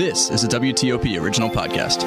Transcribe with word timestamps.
This 0.00 0.30
is 0.30 0.44
a 0.44 0.48
WTOP 0.48 1.20
original 1.20 1.50
podcast. 1.50 2.00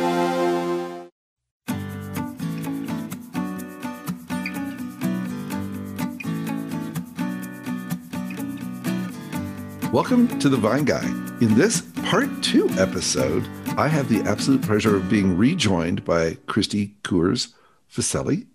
Welcome 9.91 10.27
to 10.39 10.49
The 10.49 10.57
Vine 10.57 10.85
Guy. 10.85 11.05
In 11.39 11.53
this 11.53 11.81
part 12.05 12.29
two 12.41 12.67
episode, 12.79 13.47
I 13.77 13.87
have 13.89 14.09
the 14.09 14.27
absolute 14.27 14.63
pleasure 14.63 14.95
of 14.95 15.07
being 15.07 15.37
rejoined 15.37 16.03
by 16.03 16.39
Christi 16.47 16.95
Coors 17.03 17.53
Ficeli 17.91 18.47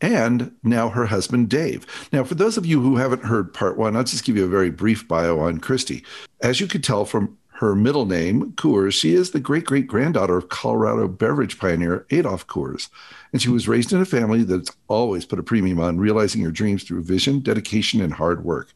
and 0.00 0.52
now 0.62 0.88
her 0.88 1.04
husband, 1.04 1.50
Dave. 1.50 1.84
Now, 2.14 2.24
for 2.24 2.34
those 2.34 2.56
of 2.56 2.64
you 2.64 2.80
who 2.80 2.96
haven't 2.96 3.24
heard 3.24 3.52
part 3.52 3.76
one, 3.76 3.94
I'll 3.94 4.04
just 4.04 4.24
give 4.24 4.38
you 4.38 4.44
a 4.46 4.48
very 4.48 4.70
brief 4.70 5.06
bio 5.06 5.38
on 5.38 5.58
Christi. 5.58 6.02
As 6.40 6.60
you 6.60 6.66
could 6.66 6.82
tell 6.82 7.04
from 7.04 7.36
her 7.60 7.74
middle 7.74 8.06
name, 8.06 8.52
Coors, 8.52 8.94
she 8.94 9.12
is 9.12 9.32
the 9.32 9.38
great 9.38 9.66
great 9.66 9.86
granddaughter 9.86 10.38
of 10.38 10.48
Colorado 10.48 11.06
beverage 11.06 11.58
pioneer 11.58 12.06
Adolph 12.08 12.46
Coors. 12.46 12.88
And 13.34 13.42
she 13.42 13.50
was 13.50 13.68
raised 13.68 13.92
in 13.92 14.00
a 14.00 14.06
family 14.06 14.44
that's 14.44 14.74
always 14.88 15.26
put 15.26 15.38
a 15.38 15.42
premium 15.42 15.78
on 15.78 15.98
realizing 15.98 16.40
your 16.40 16.52
dreams 16.52 16.84
through 16.84 17.04
vision, 17.04 17.40
dedication, 17.40 18.00
and 18.00 18.14
hard 18.14 18.46
work. 18.46 18.72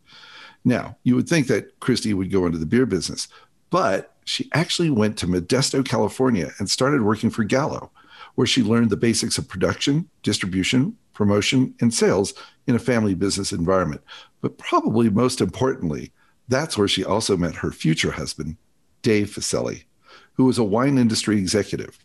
Now, 0.67 0.99
you 1.03 1.17
would 1.17 1.27
think 1.27 1.47
that 1.47 1.81
Christi 1.81 2.13
would 2.13 2.31
go 2.31 2.45
into 2.45 2.59
the 2.59 2.67
beer 2.67 2.85
business, 2.85 3.27
but 3.71 4.17
she 4.27 4.51
actually 4.53 4.91
went 4.91 5.17
to 5.17 5.27
Modesto, 5.27 5.83
California 5.83 6.51
and 6.59 6.69
started 6.69 7.01
working 7.01 7.31
for 7.31 7.43
Gallo, 7.43 7.91
where 8.35 8.47
she 8.47 8.63
learned 8.63 8.91
the 8.91 8.99
basics 8.99 9.39
of 9.39 9.49
production, 9.49 10.11
distribution, 10.23 10.95
promotion, 11.15 11.75
and 11.81 11.95
sales 11.95 12.35
in 12.67 12.75
a 12.75 12.79
family 12.79 13.15
business 13.15 13.51
environment. 13.51 14.03
But 14.43 14.59
probably 14.59 15.09
most 15.09 15.41
importantly, 15.41 16.13
that's 16.49 16.77
where 16.77 16.89
she 16.89 17.03
also 17.03 17.35
met 17.39 17.55
her 17.55 17.71
future 17.71 18.11
husband, 18.11 18.59
Dave 19.05 19.29
Ficeli, 19.29 19.85
who 20.33 20.47
was 20.47 20.59
a 20.59 20.65
wine 20.65 20.99
industry 20.99 21.39
executive. 21.39 21.97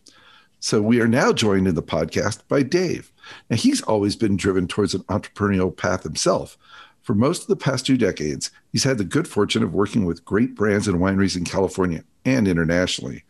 So 0.59 0.81
we 0.81 0.99
are 0.99 1.07
now 1.07 1.31
joined 1.31 1.67
in 1.67 1.75
the 1.75 1.81
podcast 1.81 2.41
by 2.49 2.61
Dave. 2.61 3.11
Now, 3.49 3.55
he's 3.55 3.81
always 3.81 4.17
been 4.17 4.35
driven 4.35 4.67
towards 4.67 4.93
an 4.93 5.03
entrepreneurial 5.03 5.75
path 5.75 6.03
himself. 6.03 6.57
For 7.01 7.15
most 7.15 7.43
of 7.43 7.47
the 7.47 7.55
past 7.55 7.85
two 7.85 7.97
decades, 7.97 8.51
he's 8.73 8.83
had 8.83 8.97
the 8.97 9.05
good 9.05 9.27
fortune 9.27 9.63
of 9.63 9.73
working 9.73 10.03
with 10.03 10.25
great 10.25 10.55
brands 10.55 10.87
and 10.87 10.99
wineries 10.99 11.37
in 11.37 11.45
California 11.45 12.03
and 12.25 12.47
internationally. 12.47 13.23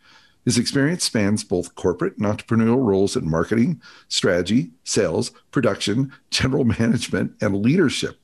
His 0.44 0.58
experience 0.58 1.04
spans 1.04 1.44
both 1.44 1.76
corporate 1.76 2.16
and 2.16 2.26
entrepreneurial 2.26 2.84
roles 2.84 3.14
in 3.14 3.30
marketing, 3.30 3.80
strategy, 4.08 4.72
sales, 4.82 5.30
production, 5.52 6.12
general 6.30 6.64
management, 6.64 7.34
and 7.40 7.62
leadership. 7.62 8.16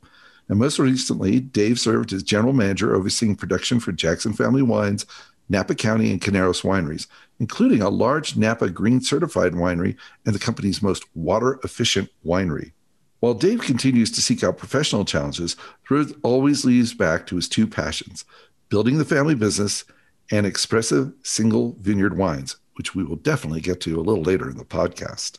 And 0.48 0.58
most 0.58 0.78
recently, 0.78 1.40
Dave 1.40 1.78
served 1.78 2.12
as 2.12 2.22
general 2.22 2.52
manager 2.52 2.94
overseeing 2.94 3.36
production 3.36 3.80
for 3.80 3.92
Jackson 3.92 4.32
Family 4.32 4.62
Wines 4.62 5.06
Napa 5.48 5.74
County 5.74 6.10
and 6.10 6.20
Carneros 6.20 6.62
wineries, 6.62 7.06
including 7.38 7.82
a 7.82 7.88
large 7.88 8.36
Napa 8.36 8.70
Green 8.70 9.00
certified 9.00 9.52
winery 9.52 9.96
and 10.24 10.34
the 10.34 10.40
company's 10.40 10.82
most 10.82 11.04
water 11.14 11.60
efficient 11.62 12.10
winery. 12.24 12.72
While 13.20 13.34
Dave 13.34 13.62
continues 13.62 14.10
to 14.12 14.22
seek 14.22 14.44
out 14.44 14.58
professional 14.58 15.04
challenges, 15.04 15.56
Ruth 15.88 16.16
always 16.22 16.64
leads 16.64 16.94
back 16.94 17.26
to 17.26 17.36
his 17.36 17.48
two 17.48 17.66
passions 17.66 18.24
building 18.68 18.98
the 18.98 19.04
family 19.04 19.34
business 19.34 19.84
and 20.30 20.44
expressive 20.44 21.12
single 21.22 21.76
vineyard 21.80 22.16
wines, 22.16 22.56
which 22.74 22.94
we 22.94 23.04
will 23.04 23.16
definitely 23.16 23.60
get 23.60 23.80
to 23.80 23.96
a 23.96 24.02
little 24.02 24.22
later 24.22 24.50
in 24.50 24.56
the 24.56 24.64
podcast. 24.64 25.38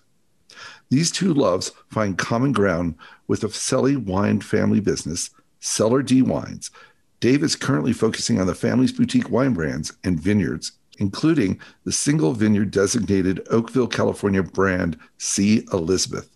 These 0.89 1.11
two 1.11 1.33
loves 1.33 1.71
find 1.89 2.17
common 2.17 2.53
ground 2.53 2.95
with 3.27 3.41
the 3.41 3.47
Ficeli 3.47 3.97
wine 3.97 4.39
family 4.39 4.79
business, 4.79 5.29
Cellar 5.59 6.01
D 6.01 6.21
Wines, 6.21 6.71
Dave 7.19 7.43
is 7.43 7.55
currently 7.55 7.93
focusing 7.93 8.39
on 8.39 8.47
the 8.47 8.55
family's 8.55 8.91
boutique 8.91 9.29
wine 9.29 9.53
brands 9.53 9.93
and 10.03 10.19
vineyards, 10.19 10.73
including 10.99 11.59
the 11.83 11.91
single 11.91 12.33
vineyard 12.33 12.71
designated 12.71 13.45
Oakville, 13.49 13.87
California 13.87 14.43
brand 14.43 14.97
C. 15.17 15.65
Elizabeth. 15.73 16.29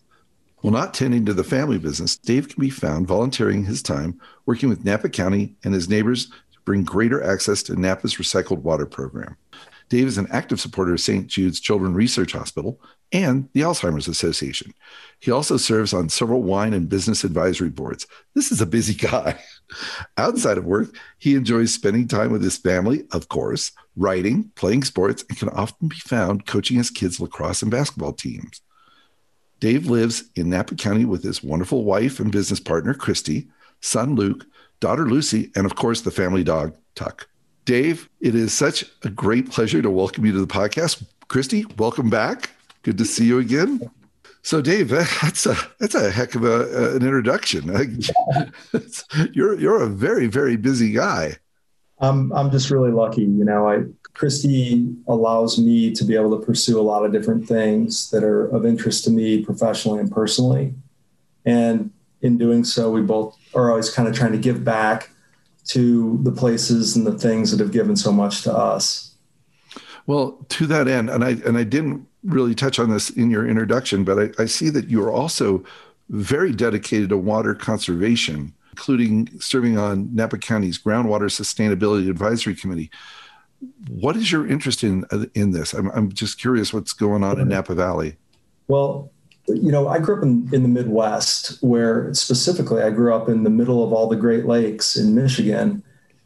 While 0.62 0.74
not 0.74 0.94
tending 0.94 1.26
to 1.26 1.34
the 1.34 1.44
family 1.44 1.78
business, 1.78 2.18
Dave 2.18 2.50
can 2.50 2.62
be 2.62 2.69
found 2.69 3.08
volunteering 3.08 3.66
his 3.66 3.81
time 3.81 4.19
working 4.46 4.69
with 4.69 4.86
Napa 4.86 5.09
County 5.09 5.56
and 5.64 5.74
his 5.74 5.90
neighbors 5.90 6.28
to 6.28 6.59
bring 6.66 6.84
greater 6.84 7.24
access 7.24 7.63
to 7.63 7.80
Napa's 7.80 8.16
recycled 8.16 8.59
water 8.59 8.86
program. 8.86 9.38
Dave 9.90 10.08
is 10.08 10.18
an 10.18 10.28
active 10.31 10.62
supporter 10.62 10.94
of 10.94 11.02
St. 11.02 11.28
Jude's 11.28 11.59
Children's 11.59 11.96
Research 11.96 12.31
Hospital 12.31 12.80
and 13.12 13.50
the 13.53 13.62
Alzheimer's 13.62 14.08
Association. 14.08 14.74
He 15.19 15.31
also 15.31 15.58
serves 15.58 15.94
on 15.94 16.08
several 16.09 16.44
wine 16.44 16.74
and 16.74 16.88
business 16.88 17.24
advisory 17.25 17.69
boards. 17.69 18.08
This 18.34 18.52
is 18.52 18.62
a 18.62 18.66
busy 18.66 18.94
guy. 19.09 19.38
Outside 20.18 20.58
of 20.58 20.66
work, 20.66 20.96
he 21.18 21.36
enjoys 21.36 21.74
spending 21.74 22.08
time 22.08 22.32
with 22.32 22.44
his 22.44 22.58
family, 22.58 23.04
of 23.12 23.30
course, 23.30 23.72
writing, 23.96 24.52
playing 24.56 24.84
sports, 24.84 25.24
and 25.30 25.38
can 25.38 25.50
often 25.50 25.88
be 25.88 25.98
found 25.98 26.46
coaching 26.46 26.78
his 26.78 26.90
kids' 26.90 27.20
lacrosse 27.20 27.62
and 27.62 27.72
basketball 27.72 28.14
teams. 28.14 28.62
Dave 29.60 29.86
lives 29.88 30.24
in 30.36 30.50
Napa 30.50 30.76
County 30.76 31.06
with 31.06 31.24
his 31.24 31.44
wonderful 31.44 31.84
wife 31.84 32.20
and 32.20 32.31
business 32.31 32.60
partner, 32.60 32.94
Christi, 32.94 33.48
son 33.80 34.16
Luke, 34.16 34.46
daughter 34.80 35.08
Lucy, 35.08 35.52
and 35.56 35.66
of 35.66 35.76
course, 35.76 36.02
the 36.02 36.12
family 36.12 36.44
dog, 36.44 36.76
Tuck. 36.96 37.28
Dave, 37.66 38.10
it 38.20 38.34
is 38.34 38.54
such 38.54 38.84
a 39.04 39.10
great 39.10 39.52
pleasure 39.52 39.81
to 39.81 39.90
welcome 39.90 40.26
you 40.26 40.31
to 40.31 40.40
the 40.40 40.48
podcast. 40.48 41.06
Christi, 41.28 41.66
welcome 41.78 42.10
back. 42.10 42.50
Good 42.81 42.98
to 42.98 43.06
see 43.06 43.26
you 43.26 43.38
again. 43.38 43.90
So, 44.44 44.62
Dave, 44.62 44.90
that's 45.22 45.46
a 45.46 45.56
that's 45.79 45.96
a 45.96 46.09
heck 46.12 46.35
of 46.35 46.44
a, 46.44 46.63
uh, 46.63 46.96
an 46.96 47.03
introduction. 47.03 47.68
you're 49.34 49.59
you're 49.59 49.81
a 49.81 49.88
very 49.88 50.28
very 50.28 50.56
busy 50.56 50.91
guy. 50.91 51.38
I'm 52.00 52.31
I'm 52.34 52.51
just 52.51 52.72
really 52.72 52.91
lucky. 52.91 53.22
You 53.22 53.46
know, 53.46 53.69
I 53.69 53.84
Christi 54.13 54.94
allows 55.07 55.57
me 55.57 55.91
to 55.91 56.03
be 56.03 56.16
able 56.16 56.38
to 56.38 56.46
pursue 56.46 56.80
a 56.80 56.81
lot 56.81 57.06
of 57.06 57.12
different 57.12 57.47
things 57.47 58.09
that 58.12 58.24
are 58.24 58.47
of 58.47 58.66
interest 58.66 59.03
to 59.06 59.12
me 59.12 59.44
professionally 59.46 60.00
and 60.00 60.12
personally. 60.12 60.74
And 61.46 61.91
in 62.22 62.38
doing 62.38 62.63
so, 62.63 62.91
we 62.91 63.01
both 63.01 63.38
are 63.56 63.69
always 63.69 63.90
kind 63.90 64.07
of 64.07 64.16
trying 64.16 64.31
to 64.34 64.38
give 64.38 64.63
back 64.63 65.09
to 65.68 66.19
the 66.24 66.31
places 66.31 66.96
and 66.96 67.06
the 67.06 67.18
things 67.18 67.51
that 67.51 67.59
have 67.59 67.72
given 67.72 67.96
so 67.96 68.12
much 68.12 68.41
to 68.44 68.53
us. 68.53 69.16
Well, 70.07 70.46
to 70.50 70.66
that 70.68 70.88
end, 70.88 71.09
and 71.09 71.24
I 71.24 71.31
and 71.46 71.57
I 71.57 71.63
didn't 71.63 72.07
really 72.24 72.56
touch 72.56 72.80
on 72.80 72.90
this 72.90 73.09
in 73.09 73.32
your 73.32 73.48
introduction, 73.48 74.04
but 74.04 74.20
I, 74.20 74.44
I 74.44 74.46
see 74.46 74.70
that 74.70 74.90
you 74.90 75.04
are 75.04 75.12
also 75.12 75.64
very 76.09 76.52
dedicated 76.52 77.09
to 77.09 77.18
water 77.18 77.56
conservation, 77.56 78.54
including 78.72 79.30
serving 79.40 79.78
on 79.78 80.14
Napa 80.14 80.38
County's 80.38 80.78
Groundwater 80.78 81.30
Sustainability 81.30 82.10
Advisory 82.10 82.56
Committee. 82.56 82.92
What 83.90 84.16
is 84.16 84.31
your 84.31 84.48
interest 84.48 84.84
in 84.84 85.06
in 85.36 85.52
this? 85.52 85.74
I'm 85.74 85.90
I'm 85.92 86.12
just 86.12 86.40
curious 86.40 86.74
what's 86.74 86.94
going 86.94 87.24
on 87.24 87.40
in 87.40 87.48
Napa 87.48 87.76
Valley. 87.76 88.18
Well, 88.68 89.12
you 89.48 89.72
know, 89.72 89.88
I 89.88 90.00
grew 90.00 90.18
up 90.18 90.24
in, 90.24 90.50
in 90.52 90.64
the 90.64 90.70
Midwest, 90.70 91.62
where 91.62 92.14
specifically 92.14 92.81
I 92.81 92.90
grew 92.90 93.14
up 93.14 93.30
in 93.30 93.44
the 93.44 93.50
middle 93.50 93.84
of 93.84 93.94
all 93.94 94.08
the 94.08 94.16
Great 94.16 94.46
Lakes 94.46 94.96
in 94.96 95.14
Michigan, 95.16 95.84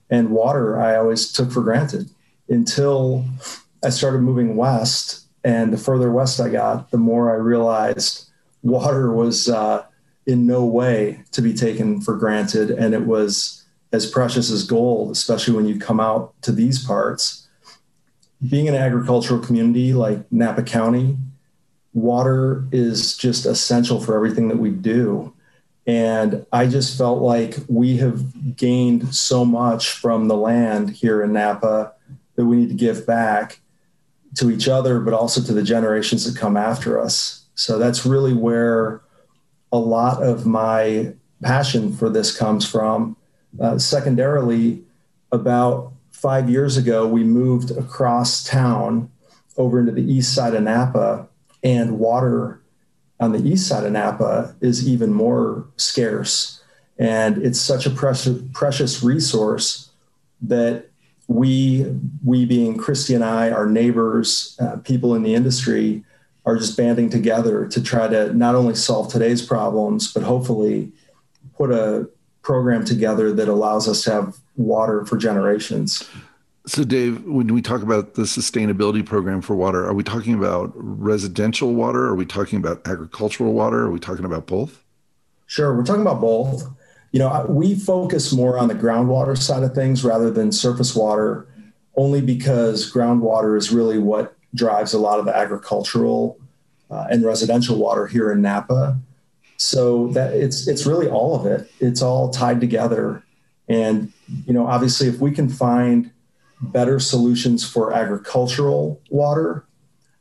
and 0.10 0.30
water 0.30 0.80
I 0.80 0.96
always 0.96 1.32
took 1.32 1.52
for 1.52 1.62
granted 1.62 2.10
until 2.50 3.26
I 3.84 3.90
started 3.90 4.22
moving 4.22 4.56
west. 4.56 5.25
And 5.46 5.72
the 5.72 5.78
further 5.78 6.12
west 6.12 6.42
I 6.42 6.50
got, 6.50 6.90
the 6.90 6.98
more 6.98 7.32
I 7.32 7.36
realized 7.36 8.28
water 8.64 9.14
was 9.14 9.48
uh, 9.48 9.86
in 10.26 10.48
no 10.48 10.66
way 10.66 11.24
to 11.34 11.42
be 11.42 11.54
taken 11.54 12.02
for 12.02 12.18
granted. 12.18 12.72
And 12.72 12.96
it 12.96 13.06
was 13.06 13.64
as 13.94 14.10
precious 14.10 14.50
as 14.50 14.64
gold, 14.64 15.12
especially 15.12 15.54
when 15.54 15.68
you 15.68 15.80
come 15.80 16.00
out 16.00 16.34
to 16.42 16.52
these 16.52 16.84
parts. 16.84 17.48
Being 18.50 18.68
an 18.68 18.74
agricultural 18.74 19.40
community 19.40 19.94
like 19.94 20.30
Napa 20.32 20.64
County, 20.64 21.16
water 21.94 22.66
is 22.72 23.16
just 23.16 23.46
essential 23.46 24.02
for 24.02 24.16
everything 24.16 24.48
that 24.48 24.58
we 24.58 24.72
do. 24.72 25.32
And 25.86 26.44
I 26.52 26.66
just 26.66 26.98
felt 26.98 27.22
like 27.22 27.58
we 27.68 27.98
have 27.98 28.58
gained 28.58 29.14
so 29.14 29.46
much 29.46 29.92
from 29.92 30.28
the 30.28 30.36
land 30.36 30.90
here 30.90 31.22
in 31.22 31.34
Napa 31.34 31.94
that 32.34 32.46
we 32.46 32.58
need 32.58 32.70
to 32.70 32.76
give 32.76 33.06
back 33.06 33.60
to 34.36 34.52
each 34.52 34.68
other, 34.68 35.00
but 35.00 35.14
also 35.14 35.42
to 35.42 35.54
the 35.54 35.64
generations 35.64 36.26
that 36.26 36.40
come 36.40 36.58
after 36.58 37.00
us. 37.00 37.46
So 37.56 37.78
that's 37.78 38.06
really 38.06 38.34
where 38.34 39.02
a 39.72 39.78
lot 39.78 40.22
of 40.22 40.46
my 40.46 41.14
passion 41.42 41.96
for 41.96 42.10
this 42.10 42.36
comes 42.36 42.70
from. 42.70 43.16
Uh, 43.60 43.78
secondarily, 43.78 44.84
about 45.32 45.94
five 46.12 46.50
years 46.50 46.78
ago, 46.78 47.08
we 47.08 47.24
moved 47.24 47.72
across 47.72 48.44
town 48.44 49.10
over 49.58 49.80
into 49.80 49.92
the 49.92 50.04
east 50.04 50.34
side 50.34 50.54
of 50.54 50.64
Napa 50.64 51.28
and 51.64 51.98
water 52.00 52.62
on 53.20 53.32
the 53.32 53.48
east 53.48 53.68
side 53.68 53.86
of 53.86 53.92
Napa 53.92 54.56
is 54.62 54.88
even 54.88 55.14
more 55.14 55.66
scarce. 55.78 56.62
And 56.98 57.38
it's 57.38 57.60
such 57.60 57.86
a 57.86 57.90
precious, 57.90 58.42
precious 58.54 59.04
resource 59.04 59.90
that 60.42 60.90
we, 61.28 61.86
we 62.24 62.46
being 62.46 62.78
Christi 62.78 63.16
and 63.16 63.24
I, 63.24 63.52
our 63.52 63.66
neighbors, 63.66 64.58
uh, 64.60 64.78
people 64.78 65.16
in 65.16 65.24
the 65.24 65.34
industry, 65.34 66.04
are 66.46 66.58
just 66.58 66.78
banding 66.78 67.10
together 67.10 67.66
to 67.68 67.82
try 67.82 68.08
to 68.08 68.32
not 68.34 68.54
only 68.54 68.76
solve 68.76 69.12
today's 69.12 69.44
problems, 69.44 70.14
but 70.14 70.22
hopefully 70.22 70.92
put 71.58 71.72
a 71.72 72.08
program 72.44 72.86
together 72.86 73.34
that 73.34 73.48
allows 73.48 73.88
us 73.88 74.04
to 74.04 74.12
have 74.12 74.38
water 74.56 75.06
for 75.06 75.18
generations. 75.18 76.08
So, 76.68 76.84
Dave, 76.84 77.24
when 77.26 77.54
we 77.54 77.62
talk 77.62 77.82
about 77.82 78.16
the 78.16 78.24
sustainability 78.24 79.06
program 79.06 79.42
for 79.42 79.56
water, 79.56 79.86
are 79.86 79.94
we 79.94 80.04
talking 80.04 80.34
about 80.34 80.72
residential 80.76 81.74
water? 81.74 82.06
Are 82.06 82.16
we 82.16 82.26
talking 82.26 82.58
about 82.60 82.88
agricultural 82.88 83.54
water? 83.54 83.82
Are 83.82 83.92
we 83.92 84.00
talking 84.00 84.26
about 84.26 84.48
both? 84.48 84.84
Sure, 85.48 85.76
we're 85.76 85.84
talking 85.84 86.02
about 86.02 86.22
both. 86.22 86.68
You 87.16 87.20
know, 87.20 87.46
we 87.48 87.76
focus 87.76 88.34
more 88.34 88.58
on 88.58 88.68
the 88.68 88.76
groundwater 88.76 89.38
side 89.38 89.64
of 89.64 89.74
things 89.74 90.04
rather 90.04 90.30
than 90.30 90.52
surface 90.52 90.94
water, 90.94 91.48
only 91.96 92.20
because 92.20 92.92
groundwater 92.92 93.58
is 93.58 93.72
really 93.72 93.98
what 93.98 94.36
drives 94.54 94.94
a 94.94 95.00
lot 95.00 95.20
of 95.20 95.26
the 95.26 95.34
agricultural 95.34 96.38
uh, 96.92 97.06
and 97.10 97.24
residential 97.24 97.78
water 97.78 98.06
here 98.06 98.34
in 98.34 98.42
Napa. 98.42 99.00
So 99.56 100.10
that 100.10 100.34
it's 100.34 100.68
it's 100.68 100.86
really 100.86 101.08
all 101.08 101.40
of 101.40 101.46
it. 101.46 101.72
It's 101.80 102.02
all 102.02 102.32
tied 102.32 102.60
together. 102.60 103.24
And 103.70 104.12
you 104.46 104.52
know, 104.52 104.68
obviously, 104.68 105.08
if 105.08 105.22
we 105.22 105.32
can 105.32 105.48
find 105.48 106.12
better 106.60 107.00
solutions 107.00 107.66
for 107.66 107.94
agricultural 107.94 109.02
water, 109.10 109.66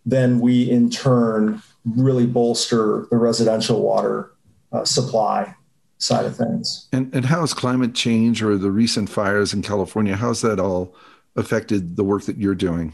then 0.06 0.38
we 0.38 0.70
in 0.70 0.90
turn 0.90 1.60
really 1.84 2.26
bolster 2.26 3.08
the 3.10 3.16
residential 3.16 3.82
water 3.82 4.30
uh, 4.70 4.84
supply 4.84 5.56
side 6.04 6.26
of 6.26 6.36
things. 6.36 6.86
And, 6.92 7.12
and 7.14 7.24
how 7.24 7.40
has 7.40 7.54
climate 7.54 7.94
change 7.94 8.42
or 8.42 8.58
the 8.58 8.70
recent 8.70 9.08
fires 9.08 9.54
in 9.54 9.62
California, 9.62 10.14
how's 10.14 10.42
that 10.42 10.60
all 10.60 10.94
affected 11.34 11.96
the 11.96 12.04
work 12.04 12.24
that 12.24 12.36
you're 12.36 12.54
doing? 12.54 12.92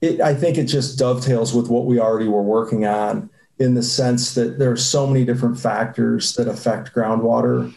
It, 0.00 0.20
I 0.20 0.34
think 0.34 0.58
it 0.58 0.64
just 0.64 0.98
dovetails 0.98 1.54
with 1.54 1.68
what 1.68 1.86
we 1.86 2.00
already 2.00 2.26
were 2.26 2.42
working 2.42 2.84
on 2.84 3.30
in 3.58 3.74
the 3.74 3.82
sense 3.82 4.34
that 4.34 4.58
there 4.58 4.72
are 4.72 4.76
so 4.76 5.06
many 5.06 5.24
different 5.24 5.60
factors 5.60 6.34
that 6.34 6.48
affect 6.48 6.94
groundwater 6.94 7.72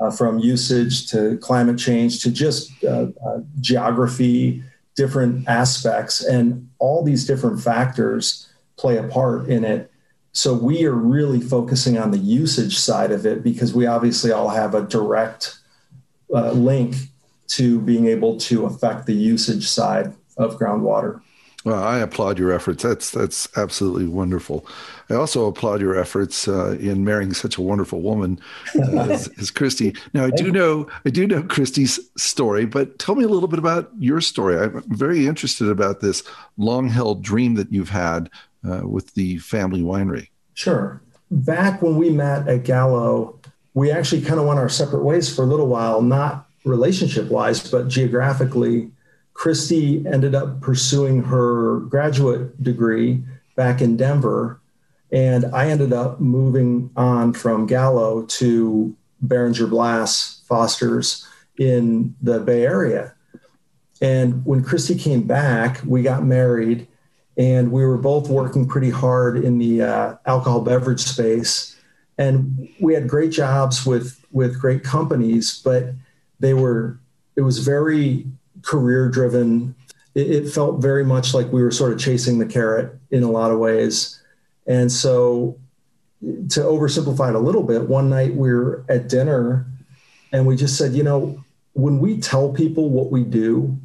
uh, 0.00 0.10
from 0.10 0.38
usage 0.38 1.08
to 1.10 1.38
climate 1.38 1.78
change 1.78 2.22
to 2.22 2.30
just 2.30 2.72
uh, 2.84 3.06
uh, 3.24 3.38
geography, 3.60 4.62
different 4.96 5.46
aspects, 5.48 6.24
and 6.24 6.68
all 6.78 7.04
these 7.04 7.26
different 7.26 7.60
factors 7.60 8.48
play 8.76 8.96
a 8.96 9.04
part 9.04 9.48
in 9.48 9.64
it. 9.64 9.90
So 10.36 10.52
we 10.52 10.84
are 10.84 10.92
really 10.92 11.40
focusing 11.40 11.96
on 11.96 12.10
the 12.10 12.18
usage 12.18 12.76
side 12.76 13.10
of 13.10 13.24
it 13.24 13.42
because 13.42 13.72
we 13.72 13.86
obviously 13.86 14.32
all 14.32 14.50
have 14.50 14.74
a 14.74 14.82
direct 14.82 15.58
uh, 16.30 16.52
link 16.52 16.94
to 17.48 17.80
being 17.80 18.06
able 18.06 18.36
to 18.40 18.66
affect 18.66 19.06
the 19.06 19.14
usage 19.14 19.66
side 19.66 20.12
of 20.36 20.58
groundwater. 20.58 21.22
Well, 21.64 21.82
I 21.82 22.00
applaud 22.00 22.38
your 22.38 22.52
efforts. 22.52 22.82
That's 22.82 23.10
that's 23.10 23.48
absolutely 23.56 24.06
wonderful. 24.08 24.66
I 25.08 25.14
also 25.14 25.46
applaud 25.46 25.80
your 25.80 25.98
efforts 25.98 26.46
uh, 26.46 26.76
in 26.78 27.02
marrying 27.02 27.32
such 27.32 27.56
a 27.56 27.62
wonderful 27.62 28.02
woman 28.02 28.38
uh, 28.78 29.08
as, 29.10 29.28
as 29.38 29.50
Christi. 29.50 29.96
Now, 30.12 30.26
I 30.26 30.30
do 30.30 30.52
know 30.52 30.86
I 31.06 31.10
do 31.10 31.26
know 31.26 31.42
Christi's 31.44 31.98
story, 32.18 32.66
but 32.66 32.98
tell 32.98 33.14
me 33.14 33.24
a 33.24 33.28
little 33.28 33.48
bit 33.48 33.58
about 33.58 33.90
your 33.98 34.20
story. 34.20 34.58
I'm 34.58 34.82
very 34.86 35.26
interested 35.26 35.70
about 35.70 36.00
this 36.00 36.22
long-held 36.58 37.22
dream 37.22 37.54
that 37.54 37.72
you've 37.72 37.88
had 37.88 38.28
Uh, 38.66 38.80
with 38.84 39.14
the 39.14 39.38
family 39.38 39.80
winery. 39.80 40.28
Sure. 40.54 41.00
Back 41.30 41.82
when 41.82 41.96
we 41.96 42.10
met 42.10 42.48
at 42.48 42.64
Gallo, 42.64 43.38
we 43.74 43.92
actually 43.92 44.22
kind 44.22 44.40
of 44.40 44.46
went 44.46 44.58
our 44.58 44.68
separate 44.68 45.04
ways 45.04 45.32
for 45.32 45.42
a 45.42 45.46
little 45.46 45.68
while, 45.68 46.02
not 46.02 46.48
relationship-wise, 46.64 47.70
but 47.70 47.86
geographically 47.86 48.90
Christi 49.34 50.04
ended 50.06 50.34
up 50.34 50.60
pursuing 50.60 51.22
her 51.22 51.80
graduate 51.80 52.60
degree 52.60 53.22
back 53.54 53.80
in 53.80 53.96
Denver. 53.96 54.60
And 55.12 55.44
I 55.54 55.68
ended 55.68 55.92
up 55.92 56.20
moving 56.20 56.90
on 56.96 57.34
from 57.34 57.66
Gallo 57.66 58.24
to 58.26 58.96
Beringer 59.20 59.68
Blass 59.68 60.42
Foster's 60.48 61.24
in 61.58 62.16
the 62.20 62.40
Bay 62.40 62.64
Area. 62.64 63.14
And 64.00 64.44
when 64.44 64.64
Christi 64.64 64.96
came 64.98 65.22
back, 65.22 65.80
we 65.86 66.02
got 66.02 66.24
married 66.24 66.88
and 67.36 67.70
we 67.70 67.84
were 67.84 67.98
both 67.98 68.28
working 68.28 68.66
pretty 68.66 68.90
hard 68.90 69.44
in 69.44 69.58
the 69.58 69.82
uh, 69.82 70.14
alcohol 70.24 70.60
beverage 70.60 71.00
space. 71.00 71.76
And 72.18 72.68
we 72.80 72.94
had 72.94 73.08
great 73.08 73.30
jobs 73.30 73.84
with, 73.84 74.24
with 74.32 74.58
great 74.58 74.82
companies, 74.82 75.60
but 75.62 75.90
they 76.40 76.54
were, 76.54 76.98
it 77.36 77.42
was 77.42 77.58
very 77.58 78.26
career 78.62 79.08
driven. 79.10 79.74
It, 80.14 80.30
it, 80.30 80.50
felt 80.50 80.80
very 80.80 81.04
much 81.04 81.34
like 81.34 81.52
we 81.52 81.62
were 81.62 81.70
sort 81.70 81.92
of 81.92 81.98
chasing 81.98 82.38
the 82.38 82.46
carrot 82.46 82.98
in 83.10 83.22
a 83.22 83.30
lot 83.30 83.50
of 83.50 83.58
ways. 83.58 84.22
And 84.66 84.90
so, 84.90 85.58
to 86.22 86.60
oversimplify 86.60 87.28
it 87.28 87.34
a 87.34 87.38
little 87.38 87.62
bit, 87.62 87.82
one 87.82 88.08
night 88.08 88.34
we 88.34 88.50
were 88.50 88.84
at 88.88 89.08
dinner 89.08 89.66
and 90.32 90.46
we 90.46 90.56
just 90.56 90.78
said, 90.78 90.94
you 90.94 91.02
know, 91.02 91.44
when 91.74 91.98
we 91.98 92.18
tell 92.18 92.52
people 92.52 92.88
what 92.88 93.12
we 93.12 93.22
do, 93.22 93.78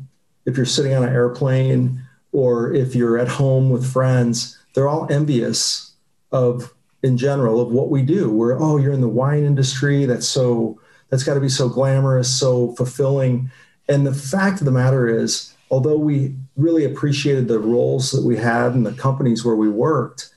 if 0.45 0.55
you're 0.55 0.65
sitting 0.65 0.93
on 0.93 1.03
an 1.03 1.13
airplane 1.13 2.00
or 2.31 2.73
if 2.73 2.95
you're 2.95 3.17
at 3.17 3.27
home 3.27 3.69
with 3.69 3.91
friends, 3.91 4.57
they're 4.73 4.87
all 4.87 5.07
envious 5.11 5.93
of, 6.31 6.73
in 7.03 7.17
general, 7.17 7.59
of 7.59 7.71
what 7.71 7.89
we 7.89 8.01
do. 8.01 8.29
We're, 8.29 8.59
oh, 8.59 8.77
you're 8.77 8.93
in 8.93 9.01
the 9.01 9.07
wine 9.07 9.43
industry. 9.43 10.05
That's 10.05 10.27
so, 10.27 10.79
that's 11.09 11.23
got 11.23 11.33
to 11.33 11.41
be 11.41 11.49
so 11.49 11.67
glamorous, 11.67 12.33
so 12.33 12.73
fulfilling. 12.75 13.51
And 13.89 14.07
the 14.07 14.13
fact 14.13 14.59
of 14.59 14.65
the 14.65 14.71
matter 14.71 15.07
is, 15.07 15.53
although 15.69 15.97
we 15.97 16.35
really 16.55 16.85
appreciated 16.85 17.47
the 17.47 17.59
roles 17.59 18.11
that 18.11 18.23
we 18.23 18.37
had 18.37 18.73
and 18.73 18.85
the 18.85 18.93
companies 18.93 19.43
where 19.43 19.55
we 19.55 19.69
worked, 19.69 20.29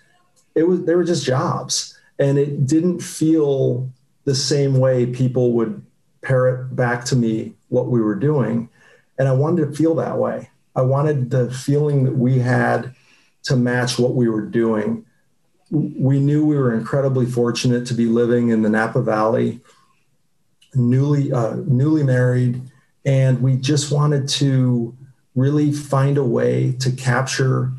it 0.55 0.69
was 0.69 0.85
they 0.85 0.95
were 0.95 1.05
just 1.05 1.27
jobs, 1.27 1.99
and 2.19 2.39
it 2.39 2.67
didn't 2.67 3.01
feel 3.01 3.91
the 4.25 4.35
same 4.35 4.79
way 4.79 5.05
people 5.05 5.53
would 5.53 5.85
parrot 6.23 6.75
back 6.75 7.05
to 7.07 7.17
me 7.17 7.53
what 7.69 7.89
we 7.89 8.01
were 8.01 8.15
doing, 8.15 8.69
and 9.19 9.29
I 9.29 9.33
wanted 9.33 9.67
to 9.67 9.77
feel 9.77 9.97
that 9.97 10.19
way. 10.19 10.49
I 10.75 10.83
wanted 10.83 11.31
the 11.31 11.51
feeling 11.51 12.05
that 12.05 12.17
we 12.17 12.39
had 12.39 12.95
to 13.45 13.57
match 13.57 13.99
what 13.99 14.15
we 14.15 14.29
were 14.29 14.43
doing. 14.43 15.05
We 15.71 16.21
knew 16.21 16.45
we 16.45 16.57
were 16.57 16.75
incredibly 16.75 17.27
fortunate 17.27 17.87
to 17.87 17.95
be 17.95 18.07
living 18.07 18.49
in 18.49 18.63
the 18.63 18.69
Napa 18.69 19.03
Valley, 19.03 19.61
newly 20.75 21.33
uh, 21.33 21.57
newly 21.67 22.03
married 22.03 22.63
and 23.05 23.43
we 23.43 23.57
just 23.57 23.93
wanted 23.93 24.29
to 24.29 24.97
really 25.35 25.73
find 25.73 26.17
a 26.17 26.25
way 26.25 26.73
to 26.81 26.91
capture 26.91 27.73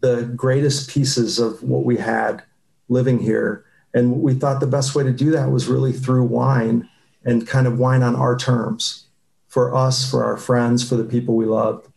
the 0.00 0.24
greatest 0.36 0.90
pieces 0.90 1.38
of 1.38 1.62
what 1.62 1.84
we 1.84 1.96
had 1.96 2.42
living 2.88 3.18
here. 3.18 3.64
And 3.94 4.20
we 4.20 4.34
thought 4.34 4.60
the 4.60 4.66
best 4.66 4.94
way 4.94 5.04
to 5.04 5.12
do 5.12 5.30
that 5.30 5.50
was 5.50 5.66
really 5.66 5.92
through 5.92 6.24
wine 6.24 6.88
and 7.24 7.46
kind 7.46 7.66
of 7.66 7.78
wine 7.78 8.02
on 8.02 8.14
our 8.14 8.36
terms 8.36 9.06
for 9.48 9.74
us, 9.74 10.08
for 10.08 10.24
our 10.24 10.36
friends, 10.36 10.86
for 10.86 10.96
the 10.96 11.04
people 11.04 11.34
we 11.34 11.46
love. 11.46 11.88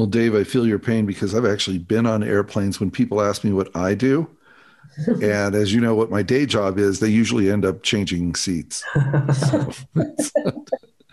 Well, 0.00 0.06
Dave, 0.06 0.34
I 0.34 0.44
feel 0.44 0.66
your 0.66 0.78
pain 0.78 1.04
because 1.04 1.34
I've 1.34 1.44
actually 1.44 1.76
been 1.76 2.06
on 2.06 2.22
airplanes 2.22 2.80
when 2.80 2.90
people 2.90 3.20
ask 3.20 3.44
me 3.44 3.52
what 3.52 3.68
I 3.76 3.94
do. 3.94 4.30
and 5.22 5.54
as 5.54 5.74
you 5.74 5.80
know, 5.82 5.94
what 5.94 6.10
my 6.10 6.22
day 6.22 6.46
job 6.46 6.78
is, 6.78 7.00
they 7.00 7.10
usually 7.10 7.50
end 7.50 7.66
up 7.66 7.82
changing 7.82 8.34
seats. 8.34 8.82
so, 9.34 9.70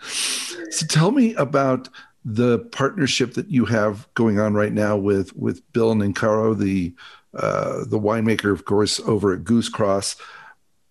so 0.00 0.86
tell 0.86 1.10
me 1.10 1.34
about 1.34 1.90
the 2.24 2.60
partnership 2.72 3.34
that 3.34 3.50
you 3.50 3.66
have 3.66 4.08
going 4.14 4.40
on 4.40 4.54
right 4.54 4.72
now 4.72 4.96
with 4.96 5.36
with 5.36 5.70
Bill 5.74 5.94
Nancarrow, 5.94 6.58
the 6.58 6.94
uh, 7.34 7.84
the 7.84 8.00
winemaker, 8.00 8.50
of 8.50 8.64
course, 8.64 9.00
over 9.00 9.34
at 9.34 9.44
Goose 9.44 9.68
Cross. 9.68 10.16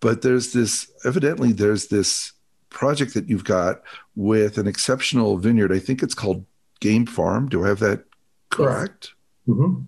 But 0.01 0.22
there's 0.22 0.54
this 0.54 0.92
evidently 1.04 1.51
there's 1.51 1.88
this 1.88 2.32
project 2.70 3.16
that 3.16 3.27
you've 3.27 3.44
got 3.44 3.82
with 4.16 4.60
an 4.60 4.68
exceptional 4.68 5.39
vineyard. 5.39 5.74
I 5.74 5.80
think 5.80 6.04
it's 6.04 6.13
called 6.13 6.46
Game 6.80 7.06
Farm. 7.06 7.50
Do 7.50 7.66
I 7.66 7.70
have 7.70 7.80
that 7.80 8.04
correct? 8.50 9.14
Yes. 9.48 9.56
Mm-hmm. 9.56 9.84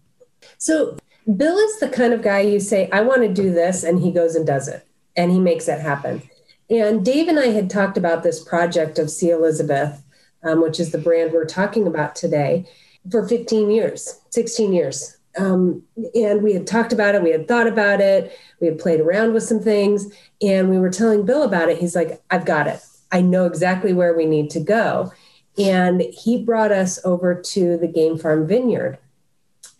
So 0.57 0.97
Bill 1.35 1.57
is 1.57 1.79
the 1.79 1.89
kind 1.89 2.13
of 2.13 2.21
guy 2.21 2.41
you 2.41 2.59
say, 2.59 2.89
I 2.91 3.01
want 3.01 3.21
to 3.21 3.33
do 3.33 3.51
this, 3.51 3.83
and 3.83 3.99
he 3.99 4.11
goes 4.11 4.35
and 4.35 4.45
does 4.45 4.67
it, 4.67 4.87
and 5.15 5.31
he 5.31 5.39
makes 5.39 5.67
it 5.67 5.79
happen. 5.79 6.21
And 6.69 7.03
Dave 7.03 7.27
and 7.27 7.39
I 7.39 7.47
had 7.47 7.69
talked 7.69 7.97
about 7.97 8.23
this 8.23 8.43
project 8.43 8.99
of 8.99 9.09
C. 9.09 9.29
Elizabeth, 9.29 10.03
um, 10.43 10.61
which 10.61 10.79
is 10.79 10.91
the 10.91 10.97
brand 10.97 11.33
we're 11.33 11.45
talking 11.45 11.87
about 11.87 12.15
today, 12.15 12.67
for 13.09 13.27
15 13.27 13.71
years, 13.71 14.21
16 14.29 14.73
years. 14.73 15.17
Um, 15.37 15.83
and 16.15 16.41
we 16.41 16.53
had 16.53 16.67
talked 16.67 16.93
about 16.93 17.15
it, 17.15 17.23
we 17.23 17.31
had 17.31 17.47
thought 17.47 17.67
about 17.67 18.01
it, 18.01 18.37
we 18.59 18.67
had 18.67 18.79
played 18.79 18.99
around 18.99 19.33
with 19.33 19.43
some 19.43 19.59
things, 19.59 20.11
and 20.41 20.69
we 20.69 20.77
were 20.77 20.89
telling 20.89 21.25
Bill 21.25 21.43
about 21.43 21.69
it. 21.69 21.77
He's 21.77 21.95
like, 21.95 22.21
I've 22.29 22.45
got 22.45 22.67
it. 22.67 22.81
I 23.11 23.21
know 23.21 23.45
exactly 23.45 23.93
where 23.93 24.15
we 24.15 24.25
need 24.25 24.49
to 24.51 24.59
go. 24.59 25.11
And 25.59 26.01
he 26.01 26.43
brought 26.43 26.71
us 26.71 26.99
over 27.03 27.35
to 27.35 27.77
the 27.77 27.87
Game 27.87 28.17
Farm 28.17 28.47
Vineyard. 28.47 28.97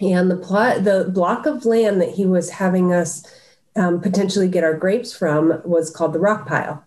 And 0.02 0.30
the 0.30 0.38
plot, 0.38 0.84
the 0.84 1.10
block 1.14 1.46
of 1.46 1.66
land 1.66 2.02
that 2.02 2.10
he 2.10 2.26
was 2.26 2.50
having 2.50 2.94
us 2.94 3.26
um, 3.76 4.02
potentially 4.02 4.48
get 4.48 4.64
our 4.64 4.74
grapes 4.74 5.16
from 5.16 5.62
was 5.64 5.90
called 5.90 6.14
the 6.14 6.20
rock 6.20 6.48
pile. 6.48 6.84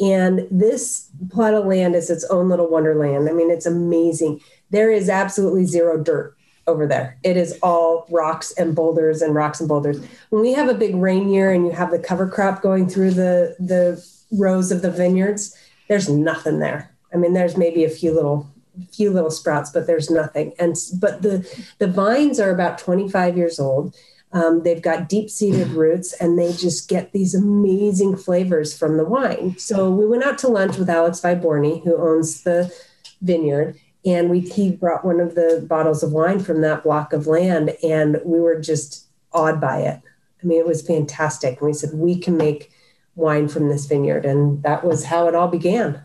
And 0.00 0.46
this 0.50 1.08
plot 1.30 1.54
of 1.54 1.66
land 1.66 1.94
is 1.94 2.10
its 2.10 2.24
own 2.24 2.48
little 2.48 2.68
wonderland. 2.68 3.28
I 3.28 3.32
mean, 3.32 3.50
it's 3.50 3.66
amazing. 3.66 4.40
There 4.70 4.90
is 4.90 5.08
absolutely 5.08 5.66
zero 5.66 6.02
dirt 6.02 6.36
over 6.66 6.86
there. 6.86 7.18
It 7.22 7.36
is 7.36 7.58
all 7.62 8.06
rocks 8.10 8.52
and 8.52 8.74
boulders 8.74 9.22
and 9.22 9.34
rocks 9.34 9.60
and 9.60 9.68
boulders. 9.68 10.04
When 10.30 10.42
we 10.42 10.52
have 10.54 10.68
a 10.68 10.74
big 10.74 10.96
rain 10.96 11.28
year 11.28 11.52
and 11.52 11.66
you 11.66 11.72
have 11.72 11.90
the 11.90 11.98
cover 11.98 12.28
crop 12.28 12.62
going 12.62 12.88
through 12.88 13.12
the 13.12 13.56
the 13.60 14.04
rows 14.32 14.72
of 14.72 14.82
the 14.82 14.90
vineyards, 14.90 15.56
there's 15.88 16.08
nothing 16.08 16.58
there. 16.58 16.93
I 17.14 17.16
mean, 17.16 17.32
there's 17.32 17.56
maybe 17.56 17.84
a 17.84 17.90
few 17.90 18.12
little 18.12 18.50
few 18.92 19.10
little 19.10 19.30
sprouts, 19.30 19.70
but 19.70 19.86
there's 19.86 20.10
nothing. 20.10 20.52
And 20.58 20.76
but 21.00 21.22
the 21.22 21.48
the 21.78 21.86
vines 21.86 22.40
are 22.40 22.50
about 22.50 22.78
25 22.78 23.36
years 23.36 23.60
old. 23.60 23.94
Um, 24.32 24.64
they've 24.64 24.82
got 24.82 25.08
deep 25.08 25.30
seated 25.30 25.68
roots 25.68 26.12
and 26.14 26.36
they 26.36 26.52
just 26.52 26.88
get 26.88 27.12
these 27.12 27.36
amazing 27.36 28.16
flavors 28.16 28.76
from 28.76 28.96
the 28.96 29.04
wine. 29.04 29.56
So 29.58 29.88
we 29.92 30.08
went 30.08 30.24
out 30.24 30.38
to 30.38 30.48
lunch 30.48 30.76
with 30.76 30.90
Alex 30.90 31.20
Viborni, 31.20 31.84
who 31.84 31.96
owns 31.96 32.42
the 32.42 32.74
vineyard, 33.22 33.78
and 34.04 34.28
we 34.30 34.40
he 34.40 34.72
brought 34.72 35.04
one 35.04 35.20
of 35.20 35.36
the 35.36 35.64
bottles 35.68 36.02
of 36.02 36.12
wine 36.12 36.40
from 36.40 36.62
that 36.62 36.82
block 36.82 37.12
of 37.12 37.28
land, 37.28 37.76
and 37.84 38.20
we 38.24 38.40
were 38.40 38.60
just 38.60 39.06
awed 39.32 39.60
by 39.60 39.78
it. 39.80 40.00
I 40.42 40.46
mean, 40.46 40.58
it 40.58 40.66
was 40.66 40.86
fantastic. 40.86 41.60
And 41.60 41.68
we 41.68 41.72
said 41.72 41.90
we 41.94 42.18
can 42.18 42.36
make 42.36 42.72
wine 43.14 43.46
from 43.46 43.68
this 43.68 43.86
vineyard, 43.86 44.24
and 44.26 44.62
that 44.64 44.84
was 44.84 45.04
how 45.04 45.28
it 45.28 45.34
all 45.36 45.48
began. 45.48 46.02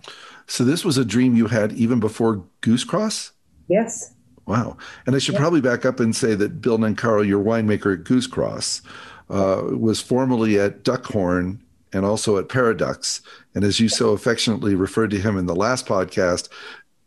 So 0.50 0.64
this 0.64 0.84
was 0.84 0.98
a 0.98 1.06
dream 1.06 1.36
you 1.36 1.48
had 1.48 1.74
even 1.74 2.00
before 2.00 2.44
Goose 2.62 2.84
Cross? 2.84 3.34
Yes. 3.68 4.16
Wow. 4.48 4.78
And 5.06 5.16
I 5.16 5.20
should 5.20 5.36
yeah. 5.36 5.42
probably 5.42 5.62
back 5.62 5.86
up 5.86 6.00
and 6.00 6.16
say 6.16 6.34
that 6.34 6.60
Bill 6.60 6.80
Nancarrow, 6.80 7.26
your 7.26 7.44
winemaker 7.44 7.94
at 7.94 8.04
Goose 8.04 8.26
Cross, 8.26 8.82
uh, 9.30 9.62
was 9.72 10.02
formerly 10.02 10.60
at 10.60 10.84
Duckhorn 10.84 11.60
and 11.94 12.04
also 12.04 12.38
at 12.38 12.48
Paraduxx. 12.48 13.22
And 13.54 13.64
as 13.64 13.80
you 13.80 13.90
so 13.90 14.10
affectionately 14.10 14.74
referred 14.74 15.12
to 15.12 15.20
him 15.20 15.38
in 15.38 15.46
the 15.46 15.56
last 15.56 15.86
podcast, 15.86 16.50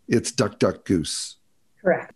it's 0.06 0.30
Duck 0.30 0.60
Duck 0.60 0.84
Goose. 0.84 1.36
Correct. 1.80 2.14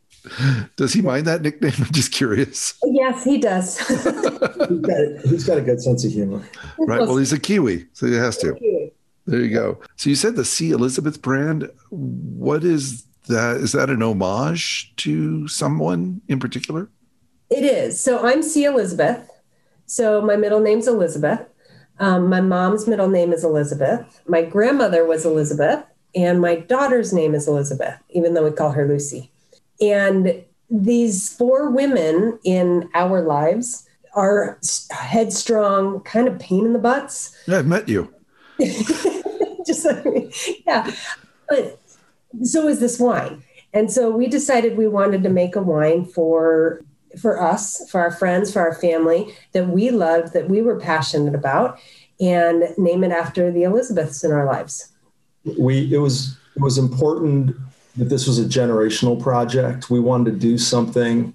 Does 0.76 0.92
he 0.92 1.02
mind 1.02 1.26
that 1.26 1.42
nickname? 1.42 1.72
I'm 1.78 1.92
just 1.92 2.12
curious. 2.12 2.74
Yes, 2.84 3.24
he 3.24 3.38
does. 3.38 3.78
he's, 3.88 4.04
got, 4.04 5.20
he's 5.24 5.44
got 5.44 5.58
a 5.58 5.62
good 5.62 5.82
sense 5.82 6.04
of 6.04 6.12
humor. 6.12 6.42
Right. 6.78 7.00
Well, 7.00 7.16
he's 7.16 7.32
a 7.32 7.40
Kiwi, 7.40 7.86
so 7.94 8.06
he 8.06 8.14
has 8.14 8.36
to. 8.38 8.56
There 9.26 9.40
you 9.40 9.52
go. 9.52 9.80
So 9.96 10.08
you 10.08 10.16
said 10.16 10.36
the 10.36 10.44
C. 10.44 10.70
Elizabeth 10.70 11.20
brand. 11.20 11.70
What 11.90 12.62
is 12.64 13.04
that? 13.28 13.56
Is 13.56 13.72
that 13.72 13.90
an 13.90 14.02
homage 14.02 14.94
to 14.96 15.48
someone 15.48 16.20
in 16.28 16.38
particular? 16.38 16.88
It 17.50 17.64
is. 17.64 18.00
So 18.00 18.26
I'm 18.26 18.42
C. 18.42 18.64
Elizabeth. 18.64 19.28
So 19.86 20.20
my 20.20 20.36
middle 20.36 20.60
name's 20.60 20.88
Elizabeth. 20.88 21.40
Um, 21.98 22.28
my 22.28 22.40
mom's 22.40 22.86
middle 22.86 23.08
name 23.08 23.32
is 23.32 23.42
Elizabeth. 23.42 24.20
My 24.26 24.42
grandmother 24.42 25.06
was 25.06 25.24
Elizabeth, 25.24 25.82
and 26.14 26.40
my 26.40 26.56
daughter's 26.56 27.12
name 27.12 27.34
is 27.34 27.48
Elizabeth, 27.48 27.98
even 28.10 28.34
though 28.34 28.44
we 28.44 28.50
call 28.50 28.72
her 28.72 28.86
Lucy. 28.86 29.30
And 29.80 30.44
these 30.68 31.32
four 31.34 31.70
women 31.70 32.38
in 32.44 32.90
our 32.94 33.22
lives 33.22 33.88
are 34.14 34.58
headstrong, 34.90 36.00
kind 36.00 36.28
of 36.28 36.38
pain 36.38 36.66
in 36.66 36.72
the 36.72 36.78
butts. 36.78 37.36
Yeah, 37.46 37.58
I've 37.58 37.66
met 37.66 37.88
you. 37.88 38.12
just 39.66 39.86
yeah. 40.66 40.90
But 41.48 41.80
so 42.42 42.68
is 42.68 42.80
this 42.80 42.98
wine. 42.98 43.42
And 43.72 43.92
so 43.92 44.10
we 44.10 44.26
decided 44.26 44.76
we 44.76 44.88
wanted 44.88 45.22
to 45.22 45.28
make 45.28 45.56
a 45.56 45.62
wine 45.62 46.04
for 46.04 46.82
for 47.18 47.40
us 47.40 47.88
for 47.90 48.00
our 48.00 48.10
friends 48.10 48.52
for 48.52 48.60
our 48.60 48.74
family 48.74 49.34
that 49.52 49.68
we 49.68 49.90
loved 49.90 50.34
that 50.34 50.50
we 50.50 50.60
were 50.60 50.78
passionate 50.78 51.34
about 51.34 51.78
and 52.20 52.64
name 52.76 53.04
it 53.04 53.10
after 53.10 53.50
the 53.50 53.62
elizabeths 53.62 54.22
in 54.22 54.32
our 54.32 54.44
lives. 54.44 54.92
We 55.58 55.92
it 55.92 55.98
was 55.98 56.36
it 56.54 56.62
was 56.62 56.78
important 56.78 57.56
that 57.96 58.06
this 58.06 58.26
was 58.26 58.38
a 58.38 58.44
generational 58.44 59.20
project. 59.20 59.90
We 59.90 60.00
wanted 60.00 60.32
to 60.32 60.38
do 60.38 60.58
something 60.58 61.34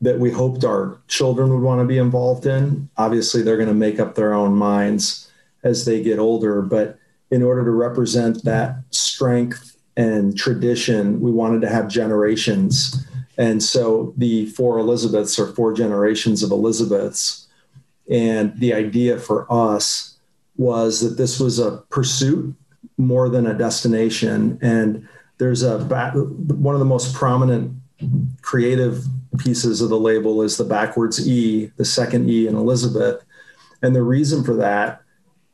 that 0.00 0.18
we 0.18 0.30
hoped 0.30 0.64
our 0.64 0.98
children 1.08 1.50
would 1.50 1.62
want 1.62 1.80
to 1.80 1.86
be 1.86 1.98
involved 1.98 2.46
in. 2.46 2.88
Obviously 2.96 3.42
they're 3.42 3.56
going 3.56 3.68
to 3.68 3.74
make 3.74 3.98
up 4.00 4.14
their 4.14 4.32
own 4.32 4.54
minds 4.54 5.30
as 5.62 5.84
they 5.84 6.02
get 6.02 6.18
older 6.18 6.62
but 6.62 6.98
in 7.30 7.42
order 7.42 7.64
to 7.64 7.70
represent 7.70 8.44
that 8.44 8.76
strength 8.90 9.76
and 9.96 10.36
tradition, 10.36 11.20
we 11.20 11.30
wanted 11.30 11.60
to 11.62 11.68
have 11.68 11.88
generations. 11.88 13.06
And 13.36 13.62
so 13.62 14.14
the 14.16 14.46
four 14.46 14.78
Elizabeths 14.78 15.38
are 15.38 15.48
four 15.48 15.72
generations 15.72 16.42
of 16.42 16.50
Elizabeths. 16.50 17.46
And 18.10 18.58
the 18.58 18.72
idea 18.72 19.18
for 19.18 19.46
us 19.52 20.16
was 20.56 21.00
that 21.00 21.16
this 21.16 21.38
was 21.38 21.58
a 21.58 21.84
pursuit 21.90 22.54
more 22.96 23.28
than 23.28 23.46
a 23.46 23.54
destination. 23.54 24.58
And 24.62 25.08
there's 25.38 25.62
a 25.62 25.78
one 25.78 26.74
of 26.74 26.80
the 26.80 26.84
most 26.84 27.14
prominent 27.14 27.72
creative 28.42 29.04
pieces 29.38 29.80
of 29.80 29.88
the 29.88 29.98
label 29.98 30.42
is 30.42 30.56
the 30.56 30.64
backwards 30.64 31.28
E, 31.28 31.70
the 31.76 31.84
second 31.84 32.28
E 32.28 32.46
in 32.46 32.56
Elizabeth. 32.56 33.24
And 33.82 33.94
the 33.94 34.02
reason 34.02 34.42
for 34.42 34.54
that 34.54 35.02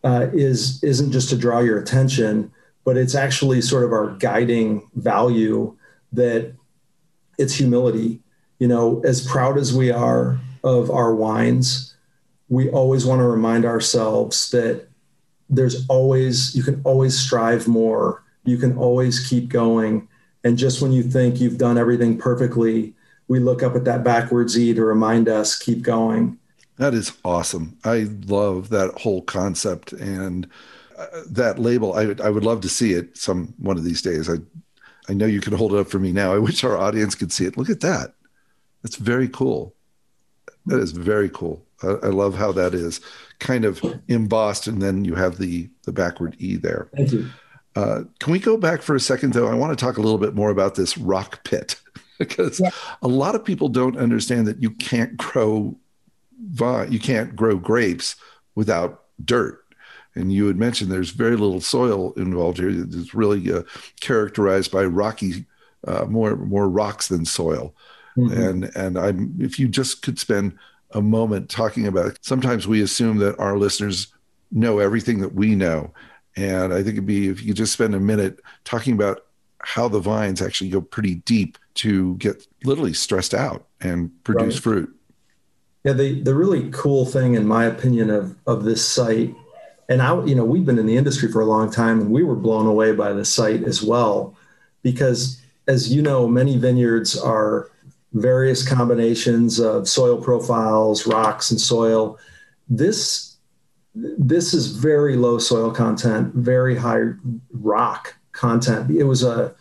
uh, 0.04 0.28
is 0.32 0.82
isn't 0.84 1.10
just 1.10 1.30
to 1.30 1.36
draw 1.36 1.60
your 1.60 1.78
attention, 1.78 2.52
but 2.84 2.96
it's 2.96 3.14
actually 3.14 3.62
sort 3.62 3.84
of 3.84 3.92
our 3.92 4.10
guiding 4.18 4.88
value 4.94 5.76
that 6.12 6.54
it's 7.38 7.54
humility. 7.54 8.20
You 8.58 8.68
know, 8.68 9.02
as 9.04 9.26
proud 9.26 9.58
as 9.58 9.74
we 9.74 9.90
are 9.90 10.38
of 10.62 10.90
our 10.90 11.14
wines, 11.14 11.94
we 12.48 12.70
always 12.70 13.04
want 13.04 13.20
to 13.20 13.26
remind 13.26 13.64
ourselves 13.64 14.50
that 14.50 14.88
there's 15.48 15.86
always 15.88 16.54
you 16.54 16.62
can 16.62 16.80
always 16.84 17.18
strive 17.18 17.66
more. 17.66 18.22
You 18.44 18.58
can 18.58 18.76
always 18.76 19.26
keep 19.26 19.48
going. 19.48 20.06
And 20.44 20.58
just 20.58 20.82
when 20.82 20.92
you 20.92 21.02
think 21.02 21.40
you've 21.40 21.56
done 21.56 21.78
everything 21.78 22.18
perfectly, 22.18 22.94
we 23.28 23.38
look 23.38 23.62
up 23.62 23.74
at 23.74 23.84
that 23.84 24.04
backwards 24.04 24.58
E 24.58 24.74
to 24.74 24.84
remind 24.84 25.28
us 25.28 25.58
keep 25.58 25.80
going. 25.80 26.38
That 26.76 26.94
is 26.94 27.12
awesome. 27.24 27.78
I 27.84 28.08
love 28.26 28.70
that 28.70 28.90
whole 28.98 29.22
concept 29.22 29.92
and 29.92 30.48
uh, 30.98 31.06
that 31.30 31.58
label. 31.58 31.94
I, 31.94 32.14
I 32.22 32.30
would 32.30 32.44
love 32.44 32.60
to 32.62 32.68
see 32.68 32.92
it 32.92 33.16
some 33.16 33.54
one 33.58 33.76
of 33.76 33.84
these 33.84 34.02
days. 34.02 34.28
I 34.28 34.36
I 35.08 35.12
know 35.12 35.26
you 35.26 35.40
can 35.40 35.52
hold 35.52 35.74
it 35.74 35.78
up 35.78 35.88
for 35.88 35.98
me 35.98 36.12
now. 36.12 36.34
I 36.34 36.38
wish 36.38 36.64
our 36.64 36.78
audience 36.78 37.14
could 37.14 37.32
see 37.32 37.44
it. 37.44 37.56
Look 37.56 37.70
at 37.70 37.80
that. 37.80 38.14
That's 38.82 38.96
very 38.96 39.28
cool. 39.28 39.74
That 40.66 40.80
is 40.80 40.92
very 40.92 41.28
cool. 41.28 41.64
I, 41.82 41.88
I 42.04 42.08
love 42.08 42.34
how 42.34 42.52
that 42.52 42.74
is 42.74 43.00
kind 43.38 43.64
of 43.64 43.82
embossed, 44.08 44.66
and 44.66 44.80
then 44.80 45.04
you 45.04 45.14
have 45.14 45.38
the 45.38 45.68
the 45.82 45.92
backward 45.92 46.36
e 46.38 46.56
there. 46.56 46.88
Thank 46.96 47.12
you. 47.12 47.28
Uh, 47.76 48.02
can 48.20 48.32
we 48.32 48.38
go 48.38 48.56
back 48.56 48.82
for 48.82 48.94
a 48.94 49.00
second, 49.00 49.32
though? 49.32 49.48
I 49.48 49.54
want 49.54 49.76
to 49.76 49.84
talk 49.84 49.96
a 49.96 50.00
little 50.00 50.18
bit 50.18 50.34
more 50.34 50.50
about 50.50 50.76
this 50.76 50.96
rock 50.96 51.42
pit 51.44 51.80
because 52.18 52.60
yeah. 52.60 52.70
a 53.02 53.08
lot 53.08 53.34
of 53.34 53.44
people 53.44 53.68
don't 53.68 53.96
understand 53.96 54.46
that 54.46 54.62
you 54.62 54.70
can't 54.70 55.16
grow 55.16 55.76
vine, 56.40 56.90
you 56.92 56.98
can't 56.98 57.34
grow 57.34 57.56
grapes 57.56 58.16
without 58.54 59.04
dirt. 59.24 59.60
And 60.14 60.32
you 60.32 60.46
had 60.46 60.56
mentioned 60.56 60.90
there's 60.90 61.10
very 61.10 61.36
little 61.36 61.60
soil 61.60 62.12
involved 62.12 62.58
here. 62.58 62.70
It's 62.70 63.14
really 63.14 63.52
uh, 63.52 63.62
characterized 64.00 64.70
by 64.70 64.84
rocky, 64.84 65.44
uh, 65.86 66.04
more 66.04 66.36
more 66.36 66.68
rocks 66.68 67.08
than 67.08 67.24
soil. 67.24 67.74
Mm-hmm. 68.16 68.40
And 68.40 68.76
and 68.76 68.98
I'm 68.98 69.34
if 69.40 69.58
you 69.58 69.66
just 69.66 70.02
could 70.02 70.18
spend 70.18 70.56
a 70.92 71.02
moment 71.02 71.50
talking 71.50 71.86
about 71.86 72.06
it. 72.06 72.18
Sometimes 72.22 72.68
we 72.68 72.80
assume 72.80 73.18
that 73.18 73.38
our 73.40 73.58
listeners 73.58 74.14
know 74.52 74.78
everything 74.78 75.18
that 75.20 75.34
we 75.34 75.56
know. 75.56 75.92
And 76.36 76.72
I 76.72 76.76
think 76.76 76.94
it'd 76.94 77.06
be 77.06 77.28
if 77.28 77.42
you 77.42 77.52
just 77.52 77.72
spend 77.72 77.94
a 77.94 78.00
minute 78.00 78.40
talking 78.64 78.94
about 78.94 79.26
how 79.58 79.88
the 79.88 79.98
vines 79.98 80.40
actually 80.40 80.70
go 80.70 80.80
pretty 80.80 81.16
deep 81.16 81.58
to 81.74 82.16
get 82.16 82.46
literally 82.64 82.92
stressed 82.92 83.34
out 83.34 83.66
and 83.80 84.10
produce 84.22 84.54
right. 84.54 84.62
fruit. 84.62 84.96
Yeah, 85.84 85.92
the 85.92 86.22
the 86.22 86.34
really 86.34 86.70
cool 86.70 87.04
thing, 87.04 87.34
in 87.34 87.46
my 87.46 87.66
opinion, 87.66 88.08
of 88.10 88.34
of 88.46 88.64
this 88.64 88.86
site, 88.86 89.34
and 89.88 90.00
I, 90.00 90.24
you 90.24 90.34
know, 90.34 90.44
we've 90.44 90.64
been 90.64 90.78
in 90.78 90.86
the 90.86 90.96
industry 90.96 91.30
for 91.30 91.42
a 91.42 91.46
long 91.46 91.70
time, 91.70 92.00
and 92.00 92.10
we 92.10 92.22
were 92.22 92.36
blown 92.36 92.66
away 92.66 92.92
by 92.92 93.12
the 93.12 93.24
site 93.24 93.64
as 93.64 93.82
well, 93.82 94.34
because 94.82 95.40
as 95.68 95.92
you 95.92 96.00
know, 96.00 96.26
many 96.26 96.56
vineyards 96.56 97.18
are 97.18 97.70
various 98.14 98.66
combinations 98.66 99.60
of 99.60 99.86
soil 99.86 100.20
profiles, 100.22 101.06
rocks, 101.06 101.50
and 101.50 101.60
soil. 101.60 102.18
This 102.66 103.36
this 103.94 104.54
is 104.54 104.68
very 104.68 105.16
low 105.16 105.38
soil 105.38 105.70
content, 105.70 106.34
very 106.34 106.76
high 106.76 107.02
rock 107.52 108.14
content. 108.32 108.90
It 108.90 109.04
was 109.04 109.22
a 109.22 109.54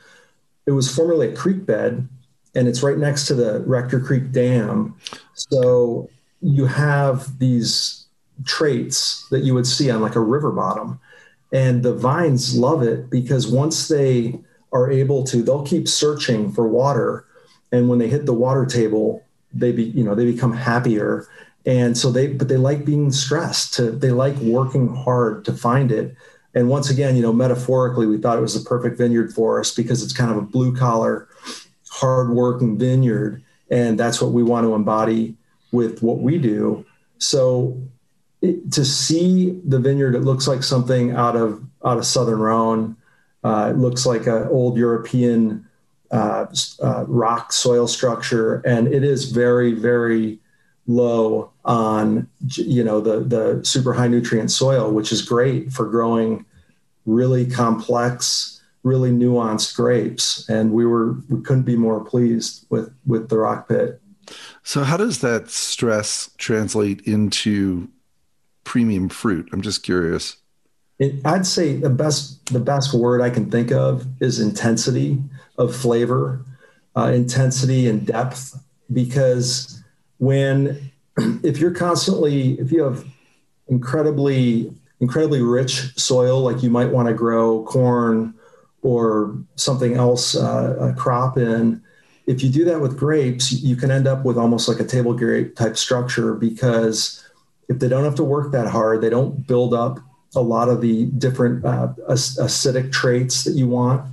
it 0.66 0.72
was 0.72 0.94
formerly 0.94 1.34
a 1.34 1.36
creek 1.36 1.66
bed 1.66 2.08
and 2.56 2.68
it's 2.68 2.84
right 2.84 2.98
next 2.98 3.26
to 3.28 3.34
the 3.36 3.62
Rector 3.62 4.00
Creek 4.00 4.32
Dam. 4.32 4.96
So 5.34 6.10
you 6.44 6.66
have 6.66 7.40
these 7.40 8.06
traits 8.46 9.28
that 9.30 9.44
you 9.44 9.54
would 9.54 9.66
see 9.66 9.90
on 9.90 10.02
like 10.02 10.16
a 10.16 10.20
river 10.20 10.52
bottom. 10.52 11.00
And 11.52 11.84
the 11.84 11.94
vines 11.94 12.58
love 12.58 12.84
it 12.84 13.10
because 13.10 13.48
once 13.48 13.88
they 13.88 14.40
are 14.74 14.92
able 14.92 15.24
to, 15.26 15.42
they'll 15.42 15.66
keep 15.66 15.88
searching 15.88 16.52
for 16.52 16.68
water. 16.68 17.26
And 17.72 17.88
when 17.88 18.00
they 18.00 18.10
hit 18.10 18.26
the 18.26 18.34
water 18.34 18.66
table, 18.66 19.24
they 19.54 19.72
be, 19.72 19.84
you 19.84 20.04
know, 20.04 20.16
they 20.16 20.30
become 20.30 20.54
happier. 20.54 21.28
And 21.66 21.98
so 21.98 22.12
they, 22.12 22.28
but 22.28 22.50
they 22.50 22.58
like 22.58 22.84
being 22.84 23.12
stressed 23.12 23.76
to, 23.76 23.92
they 23.92 24.12
like 24.12 24.36
working 24.38 24.94
hard 24.94 25.46
to 25.46 25.54
find 25.54 25.92
it. 25.92 26.16
And 26.56 26.70
once 26.70 26.90
again, 26.90 27.16
you 27.16 27.22
know, 27.22 27.34
metaphorically, 27.34 28.06
we 28.06 28.18
thought 28.18 28.38
it 28.38 28.42
was 28.42 28.62
the 28.62 28.68
perfect 28.68 28.98
vineyard 28.98 29.34
for 29.34 29.60
us 29.60 29.74
because 29.74 30.04
it's 30.04 30.14
kind 30.14 30.30
of 30.30 30.38
a 30.38 30.42
blue 30.42 30.76
collar 30.76 31.30
hard 31.90 32.32
working 32.32 32.78
vineyard. 32.78 33.44
And 33.70 34.00
that's 34.00 34.22
what 34.22 34.34
we 34.34 34.44
want 34.44 34.66
to 34.66 34.74
embody 34.74 35.36
with 35.74 36.02
what 36.02 36.20
we 36.20 36.38
do. 36.38 36.86
So 37.18 37.82
it, 38.42 38.72
to 38.74 38.86
see 38.86 39.60
the 39.66 39.80
vineyard, 39.80 40.16
it 40.16 40.22
looks 40.22 40.48
like 40.48 40.64
something 40.64 41.12
out 41.12 41.36
of 41.36 41.62
out 41.84 41.98
of 41.98 42.06
Southern 42.06 42.40
Rhone. 42.40 42.96
Uh, 43.44 43.72
it 43.74 43.78
looks 43.78 44.06
like 44.06 44.28
an 44.28 44.48
old 44.48 44.78
European 44.78 45.68
uh, 46.12 46.46
uh, 46.82 47.06
rock 47.08 47.52
soil 47.52 47.88
structure, 47.88 48.62
and 48.66 48.88
it 48.88 49.04
is 49.04 49.32
very, 49.32 49.74
very 49.74 50.40
low 50.86 51.52
on 51.66 52.28
you 52.50 52.84
know 52.84 53.02
the 53.02 53.22
the 53.22 53.66
super 53.66 53.94
high 53.94 54.08
nutrient 54.08 54.52
soil, 54.52 54.92
which 54.92 55.12
is 55.12 55.22
great 55.22 55.72
for 55.72 55.90
growing 55.90 56.46
really 57.06 57.46
complex, 57.46 58.62
really 58.84 59.12
nuanced 59.12 59.76
grapes. 59.76 60.48
And 60.48 60.72
we 60.72 60.86
were 60.86 61.14
we 61.30 61.42
couldn't 61.42 61.64
be 61.64 61.76
more 61.76 62.04
pleased 62.06 62.66
with 62.70 62.94
with 63.06 63.30
the 63.30 63.40
rock 63.40 63.68
pit. 63.68 64.00
So 64.64 64.84
how 64.84 64.98
does 64.98 65.20
that 65.20 65.50
stress 65.50 66.30
translate 66.38 67.02
into 67.02 67.90
premium 68.64 69.10
fruit? 69.10 69.50
I'm 69.52 69.62
just 69.62 69.84
curious. 69.84 70.38
It, 71.00 71.16
I'd 71.26 71.46
say 71.46 71.76
the 71.78 71.90
best 71.90 72.46
the 72.48 72.60
best 72.60 72.94
word 72.94 73.22
I 73.22 73.30
can 73.30 73.50
think 73.50 73.72
of 73.72 74.06
is 74.22 74.40
intensity 74.40 75.22
of 75.58 75.76
flavor, 75.76 76.46
uh, 76.96 77.12
intensity 77.14 77.88
and 77.88 78.06
depth. 78.06 78.58
Because 78.92 79.82
when 80.18 80.92
if 81.44 81.58
you're 81.58 81.74
constantly 81.74 82.54
if 82.60 82.72
you 82.72 82.84
have 82.84 83.06
incredibly 83.68 84.74
incredibly 85.00 85.42
rich 85.42 85.98
soil, 85.98 86.42
like 86.42 86.64
you 86.64 86.70
might 86.70 86.90
want 86.90 87.08
to 87.08 87.14
grow 87.14 87.64
corn 87.66 88.34
or 88.82 89.38
something 89.56 89.96
else 89.96 90.36
uh, 90.36 90.76
a 90.80 90.94
crop 90.94 91.38
in. 91.38 91.82
If 92.26 92.42
you 92.42 92.50
do 92.50 92.66
that 92.66 92.80
with 92.80 92.98
grapes, 92.98 93.52
you 93.52 93.76
can 93.76 93.92
end 93.92 94.08
up 94.08 94.24
with 94.24 94.38
almost 94.38 94.68
like 94.68 94.80
a 94.80 94.86
table 94.86 95.14
grape 95.14 95.56
type 95.56 95.78
structure 95.78 96.34
because 96.34 97.24
if 97.68 97.80
they 97.80 97.90
don't 97.90 98.04
have 98.04 98.16
to 98.16 98.24
work 98.24 98.52
that 98.52 98.68
hard, 98.68 99.02
they 99.02 99.10
don't 99.10 99.46
build 99.48 99.74
up 99.74 100.00
a 100.36 100.42
lot 100.42 100.70
of 100.70 100.82
the 100.82 101.06
different 101.06 101.64
uh, 101.66 101.94
acidic 102.10 102.92
traits 102.92 103.44
that 103.44 103.54
you 103.54 103.68
want 103.68 104.10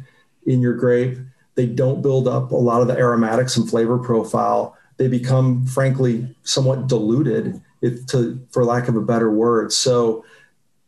in 0.46 0.60
your 0.60 0.74
grape. 0.74 1.18
They 1.54 1.66
don't 1.66 2.02
build 2.02 2.28
up 2.28 2.52
a 2.52 2.56
lot 2.56 2.82
of 2.82 2.88
the 2.88 2.96
aromatics 2.96 3.56
and 3.56 3.68
flavor 3.68 3.98
profile. 3.98 4.76
They 4.96 5.08
become, 5.08 5.66
frankly, 5.66 6.34
somewhat 6.42 6.88
diluted, 6.88 7.60
if 7.80 8.06
to, 8.08 8.40
for 8.50 8.64
lack 8.64 8.88
of 8.88 8.96
a 8.96 9.00
better 9.00 9.30
word. 9.30 9.72
So, 9.72 10.24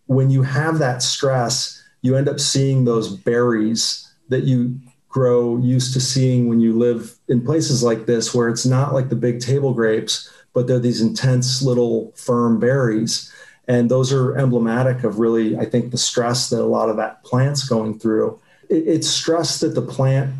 when 0.06 0.30
you 0.30 0.42
have 0.42 0.78
that 0.78 1.02
stress, 1.02 1.82
you 2.02 2.16
end 2.16 2.28
up 2.28 2.40
seeing 2.40 2.84
those 2.84 3.16
berries 3.16 4.12
that 4.28 4.42
you 4.42 4.78
grow 5.12 5.56
used 5.58 5.92
to 5.92 6.00
seeing 6.00 6.48
when 6.48 6.58
you 6.58 6.76
live 6.76 7.14
in 7.28 7.44
places 7.44 7.84
like 7.84 8.06
this, 8.06 8.34
where 8.34 8.48
it's 8.48 8.66
not 8.66 8.92
like 8.92 9.08
the 9.08 9.16
big 9.16 9.40
table 9.40 9.72
grapes, 9.72 10.28
but 10.52 10.66
they're 10.66 10.80
these 10.80 11.00
intense 11.00 11.62
little 11.62 12.12
firm 12.16 12.58
berries 12.58 13.32
and 13.68 13.90
those 13.90 14.12
are 14.12 14.36
emblematic 14.36 15.04
of 15.04 15.18
really, 15.18 15.56
I 15.56 15.64
think, 15.64 15.90
the 15.90 15.98
stress 15.98 16.50
that 16.50 16.60
a 16.60 16.66
lot 16.66 16.88
of 16.88 16.96
that 16.96 17.22
plant's 17.22 17.68
going 17.68 17.98
through. 17.98 18.40
it's 18.68 19.08
stress 19.08 19.60
that 19.60 19.74
the 19.74 19.82
plant 19.82 20.34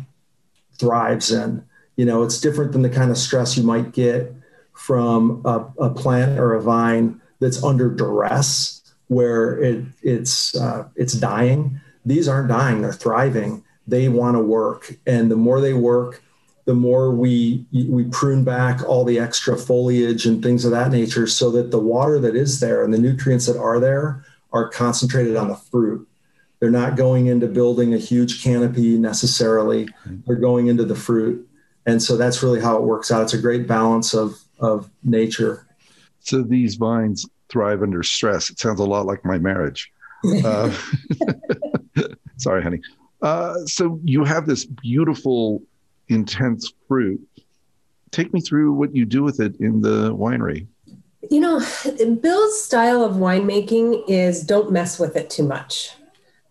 thrives 0.79 1.31
in. 1.31 1.63
You 1.95 2.05
know, 2.05 2.23
it's 2.23 2.41
different 2.41 2.71
than 2.71 2.81
the 2.81 2.89
kind 2.89 3.11
of 3.11 3.17
stress 3.17 3.55
you 3.55 3.63
might 3.63 3.91
get 3.91 4.33
from 4.73 5.41
a, 5.45 5.65
a 5.77 5.89
plant 5.91 6.39
or 6.39 6.53
a 6.53 6.61
vine 6.61 7.21
that's 7.39 7.63
under 7.63 7.89
duress, 7.89 8.81
where 9.07 9.59
it, 9.59 9.85
it's 10.01 10.55
uh, 10.55 10.87
it's 10.95 11.13
dying. 11.13 11.79
These 12.05 12.27
aren't 12.27 12.49
dying; 12.49 12.81
they're 12.81 12.91
thriving. 12.91 13.63
They 13.87 14.09
want 14.09 14.35
to 14.35 14.39
work, 14.39 14.95
and 15.05 15.29
the 15.29 15.35
more 15.35 15.59
they 15.59 15.73
work, 15.73 16.21
the 16.65 16.73
more 16.73 17.13
we 17.13 17.65
we 17.71 18.05
prune 18.05 18.43
back 18.43 18.83
all 18.87 19.03
the 19.03 19.19
extra 19.19 19.57
foliage 19.57 20.25
and 20.25 20.41
things 20.41 20.63
of 20.63 20.71
that 20.71 20.91
nature 20.91 21.27
so 21.27 21.51
that 21.51 21.71
the 21.71 21.79
water 21.79 22.19
that 22.19 22.35
is 22.35 22.59
there 22.59 22.83
and 22.83 22.93
the 22.93 22.97
nutrients 22.97 23.45
that 23.47 23.57
are 23.57 23.79
there 23.79 24.23
are 24.53 24.69
concentrated 24.69 25.35
on 25.35 25.49
the 25.49 25.55
fruit. 25.55 26.07
They're 26.59 26.71
not 26.71 26.95
going 26.95 27.25
into 27.25 27.47
building 27.47 27.93
a 27.93 27.97
huge 27.97 28.41
canopy 28.41 28.97
necessarily. 28.97 29.89
They're 30.25 30.37
going 30.37 30.67
into 30.67 30.85
the 30.85 30.95
fruit. 30.95 31.45
And 31.85 32.01
so 32.01 32.15
that's 32.15 32.41
really 32.41 32.61
how 32.61 32.77
it 32.77 32.83
works 32.83 33.11
out. 33.11 33.23
It's 33.23 33.33
a 33.33 33.41
great 33.41 33.67
balance 33.67 34.13
of 34.13 34.39
of 34.59 34.89
nature. 35.03 35.67
So 36.21 36.41
these 36.41 36.75
vines 36.75 37.25
thrive 37.49 37.83
under 37.83 38.03
stress. 38.03 38.49
It 38.49 38.59
sounds 38.59 38.79
a 38.79 38.85
lot 38.85 39.05
like 39.05 39.25
my 39.25 39.37
marriage. 39.37 39.91
Uh, 40.45 40.73
sorry 42.37 42.63
honey 42.63 42.79
uh, 43.23 43.65
so 43.65 43.99
you 44.03 44.23
have 44.23 44.45
this 44.45 44.65
beautiful 44.65 45.63
intense 46.09 46.71
fruit. 46.87 47.19
Take 48.11 48.33
me 48.33 48.41
through 48.41 48.73
what 48.73 48.95
you 48.95 49.05
do 49.05 49.23
with 49.23 49.39
it 49.39 49.55
in 49.59 49.81
the 49.81 50.13
winery. 50.13 50.67
You 51.31 51.39
know, 51.39 51.59
Bill's 52.21 52.61
style 52.61 53.03
of 53.03 53.15
winemaking 53.15 54.03
is 54.09 54.43
don't 54.43 54.71
mess 54.71 54.99
with 54.99 55.15
it 55.15 55.29
too 55.29 55.47
much. 55.47 55.91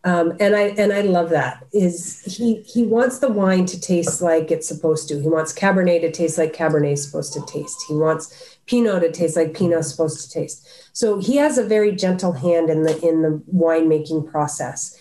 Um, 0.04 0.32
and 0.40 0.56
I 0.56 0.62
and 0.78 0.92
I 0.92 1.02
love 1.02 1.30
that. 1.30 1.64
Is 1.72 2.22
he 2.22 2.62
he 2.62 2.82
wants 2.82 3.20
the 3.20 3.30
wine 3.30 3.66
to 3.66 3.80
taste 3.80 4.20
like 4.20 4.50
it's 4.50 4.66
supposed 4.66 5.08
to. 5.08 5.20
He 5.20 5.28
wants 5.28 5.52
Cabernet 5.52 6.00
to 6.00 6.10
taste 6.10 6.38
like 6.38 6.54
Cabernet 6.54 6.94
is 6.94 7.04
supposed 7.04 7.34
to 7.34 7.46
taste. 7.46 7.84
He 7.86 7.94
wants 7.94 8.58
Pinot 8.66 9.02
to 9.02 9.12
taste 9.12 9.36
like 9.36 9.54
Pinot 9.54 9.80
is 9.80 9.90
supposed 9.90 10.24
to 10.24 10.30
taste. 10.30 10.66
So 10.92 11.20
he 11.20 11.36
has 11.36 11.56
a 11.56 11.64
very 11.64 11.92
gentle 11.92 12.32
hand 12.32 12.68
in 12.68 12.82
the 12.82 12.98
in 13.06 13.22
the 13.22 13.40
winemaking 13.54 14.28
process. 14.28 14.98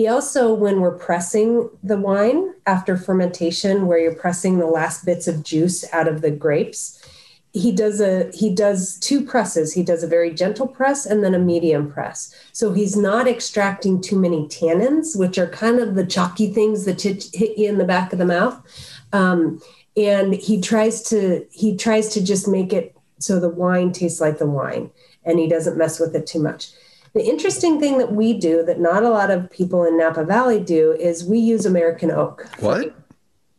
He 0.00 0.08
also, 0.08 0.54
when 0.54 0.80
we're 0.80 0.96
pressing 0.96 1.68
the 1.82 1.98
wine 1.98 2.54
after 2.64 2.96
fermentation, 2.96 3.86
where 3.86 3.98
you're 3.98 4.14
pressing 4.14 4.58
the 4.58 4.64
last 4.64 5.04
bits 5.04 5.28
of 5.28 5.42
juice 5.42 5.84
out 5.92 6.08
of 6.08 6.22
the 6.22 6.30
grapes, 6.30 6.98
he 7.52 7.70
does 7.70 8.00
a 8.00 8.30
he 8.32 8.48
does 8.54 8.98
two 9.00 9.22
presses. 9.22 9.74
He 9.74 9.82
does 9.82 10.02
a 10.02 10.06
very 10.06 10.32
gentle 10.32 10.66
press 10.66 11.04
and 11.04 11.22
then 11.22 11.34
a 11.34 11.38
medium 11.38 11.92
press. 11.92 12.34
So 12.52 12.72
he's 12.72 12.96
not 12.96 13.28
extracting 13.28 14.00
too 14.00 14.18
many 14.18 14.48
tannins, 14.48 15.18
which 15.18 15.36
are 15.36 15.48
kind 15.48 15.78
of 15.78 15.96
the 15.96 16.06
chalky 16.06 16.50
things 16.50 16.86
that 16.86 17.02
hit, 17.02 17.58
you 17.58 17.68
in 17.68 17.76
the 17.76 17.84
back 17.84 18.14
of 18.14 18.18
the 18.18 18.24
mouth. 18.24 18.58
Um, 19.12 19.60
and 19.98 20.32
he 20.32 20.62
tries 20.62 21.02
to 21.10 21.44
he 21.50 21.76
tries 21.76 22.08
to 22.14 22.24
just 22.24 22.48
make 22.48 22.72
it 22.72 22.96
so 23.18 23.38
the 23.38 23.50
wine 23.50 23.92
tastes 23.92 24.18
like 24.18 24.38
the 24.38 24.46
wine, 24.46 24.90
and 25.26 25.38
he 25.38 25.46
doesn't 25.46 25.76
mess 25.76 26.00
with 26.00 26.16
it 26.16 26.26
too 26.26 26.42
much. 26.42 26.70
The 27.12 27.24
interesting 27.24 27.80
thing 27.80 27.98
that 27.98 28.12
we 28.12 28.34
do 28.34 28.64
that 28.64 28.78
not 28.78 29.02
a 29.02 29.10
lot 29.10 29.30
of 29.30 29.50
people 29.50 29.84
in 29.84 29.98
Napa 29.98 30.24
Valley 30.24 30.60
do 30.60 30.92
is 30.92 31.24
we 31.24 31.38
use 31.38 31.66
American 31.66 32.10
oak. 32.10 32.48
What? 32.60 32.94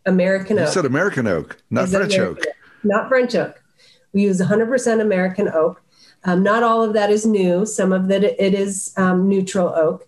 American 0.05 0.57
you 0.57 0.63
oak. 0.63 0.67
You 0.69 0.73
said 0.73 0.85
American 0.85 1.27
oak, 1.27 1.57
not 1.69 1.89
French 1.89 2.15
American 2.15 2.47
oak. 2.47 2.55
Not 2.83 3.09
French 3.09 3.35
oak. 3.35 3.61
We 4.13 4.23
use 4.23 4.41
100% 4.41 5.01
American 5.01 5.49
oak. 5.49 5.81
Um, 6.23 6.43
not 6.43 6.63
all 6.63 6.83
of 6.83 6.93
that 6.93 7.09
is 7.09 7.25
new. 7.25 7.65
Some 7.65 7.91
of 7.91 8.09
it, 8.09 8.23
it 8.23 8.53
is 8.53 8.93
um, 8.97 9.27
neutral 9.27 9.69
oak. 9.69 10.07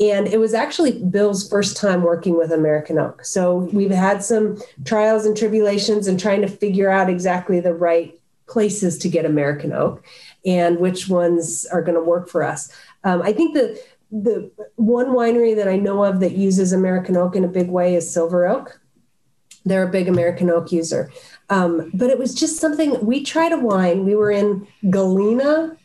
And 0.00 0.26
it 0.26 0.40
was 0.40 0.54
actually 0.54 1.02
Bill's 1.04 1.48
first 1.48 1.76
time 1.76 2.02
working 2.02 2.36
with 2.36 2.50
American 2.50 2.98
oak. 2.98 3.24
So 3.24 3.68
we've 3.72 3.90
had 3.90 4.24
some 4.24 4.60
trials 4.84 5.24
and 5.24 5.36
tribulations 5.36 6.08
and 6.08 6.18
trying 6.18 6.40
to 6.40 6.48
figure 6.48 6.90
out 6.90 7.08
exactly 7.08 7.60
the 7.60 7.74
right 7.74 8.18
places 8.46 8.98
to 8.98 9.08
get 9.08 9.24
American 9.24 9.72
oak 9.72 10.04
and 10.44 10.78
which 10.78 11.08
ones 11.08 11.66
are 11.66 11.82
going 11.82 11.94
to 11.94 12.02
work 12.02 12.28
for 12.28 12.42
us. 12.42 12.72
Um, 13.04 13.22
I 13.22 13.32
think 13.32 13.54
the 13.54 13.80
the 14.10 14.50
one 14.76 15.08
winery 15.08 15.56
that 15.56 15.66
I 15.66 15.76
know 15.76 16.04
of 16.04 16.20
that 16.20 16.32
uses 16.32 16.72
American 16.72 17.16
oak 17.16 17.34
in 17.34 17.44
a 17.44 17.48
big 17.48 17.68
way 17.68 17.96
is 17.96 18.08
Silver 18.08 18.46
Oak. 18.46 18.80
They're 19.64 19.88
a 19.88 19.90
big 19.90 20.08
American 20.08 20.50
oak 20.50 20.70
user. 20.70 21.10
Um, 21.50 21.90
but 21.94 22.10
it 22.10 22.18
was 22.18 22.34
just 22.34 22.58
something 22.58 23.04
we 23.04 23.24
tried 23.24 23.52
a 23.52 23.58
wine. 23.58 24.04
We 24.04 24.14
were 24.14 24.30
in 24.30 24.68
Galena, 24.88 25.76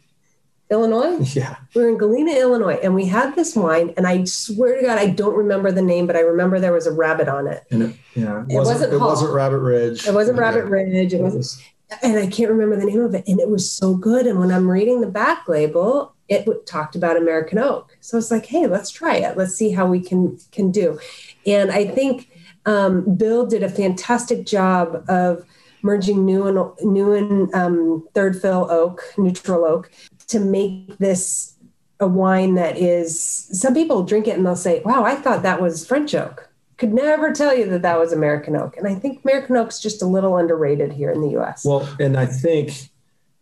Illinois. 0.70 1.18
Yeah. 1.36 1.56
We 1.74 1.82
were 1.82 1.90
in 1.90 1.98
Galena, 1.98 2.34
Illinois, 2.34 2.80
and 2.84 2.94
we 2.94 3.06
had 3.06 3.36
this 3.36 3.56
wine. 3.56 3.94
And 3.98 4.06
I 4.06 4.26
swear 4.26 4.80
to 4.80 4.86
God, 4.86 5.00
I 5.00 5.08
don't 5.08 5.36
remember 5.36 5.72
the 5.72 5.82
name, 5.82 6.06
but 6.06 6.16
I 6.16 6.20
remember 6.20 6.60
there 6.60 6.74
was 6.74 6.88
a 6.88 6.92
rabbit 6.92 7.28
on 7.28 7.48
it. 7.48 7.64
And 7.72 7.84
it, 7.84 7.96
yeah, 8.16 8.44
it, 8.44 8.52
it 8.52 8.56
wasn't. 8.56 8.80
wasn't 8.80 8.94
it 8.94 9.00
wasn't 9.00 9.34
Rabbit 9.34 9.60
Ridge. 9.60 10.08
It 10.08 10.14
wasn't 10.14 10.38
Rabbit 10.38 10.66
Ridge. 10.66 11.14
It, 11.14 11.20
it 11.20 11.24
was 11.24 11.64
and 12.02 12.18
I 12.18 12.28
can't 12.28 12.52
remember 12.52 12.76
the 12.76 12.86
name 12.86 13.02
of 13.02 13.16
it. 13.16 13.28
And 13.28 13.40
it 13.40 13.50
was 13.50 13.70
so 13.70 13.96
good. 13.96 14.28
And 14.28 14.40
when 14.40 14.52
I'm 14.52 14.70
reading 14.70 15.02
the 15.02 15.08
back 15.08 15.48
label, 15.48 16.14
it 16.28 16.48
talked 16.68 16.96
about 16.96 17.18
American 17.18 17.58
oak. 17.58 17.98
So 18.02 18.18
it's 18.18 18.32
like, 18.32 18.46
hey, 18.46 18.68
let's 18.68 18.92
try 18.92 19.16
it. 19.16 19.36
Let's 19.36 19.56
see 19.56 19.72
how 19.72 19.88
we 19.88 20.00
can 20.00 20.38
can 20.52 20.72
do. 20.72 21.00
And 21.46 21.72
I 21.72 21.86
think 21.86 22.30
um, 22.66 23.16
Bill 23.16 23.46
did 23.46 23.64
a 23.64 23.70
fantastic 23.70 24.46
job 24.46 25.04
of 25.10 25.46
merging 25.82 26.26
new 26.26 26.46
and 26.46 26.94
new 26.94 27.14
and 27.14 27.54
um, 27.56 28.08
third 28.14 28.40
fill 28.40 28.70
oak, 28.70 29.02
neutral 29.18 29.66
oak, 29.66 29.92
to 30.28 30.40
make 30.40 30.98
this 31.00 31.56
a 32.00 32.08
wine 32.08 32.56
that 32.56 32.78
is. 32.78 33.20
Some 33.20 33.74
people 33.74 34.04
drink 34.04 34.28
it 34.28 34.38
and 34.38 34.46
they'll 34.46 34.56
say, 34.56 34.82
"Wow, 34.86 35.04
I 35.04 35.16
thought 35.16 35.44
that 35.44 35.62
was 35.62 35.86
French 35.86 36.14
oak." 36.14 36.49
Could 36.80 36.94
never 36.94 37.34
tell 37.34 37.54
you 37.54 37.70
that 37.70 37.82
that 37.82 38.00
was 38.00 38.14
American 38.14 38.56
oak. 38.56 38.78
And 38.78 38.88
I 38.88 38.96
think 38.96 39.24
American 39.24 39.58
oak's 39.58 39.80
just 39.80 40.02
a 40.02 40.06
little 40.06 40.38
underrated 40.38 40.94
here 40.94 41.12
in 41.12 41.22
the 41.22 41.32
U.S. 41.32 41.66
Well, 41.66 41.88
and 42.00 42.18
I 42.18 42.26
think 42.26 42.90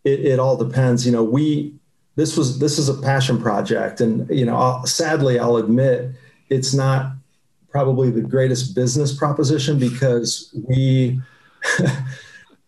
it, 0.04 0.26
it 0.26 0.40
all 0.40 0.58
depends. 0.58 1.06
You 1.06 1.12
know, 1.12 1.24
we 1.24 1.76
this 2.16 2.36
was 2.36 2.60
this 2.60 2.80
is 2.80 2.90
a 2.90 2.96
passion 2.96 3.40
project, 3.40 4.02
and 4.02 4.28
you 4.30 4.46
know, 4.46 4.58
I'll, 4.58 4.86
sadly, 4.86 5.40
I'll 5.40 5.58
admit 5.58 6.12
it's 6.50 6.74
not 6.74 7.14
probably 7.70 8.10
the 8.10 8.22
greatest 8.22 8.76
business 8.76 9.16
proposition 9.16 9.80
because 9.80 10.54
we. 10.68 11.22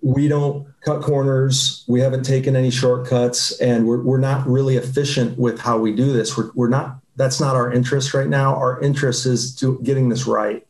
we 0.01 0.29
don't 0.29 0.65
cut 0.79 1.01
corners. 1.01 1.83
We 1.85 1.99
haven't 1.99 2.23
taken 2.23 2.55
any 2.55 2.71
shortcuts, 2.71 3.59
and 3.59 3.85
we're, 3.85 4.01
we're 4.01 4.17
not 4.17 4.47
really 4.47 4.77
efficient 4.77 5.37
with 5.37 5.59
how 5.59 5.77
we 5.77 5.93
do 5.93 6.13
this. 6.13 6.37
We're, 6.37 6.51
we're 6.55 6.69
not 6.69 6.99
that's 7.19 7.41
not 7.41 7.57
our 7.57 7.69
interest 7.69 8.13
right 8.13 8.29
now. 8.29 8.55
Our 8.55 8.79
interest 8.79 9.25
is 9.25 9.53
to 9.55 9.77
getting 9.83 10.07
this 10.07 10.25
right. 10.25 10.65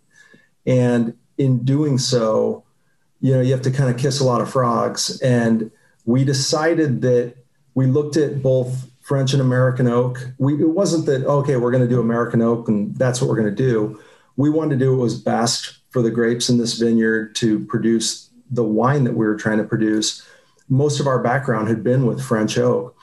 And 0.65 1.15
in 1.37 1.63
doing 1.63 1.99
so, 1.99 2.63
you 3.21 3.35
know, 3.35 3.41
you 3.41 3.51
have 3.51 3.61
to 3.61 3.71
kind 3.71 3.93
of 3.93 4.01
kiss 4.01 4.19
a 4.19 4.23
lot 4.23 4.41
of 4.41 4.49
frogs. 4.49 5.21
And 5.21 5.69
we 6.05 6.25
decided 6.25 7.03
that 7.03 7.35
we 7.75 7.85
looked 7.85 8.17
at 8.17 8.41
both 8.41 8.89
French 9.01 9.31
and 9.33 9.43
American 9.43 9.87
oak. 9.87 10.27
We, 10.39 10.55
it 10.55 10.69
wasn't 10.69 11.05
that, 11.05 11.23
oh, 11.27 11.37
okay, 11.41 11.55
we're 11.55 11.69
going 11.69 11.83
to 11.83 11.89
do 11.89 11.99
American 11.99 12.41
oak 12.41 12.67
and 12.67 12.95
that's 12.95 13.21
what 13.21 13.29
we're 13.29 13.39
going 13.39 13.55
to 13.55 13.63
do. 13.63 14.01
We 14.35 14.49
wanted 14.49 14.79
to 14.79 14.85
do 14.85 14.95
what 14.95 15.03
was 15.03 15.21
best 15.21 15.77
for 15.91 16.01
the 16.01 16.09
grapes 16.09 16.49
in 16.49 16.57
this 16.57 16.79
vineyard 16.79 17.35
to 17.35 17.63
produce 17.65 18.27
the 18.49 18.63
wine 18.63 19.03
that 19.03 19.13
we 19.13 19.27
were 19.27 19.37
trying 19.37 19.59
to 19.59 19.63
produce. 19.65 20.25
Most 20.67 20.99
of 20.99 21.05
our 21.05 21.21
background 21.21 21.67
had 21.67 21.83
been 21.83 22.07
with 22.07 22.23
French 22.23 22.57
oak. 22.57 22.97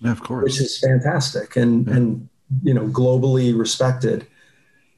Yeah, 0.00 0.12
of 0.12 0.22
course. 0.22 0.44
Which 0.44 0.60
is 0.60 0.78
fantastic 0.78 1.56
and, 1.56 1.88
yeah. 1.88 1.94
and, 1.94 2.28
you 2.62 2.74
know, 2.74 2.86
globally 2.88 3.56
respected. 3.56 4.26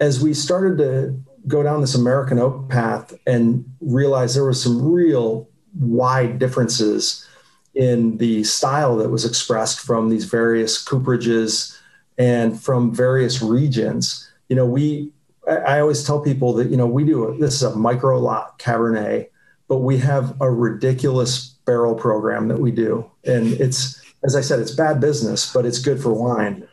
As 0.01 0.23
we 0.23 0.35
started 0.35 0.79
to 0.79 1.19
go 1.47 1.63
down 1.63 1.81
this 1.81 1.95
American 1.95 2.39
oak 2.39 2.69
path 2.69 3.15
and 3.27 3.65
realize 3.81 4.35
there 4.35 4.45
was 4.45 4.63
some 4.63 4.85
real 4.85 5.49
wide 5.79 6.39
differences 6.39 7.27
in 7.75 8.17
the 8.19 8.43
style 8.43 8.97
that 8.97 9.11
was 9.11 9.25
expressed 9.25 9.81
from 9.81 10.09
these 10.09 10.25
various 10.25 10.83
cooperages 10.83 11.79
and 12.19 12.61
from 12.61 12.95
various 12.95 13.43
regions. 13.43 14.29
You 14.49 14.57
know, 14.57 14.67
we 14.67 15.13
I 15.47 15.79
always 15.79 16.05
tell 16.05 16.21
people 16.21 16.53
that 16.55 16.71
you 16.71 16.77
know 16.77 16.87
we 16.87 17.05
do 17.05 17.25
a, 17.25 17.39
this 17.39 17.55
is 17.55 17.63
a 17.63 17.77
micro 17.77 18.19
lot 18.19 18.59
Cabernet, 18.59 19.29
but 19.69 19.79
we 19.79 19.99
have 19.99 20.41
a 20.41 20.51
ridiculous 20.51 21.55
barrel 21.67 21.95
program 21.95 22.49
that 22.49 22.59
we 22.59 22.71
do, 22.71 23.09
and 23.25 23.53
it's 23.55 24.01
as 24.25 24.35
I 24.35 24.41
said, 24.41 24.59
it's 24.59 24.73
bad 24.73 25.01
business, 25.01 25.53
but 25.53 25.67
it's 25.67 25.79
good 25.79 26.03
for 26.03 26.13
wine, 26.13 26.67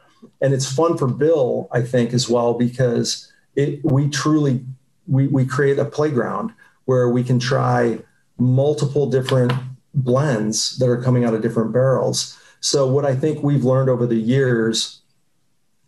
and 0.44 0.54
it's 0.54 0.72
fun 0.72 0.98
for 0.98 1.08
Bill, 1.08 1.70
I 1.72 1.82
think, 1.82 2.14
as 2.14 2.30
well 2.30 2.54
because 2.54 3.32
it 3.56 3.84
we 3.84 4.10
truly 4.10 4.64
we 5.08 5.28
we 5.28 5.46
create 5.46 5.80
a 5.80 5.86
playground 5.86 6.52
where 6.86 7.10
we 7.10 7.24
can 7.24 7.40
try 7.40 8.00
multiple 8.38 9.10
different 9.10 9.54
blends 9.94 10.78
that 10.78 10.90
are 10.90 11.02
coming 11.02 11.24
out 11.24 11.34
of 11.34 11.42
different 11.42 11.72
barrels. 11.72 12.38
So 12.60 12.86
what 12.86 13.06
I 13.06 13.16
think 13.16 13.42
we've 13.42 13.64
learned 13.64 13.90
over 13.90 14.06
the 14.06 14.16
years, 14.16 15.02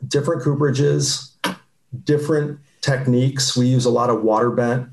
different 0.07 0.41
cooperages, 0.41 1.31
different 2.05 2.59
techniques. 2.79 3.57
We 3.57 3.67
use 3.67 3.85
a 3.85 3.89
lot 3.89 4.09
of 4.09 4.23
water 4.23 4.51
bent 4.51 4.87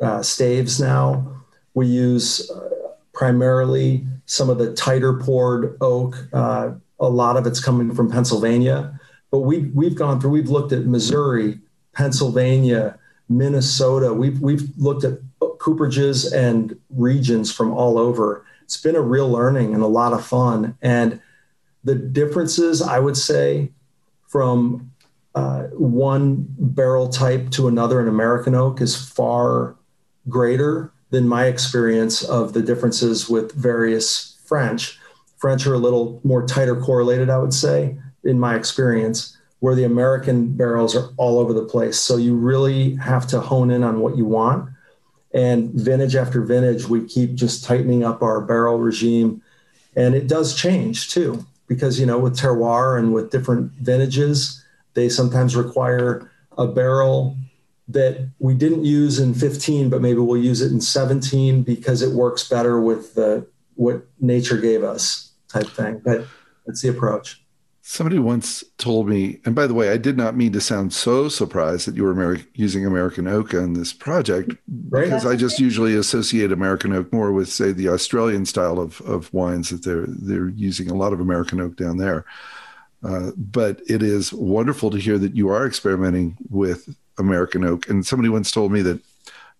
uh, 0.00 0.22
staves 0.22 0.78
now. 0.78 1.42
We 1.72 1.86
use 1.86 2.50
uh, 2.50 2.90
primarily 3.14 4.06
some 4.26 4.50
of 4.50 4.58
the 4.58 4.74
tighter 4.74 5.14
poured 5.14 5.78
oak. 5.80 6.16
Uh, 6.34 6.72
a 6.98 7.08
lot 7.08 7.36
of 7.36 7.46
it's 7.46 7.60
coming 7.60 7.94
from 7.94 8.10
Pennsylvania, 8.10 8.98
but 9.30 9.40
we've 9.40 9.72
we've 9.74 9.94
gone 9.94 10.20
through. 10.20 10.30
We've 10.30 10.48
looked 10.48 10.72
at 10.72 10.86
Missouri, 10.86 11.58
Pennsylvania, 11.92 12.98
Minnesota. 13.28 14.12
We've 14.12 14.40
we've 14.40 14.68
looked 14.76 15.04
at 15.04 15.18
cooperages 15.40 16.32
and 16.32 16.78
regions 16.90 17.52
from 17.52 17.72
all 17.72 17.98
over. 17.98 18.44
It's 18.62 18.76
been 18.76 18.96
a 18.96 19.00
real 19.00 19.28
learning 19.28 19.74
and 19.74 19.82
a 19.82 19.88
lot 19.88 20.12
of 20.12 20.24
fun. 20.24 20.76
And 20.82 21.20
the 21.84 21.94
differences, 21.94 22.82
I 22.82 22.98
would 22.98 23.16
say, 23.16 23.70
from 24.26 24.90
uh, 25.34 25.64
one 25.72 26.46
barrel 26.58 27.08
type 27.08 27.50
to 27.50 27.68
another 27.68 28.00
in 28.00 28.08
American 28.08 28.54
oak 28.54 28.80
is 28.80 28.96
far 28.96 29.76
greater 30.28 30.92
than 31.10 31.28
my 31.28 31.46
experience 31.46 32.24
of 32.24 32.52
the 32.52 32.62
differences 32.62 33.28
with 33.28 33.52
various 33.52 34.36
French. 34.44 34.98
French 35.36 35.66
are 35.66 35.74
a 35.74 35.78
little 35.78 36.20
more 36.24 36.46
tighter 36.46 36.74
correlated, 36.74 37.30
I 37.30 37.38
would 37.38 37.54
say, 37.54 37.96
in 38.26 38.38
my 38.38 38.54
experience, 38.54 39.36
where 39.60 39.74
the 39.74 39.84
American 39.84 40.52
barrels 40.52 40.94
are 40.94 41.08
all 41.16 41.38
over 41.38 41.52
the 41.52 41.64
place. 41.64 41.98
So 41.98 42.16
you 42.16 42.36
really 42.36 42.96
have 42.96 43.26
to 43.28 43.40
hone 43.40 43.70
in 43.70 43.82
on 43.82 44.00
what 44.00 44.16
you 44.16 44.24
want. 44.24 44.68
And 45.32 45.70
vintage 45.72 46.16
after 46.16 46.42
vintage, 46.42 46.86
we 46.86 47.06
keep 47.06 47.34
just 47.34 47.64
tightening 47.64 48.04
up 48.04 48.22
our 48.22 48.40
barrel 48.40 48.78
regime. 48.78 49.42
And 49.94 50.14
it 50.14 50.28
does 50.28 50.54
change 50.54 51.10
too, 51.10 51.46
because, 51.68 51.98
you 51.98 52.06
know, 52.06 52.18
with 52.18 52.38
terroir 52.38 52.98
and 52.98 53.14
with 53.14 53.30
different 53.30 53.72
vintages, 53.72 54.62
they 54.94 55.08
sometimes 55.08 55.56
require 55.56 56.30
a 56.58 56.66
barrel 56.66 57.36
that 57.88 58.28
we 58.38 58.54
didn't 58.54 58.84
use 58.84 59.18
in 59.18 59.32
15, 59.32 59.90
but 59.90 60.02
maybe 60.02 60.18
we'll 60.18 60.42
use 60.42 60.60
it 60.60 60.72
in 60.72 60.80
17 60.80 61.62
because 61.62 62.02
it 62.02 62.12
works 62.12 62.48
better 62.48 62.80
with 62.80 63.14
the 63.14 63.46
what 63.74 64.06
nature 64.20 64.56
gave 64.56 64.82
us 64.82 65.32
type 65.48 65.68
thing. 65.68 66.00
But 66.04 66.26
that's 66.66 66.82
the 66.82 66.88
approach. 66.88 67.42
Somebody 67.88 68.18
once 68.18 68.64
told 68.78 69.08
me, 69.08 69.38
and 69.44 69.54
by 69.54 69.68
the 69.68 69.72
way, 69.72 69.90
I 69.90 69.96
did 69.96 70.16
not 70.16 70.34
mean 70.36 70.50
to 70.54 70.60
sound 70.60 70.92
so 70.92 71.28
surprised 71.28 71.86
that 71.86 71.94
you 71.94 72.02
were 72.02 72.38
using 72.52 72.84
American 72.84 73.28
oak 73.28 73.54
on 73.54 73.74
this 73.74 73.92
project, 73.92 74.56
right. 74.88 75.04
because 75.04 75.24
I 75.24 75.36
just 75.36 75.60
usually 75.60 75.94
associate 75.94 76.50
American 76.50 76.92
oak 76.92 77.12
more 77.12 77.30
with, 77.30 77.48
say, 77.48 77.70
the 77.70 77.88
Australian 77.90 78.44
style 78.44 78.80
of, 78.80 79.00
of 79.02 79.32
wines 79.32 79.70
that 79.70 79.84
they're 79.84 80.06
they're 80.08 80.48
using 80.48 80.90
a 80.90 80.96
lot 80.96 81.12
of 81.12 81.20
American 81.20 81.60
oak 81.60 81.76
down 81.76 81.98
there. 81.98 82.24
Uh, 83.04 83.30
but 83.36 83.80
it 83.88 84.02
is 84.02 84.32
wonderful 84.32 84.90
to 84.90 84.98
hear 84.98 85.16
that 85.18 85.36
you 85.36 85.48
are 85.48 85.64
experimenting 85.64 86.36
with 86.50 86.92
American 87.18 87.62
oak. 87.62 87.88
And 87.88 88.04
somebody 88.04 88.28
once 88.28 88.50
told 88.50 88.72
me 88.72 88.82
that 88.82 89.00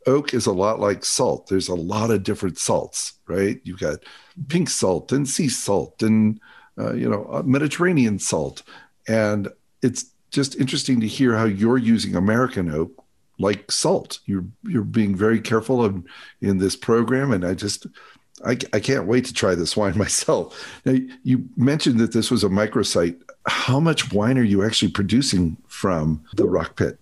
oak 0.09 0.35
is 0.35 0.47
a 0.47 0.53
lot 0.53 0.81
like 0.81 1.05
salt. 1.05 1.47
There's 1.47 1.69
a 1.69 1.77
lot 1.77 2.11
of 2.11 2.25
different 2.25 2.59
salts, 2.59 3.13
right? 3.29 3.61
You've 3.63 3.79
got 3.79 4.01
pink 4.49 4.69
salt 4.69 5.13
and 5.13 5.29
sea 5.29 5.49
salt 5.49 6.03
and 6.03 6.41
uh, 6.79 6.93
you 6.95 7.09
know 7.09 7.29
uh, 7.31 7.43
Mediterranean 7.45 8.19
salt, 8.19 8.63
and 9.09 9.49
it's 9.83 10.07
just 10.31 10.57
interesting 10.57 11.01
to 11.01 11.07
hear 11.07 11.37
how 11.37 11.45
you're 11.45 11.79
using 11.79 12.15
American 12.15 12.71
oak 12.71 13.05
like 13.39 13.71
salt. 13.71 14.21
You're 14.27 14.45
you're 14.65 14.85
being 14.85 15.15
very 15.15 15.41
careful 15.41 15.85
in, 15.85 16.05
in 16.41 16.59
this 16.59 16.77
program, 16.77 17.33
and 17.33 17.45
I 17.45 17.55
just 17.55 17.87
I, 18.45 18.59
I 18.73 18.81
can't 18.81 19.07
wait 19.07 19.25
to 19.27 19.33
try 19.33 19.55
this 19.55 19.77
wine 19.77 19.97
myself. 19.99 20.81
Now, 20.85 20.97
you 21.23 21.49
mentioned 21.57 21.99
that 22.01 22.13
this 22.13 22.31
was 22.31 22.45
a 22.45 22.49
microsite. 22.49 23.21
How 23.47 23.81
much 23.81 24.13
wine 24.13 24.39
are 24.39 24.43
you 24.43 24.65
actually 24.65 24.91
producing 24.91 25.57
from 25.69 26.25
the 26.35 26.49
rock 26.49 26.77
pit? 26.77 26.99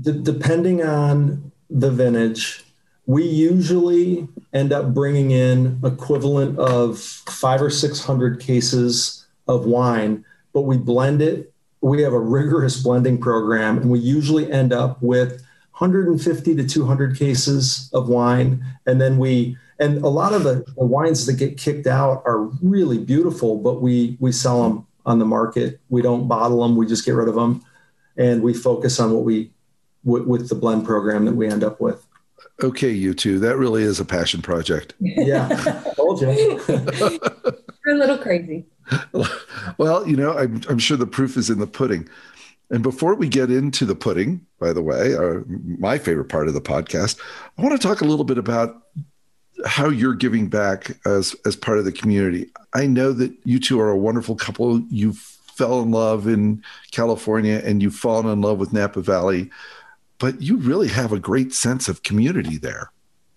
Depending 0.00 0.82
on 0.82 1.50
the 1.68 1.90
vintage, 1.90 2.64
we 3.08 3.24
usually 3.24 4.28
end 4.52 4.70
up 4.70 4.92
bringing 4.92 5.30
in 5.30 5.80
equivalent 5.82 6.58
of 6.58 6.98
five 6.98 7.62
or 7.62 7.70
six 7.70 8.04
hundred 8.04 8.38
cases 8.38 9.26
of 9.48 9.64
wine, 9.64 10.24
but 10.52 10.62
we 10.62 10.76
blend 10.76 11.22
it. 11.22 11.50
We 11.80 12.02
have 12.02 12.12
a 12.12 12.20
rigorous 12.20 12.82
blending 12.82 13.18
program, 13.18 13.78
and 13.78 13.90
we 13.90 13.98
usually 13.98 14.52
end 14.52 14.74
up 14.74 15.00
with 15.00 15.42
150 15.78 16.54
to 16.56 16.66
200 16.66 17.16
cases 17.16 17.88
of 17.94 18.10
wine, 18.10 18.62
and 18.84 19.00
then 19.00 19.16
we 19.16 19.56
and 19.78 20.04
a 20.04 20.08
lot 20.08 20.34
of 20.34 20.42
the, 20.42 20.64
the, 20.76 20.84
wines 20.84 21.24
that 21.26 21.34
get 21.34 21.56
kicked 21.56 21.86
out 21.86 22.22
are 22.26 22.40
really 22.60 22.98
beautiful, 22.98 23.56
but 23.56 23.80
we 23.80 24.18
we 24.20 24.32
sell 24.32 24.64
them 24.64 24.86
on 25.06 25.18
the 25.18 25.24
market. 25.24 25.80
We 25.88 26.02
don't 26.02 26.28
bottle 26.28 26.62
them; 26.62 26.76
we 26.76 26.86
just 26.86 27.06
get 27.06 27.12
rid 27.12 27.28
of 27.28 27.36
them, 27.36 27.64
and 28.18 28.42
we 28.42 28.52
focus 28.52 29.00
on 29.00 29.12
what 29.12 29.24
we 29.24 29.50
w- 30.04 30.28
with 30.28 30.50
the 30.50 30.56
blend 30.56 30.84
program 30.84 31.24
that 31.24 31.36
we 31.36 31.48
end 31.48 31.64
up 31.64 31.80
with. 31.80 32.04
Okay, 32.62 32.90
you 32.90 33.14
two, 33.14 33.38
that 33.38 33.56
really 33.56 33.82
is 33.82 34.00
a 34.00 34.04
passion 34.04 34.42
project. 34.42 34.94
Yeah, 35.00 35.48
told 35.96 36.20
you. 36.20 36.60
We're 36.68 37.94
a 37.94 37.98
little 37.98 38.18
crazy. 38.18 38.66
Well, 39.76 40.06
you 40.06 40.16
know, 40.16 40.36
I'm, 40.36 40.60
I'm 40.68 40.78
sure 40.78 40.96
the 40.96 41.06
proof 41.06 41.36
is 41.36 41.50
in 41.50 41.58
the 41.58 41.66
pudding. 41.66 42.08
And 42.70 42.82
before 42.82 43.14
we 43.14 43.28
get 43.28 43.50
into 43.50 43.84
the 43.86 43.94
pudding, 43.94 44.44
by 44.58 44.72
the 44.72 44.82
way, 44.82 45.14
uh, 45.14 45.40
my 45.78 45.98
favorite 45.98 46.28
part 46.28 46.48
of 46.48 46.54
the 46.54 46.60
podcast, 46.60 47.18
I 47.56 47.62
want 47.62 47.80
to 47.80 47.86
talk 47.86 48.00
a 48.00 48.04
little 48.04 48.24
bit 48.24 48.38
about 48.38 48.82
how 49.64 49.88
you're 49.88 50.14
giving 50.14 50.48
back 50.48 50.96
as 51.06 51.34
as 51.46 51.56
part 51.56 51.78
of 51.78 51.84
the 51.84 51.92
community. 51.92 52.50
I 52.74 52.86
know 52.86 53.12
that 53.12 53.32
you 53.44 53.58
two 53.58 53.80
are 53.80 53.90
a 53.90 53.96
wonderful 53.96 54.36
couple. 54.36 54.80
You 54.90 55.14
fell 55.58 55.80
in 55.80 55.90
love 55.90 56.28
in 56.28 56.62
California 56.92 57.60
and 57.64 57.82
you've 57.82 57.94
fallen 57.94 58.26
in 58.26 58.40
love 58.40 58.58
with 58.58 58.72
Napa 58.72 59.00
Valley, 59.00 59.50
but 60.18 60.42
you 60.42 60.56
really 60.56 60.88
have 60.88 61.12
a 61.12 61.18
great 61.18 61.54
sense 61.54 61.88
of 61.88 62.02
community 62.02 62.58
there. 62.58 62.92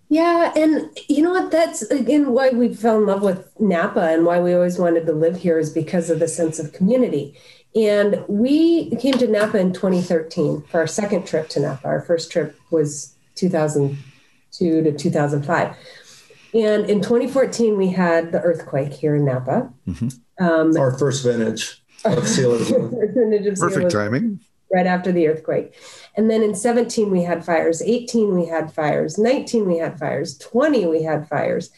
Yeah, 0.08 0.52
and 0.54 0.90
you 1.08 1.22
know 1.22 1.30
what? 1.30 1.50
That's 1.50 1.82
again 1.82 2.32
why 2.32 2.50
we 2.50 2.74
fell 2.74 2.98
in 2.98 3.06
love 3.06 3.22
with 3.22 3.48
Napa 3.58 4.10
and 4.10 4.26
why 4.26 4.40
we 4.40 4.52
always 4.52 4.78
wanted 4.78 5.06
to 5.06 5.12
live 5.12 5.38
here 5.38 5.58
is 5.58 5.70
because 5.70 6.10
of 6.10 6.18
the 6.18 6.28
sense 6.28 6.58
of 6.58 6.74
community. 6.74 7.34
And 7.74 8.22
we 8.28 8.90
came 8.96 9.14
to 9.14 9.26
Napa 9.26 9.58
in 9.58 9.72
2013 9.72 10.64
for 10.70 10.80
our 10.80 10.86
second 10.86 11.26
trip 11.26 11.48
to 11.50 11.60
Napa. 11.60 11.86
Our 11.86 12.02
first 12.02 12.30
trip 12.30 12.58
was 12.70 13.14
2002 13.36 14.82
to 14.82 14.92
2005. 14.92 15.76
And 16.54 16.90
in 16.90 17.00
2014, 17.00 17.78
we 17.78 17.88
had 17.88 18.32
the 18.32 18.40
earthquake 18.42 18.92
here 18.92 19.14
in 19.16 19.24
Napa. 19.24 19.72
Mm-hmm. 19.88 20.44
Um, 20.44 20.76
Our 20.76 20.98
first 20.98 21.24
vintage 21.24 21.82
of 22.04 22.28
Seal 22.34 22.58
Perfect 22.58 23.90
timing. 23.90 24.40
Right 24.72 24.86
after 24.86 25.12
the 25.12 25.28
earthquake. 25.28 25.74
And 26.16 26.30
then 26.30 26.42
in 26.42 26.54
17, 26.54 27.10
we 27.10 27.22
had 27.22 27.44
fires. 27.44 27.82
18, 27.82 28.34
we 28.34 28.46
had 28.46 28.72
fires. 28.72 29.18
19, 29.18 29.66
we 29.66 29.78
had 29.78 29.98
fires. 29.98 30.38
20, 30.38 30.86
we 30.86 31.02
had 31.02 31.28
fires. 31.28 31.70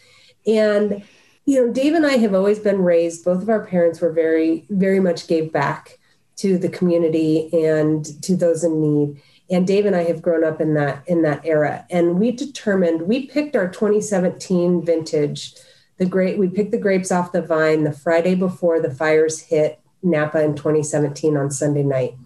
And, 0.46 1.02
you 1.44 1.61
know, 1.66 1.72
Dave 1.72 1.94
and 1.94 2.07
I 2.07 2.18
have 2.18 2.35
always 2.35 2.59
been 2.59 2.83
raised, 2.83 3.24
both 3.24 3.42
of 3.42 3.48
our 3.48 3.66
parents 3.66 4.00
were 4.00 4.12
very, 4.12 4.66
very 4.70 5.00
much 5.00 5.26
gave 5.26 5.52
back 5.52 5.98
to 6.37 6.59
the 6.59 6.68
community 6.68 7.48
and 7.52 8.04
to 8.22 8.37
those 8.37 8.64
in 8.64 8.80
need. 8.80 9.22
And 9.50 9.66
Dave 9.66 9.87
and 9.87 9.94
I 9.94 10.04
have 10.04 10.22
grown 10.22 10.44
up 10.44 10.61
in 10.61 10.74
that 10.74 11.07
in 11.07 11.22
that 11.22 11.44
era. 11.44 11.87
And 11.90 12.18
we 12.18 12.33
determined 12.33 13.02
we 13.02 13.26
picked 13.26 13.57
our 13.57 13.68
2017 13.68 14.85
vintage. 14.85 15.54
The 15.98 16.07
great 16.07 16.38
we 16.38 16.48
picked 16.48 16.72
the 16.72 16.78
grapes 16.78 17.12
off 17.12 17.33
the 17.33 17.42
vine 17.42 17.85
the 17.85 17.92
Friday 17.92 18.35
before 18.35 18.80
the 18.80 18.90
fires 18.90 19.40
hit 19.40 19.80
Napa 20.02 20.42
in 20.42 20.54
2017 20.54 21.37
on 21.37 21.50
Sunday 21.50 21.83
night. 21.83 22.16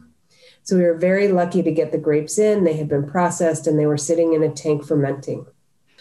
So 0.69 0.77
we 0.77 0.83
were 0.83 0.99
very 0.99 1.29
lucky 1.29 1.63
to 1.63 1.71
get 1.73 1.93
the 1.93 1.99
grapes 1.99 2.39
in. 2.39 2.65
They 2.65 2.77
had 2.77 2.91
been 2.91 3.09
processed 3.09 3.67
and 3.67 3.79
they 3.79 3.87
were 3.87 3.97
sitting 3.97 4.35
in 4.35 4.43
a 4.43 4.51
tank 4.51 4.85
fermenting. 4.85 5.47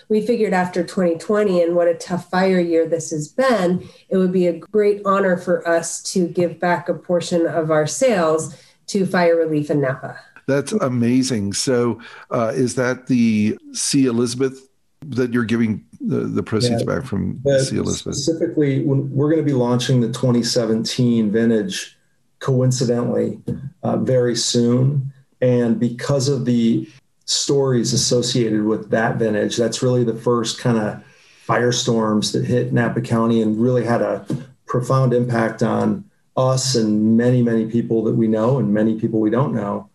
We 0.09 0.19
figured 0.19 0.51
after 0.51 0.83
2020 0.83 1.63
and 1.63 1.73
what 1.73 1.87
a 1.87 1.93
tough 1.93 2.29
fire 2.29 2.59
year 2.59 2.85
this 2.85 3.11
has 3.11 3.29
been, 3.29 3.87
it 4.09 4.17
would 4.17 4.33
be 4.33 4.45
a 4.45 4.51
great 4.51 5.01
honor 5.05 5.37
for 5.37 5.65
us 5.65 6.03
to 6.11 6.27
give 6.27 6.59
back 6.59 6.89
a 6.89 6.93
portion 6.95 7.47
of 7.47 7.71
our 7.71 7.87
sales 7.87 8.61
to 8.87 9.05
fire 9.05 9.37
relief 9.37 9.71
in 9.71 9.79
Napa. 9.79 10.19
That's 10.47 10.73
amazing. 10.73 11.53
So, 11.53 12.01
uh, 12.29 12.51
is 12.53 12.75
that 12.75 13.07
the 13.07 13.57
C. 13.71 14.07
Elizabeth 14.07 14.67
that 15.05 15.31
you're 15.31 15.45
giving 15.45 15.85
the, 16.01 16.25
the 16.25 16.43
proceeds 16.43 16.81
yeah, 16.81 16.95
back 16.95 17.05
from 17.05 17.41
C. 17.45 17.77
Elizabeth? 17.77 18.15
Specifically, 18.15 18.83
when 18.83 19.09
we're 19.11 19.29
going 19.29 19.45
to 19.45 19.49
be 19.49 19.53
launching 19.53 20.01
the 20.01 20.07
2017 20.07 21.31
vintage, 21.31 21.96
coincidentally, 22.39 23.39
uh, 23.83 23.97
very 23.97 24.35
soon. 24.35 25.11
And 25.41 25.79
because 25.79 26.27
of 26.27 26.45
the 26.45 26.87
stories 27.25 27.93
associated 27.93 28.63
with 28.63 28.89
that 28.89 29.17
vintage, 29.17 29.57
that's 29.57 29.83
really 29.83 30.03
the 30.03 30.15
first 30.15 30.59
kind 30.59 30.77
of 30.77 31.03
firestorms 31.47 32.33
that 32.33 32.45
hit 32.45 32.73
Napa 32.73 33.01
County 33.01 33.41
and 33.41 33.61
really 33.61 33.85
had 33.85 34.01
a 34.01 34.25
profound 34.65 35.13
impact 35.13 35.63
on 35.63 36.03
us 36.35 36.75
and 36.75 37.17
many, 37.17 37.41
many 37.41 37.65
people 37.65 38.03
that 38.03 38.13
we 38.13 38.27
know 38.27 38.59
and 38.59 38.73
many 38.73 38.99
people 38.99 39.19
we 39.19 39.29
don't 39.29 39.53
know. 39.53 39.89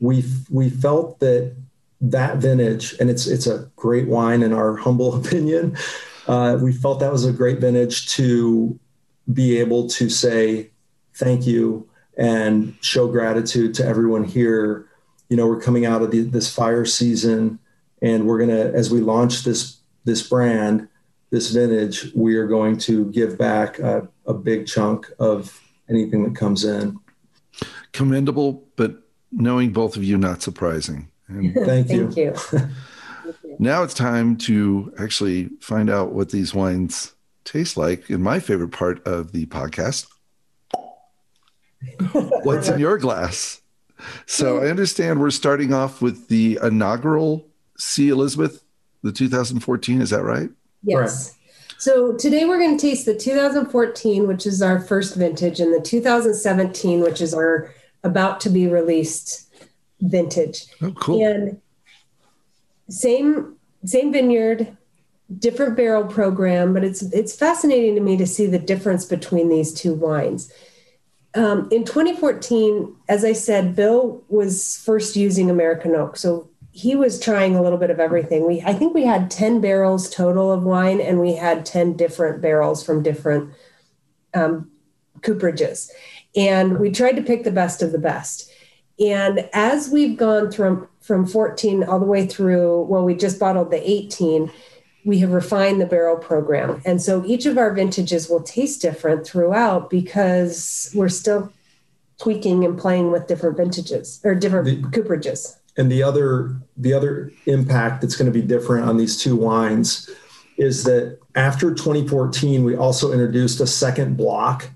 We 0.00 0.24
we 0.50 0.68
felt 0.68 1.20
that 1.20 1.54
that 2.00 2.36
vintage, 2.38 2.94
and 3.00 3.08
it's 3.08 3.26
it's 3.26 3.46
a 3.46 3.70
great 3.76 4.08
wine 4.08 4.42
in 4.42 4.52
our 4.52 4.76
humble 4.84 5.14
opinion. 5.14 5.76
Uh, 6.26 6.58
we 6.60 6.72
felt 6.72 7.00
that 7.00 7.12
was 7.12 7.24
a 7.24 7.32
great 7.32 7.60
vintage 7.60 8.08
to 8.08 8.78
be 9.32 9.58
able 9.58 9.88
to 9.88 10.08
say 10.08 10.70
thank 11.16 11.46
you 11.46 11.88
and 12.16 12.76
show 12.80 13.08
gratitude 13.08 13.74
to 13.74 13.84
everyone 13.84 14.24
here. 14.24 14.88
You 15.28 15.36
know, 15.36 15.46
we're 15.46 15.60
coming 15.60 15.84
out 15.84 16.02
of 16.02 16.10
the, 16.10 16.20
this 16.20 16.52
fire 16.52 16.84
season, 16.84 17.58
and 18.00 18.26
we're 18.26 18.38
gonna, 18.38 18.72
as 18.72 18.90
we 18.90 19.00
launch 19.00 19.42
this 19.42 19.78
this 20.04 20.26
brand, 20.26 20.88
this 21.30 21.50
vintage, 21.50 22.12
we 22.14 22.36
are 22.36 22.46
going 22.46 22.78
to 22.78 23.10
give 23.10 23.36
back 23.36 23.78
a, 23.80 24.08
a 24.26 24.32
big 24.32 24.66
chunk 24.66 25.10
of 25.18 25.60
anything 25.90 26.22
that 26.24 26.36
comes 26.36 26.64
in. 26.64 26.98
Commendable, 27.92 28.64
but 28.76 29.02
knowing 29.32 29.72
both 29.72 29.96
of 29.96 30.04
you, 30.04 30.16
not 30.16 30.42
surprising. 30.42 31.08
And 31.28 31.52
thank 31.66 31.90
you. 31.90 32.10
thank 32.10 32.52
you. 32.52 32.68
now 33.58 33.82
it's 33.82 33.94
time 33.94 34.36
to 34.38 34.92
actually 34.98 35.48
find 35.60 35.90
out 35.90 36.12
what 36.12 36.30
these 36.30 36.54
wines 36.54 37.14
taste 37.44 37.76
like. 37.76 38.08
In 38.08 38.22
my 38.22 38.38
favorite 38.38 38.70
part 38.70 39.04
of 39.06 39.32
the 39.32 39.46
podcast, 39.46 40.06
what's 42.42 42.68
in 42.68 42.78
your 42.78 42.98
glass? 42.98 43.60
So 44.26 44.58
I 44.58 44.68
understand 44.68 45.20
we're 45.20 45.30
starting 45.30 45.72
off 45.72 46.02
with 46.02 46.28
the 46.28 46.58
inaugural 46.62 47.48
C. 47.78 48.08
Elizabeth, 48.08 48.62
the 49.02 49.12
2014. 49.12 50.00
Is 50.00 50.10
that 50.10 50.22
right? 50.22 50.50
Yes. 50.82 51.36
So 51.78 52.14
today 52.14 52.46
we're 52.46 52.58
going 52.58 52.76
to 52.78 52.86
taste 52.86 53.04
the 53.04 53.14
2014, 53.14 54.26
which 54.26 54.46
is 54.46 54.62
our 54.62 54.80
first 54.80 55.14
vintage, 55.14 55.60
and 55.60 55.74
the 55.74 55.80
2017, 55.80 57.00
which 57.00 57.20
is 57.20 57.34
our 57.34 57.72
about 58.02 58.40
to 58.40 58.50
be 58.50 58.66
released 58.66 59.52
vintage. 60.00 60.66
Oh, 60.80 60.92
cool. 60.92 61.26
And 61.26 61.60
same 62.88 63.56
same 63.84 64.12
vineyard, 64.12 64.76
different 65.38 65.76
barrel 65.76 66.04
program, 66.04 66.72
but 66.72 66.84
it's 66.84 67.02
it's 67.02 67.36
fascinating 67.36 67.94
to 67.96 68.00
me 68.00 68.16
to 68.16 68.26
see 68.26 68.46
the 68.46 68.58
difference 68.58 69.04
between 69.04 69.48
these 69.48 69.72
two 69.72 69.94
wines. 69.94 70.52
Um, 71.36 71.68
in 71.70 71.84
2014, 71.84 72.96
as 73.08 73.24
I 73.24 73.34
said, 73.34 73.76
Bill 73.76 74.24
was 74.28 74.78
first 74.78 75.16
using 75.16 75.50
American 75.50 75.94
oak, 75.94 76.16
so 76.16 76.48
he 76.72 76.96
was 76.96 77.20
trying 77.20 77.56
a 77.56 77.62
little 77.62 77.78
bit 77.78 77.90
of 77.90 78.00
everything. 78.00 78.46
We 78.46 78.62
I 78.62 78.72
think 78.72 78.94
we 78.94 79.04
had 79.04 79.30
10 79.30 79.60
barrels 79.60 80.10
total 80.10 80.52
of 80.52 80.62
wine 80.62 81.00
and 81.00 81.20
we 81.20 81.34
had 81.34 81.64
10 81.64 81.96
different 81.96 82.42
barrels 82.42 82.84
from 82.84 83.02
different 83.02 83.50
um, 84.34 84.70
cooperages. 85.20 85.90
And 86.36 86.78
we 86.78 86.90
tried 86.90 87.16
to 87.16 87.22
pick 87.22 87.44
the 87.44 87.50
best 87.50 87.82
of 87.82 87.92
the 87.92 87.98
best. 87.98 88.50
And 88.98 89.48
as 89.52 89.88
we've 89.88 90.16
gone 90.16 90.52
from 90.52 90.88
from 91.00 91.26
14 91.26 91.84
all 91.84 92.00
the 92.00 92.06
way 92.06 92.26
through, 92.26 92.82
well, 92.82 93.04
we 93.04 93.14
just 93.14 93.38
bottled 93.38 93.70
the 93.70 93.90
18, 93.90 94.50
we 95.06 95.20
have 95.20 95.30
refined 95.30 95.80
the 95.80 95.86
barrel 95.86 96.16
program. 96.16 96.82
And 96.84 97.00
so 97.00 97.24
each 97.24 97.46
of 97.46 97.56
our 97.56 97.72
vintages 97.72 98.28
will 98.28 98.42
taste 98.42 98.82
different 98.82 99.24
throughout 99.24 99.88
because 99.88 100.90
we're 100.94 101.08
still 101.08 101.52
tweaking 102.18 102.64
and 102.64 102.76
playing 102.76 103.12
with 103.12 103.28
different 103.28 103.56
vintages 103.56 104.20
or 104.24 104.34
different 104.34 104.66
the, 104.66 104.76
cooperages. 104.88 105.56
And 105.76 105.92
the 105.92 106.02
other 106.02 106.56
the 106.76 106.92
other 106.92 107.32
impact 107.46 108.00
that's 108.02 108.16
going 108.16 108.30
to 108.30 108.36
be 108.36 108.44
different 108.44 108.88
on 108.88 108.96
these 108.96 109.16
two 109.16 109.36
wines 109.36 110.10
is 110.58 110.82
that 110.84 111.18
after 111.36 111.72
2014 111.72 112.64
we 112.64 112.74
also 112.74 113.12
introduced 113.12 113.60
a 113.60 113.66
second 113.66 114.16
block 114.16 114.70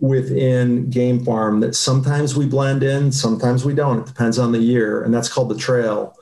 within 0.00 0.90
game 0.90 1.24
farm 1.24 1.60
that 1.60 1.74
sometimes 1.74 2.34
we 2.34 2.46
blend 2.46 2.82
in 2.82 3.12
sometimes 3.12 3.64
we 3.64 3.74
don't. 3.74 4.00
It 4.00 4.06
depends 4.06 4.40
on 4.40 4.50
the 4.50 4.58
year 4.58 5.04
and 5.04 5.14
that's 5.14 5.28
called 5.28 5.50
the 5.50 5.58
trail 5.58 6.16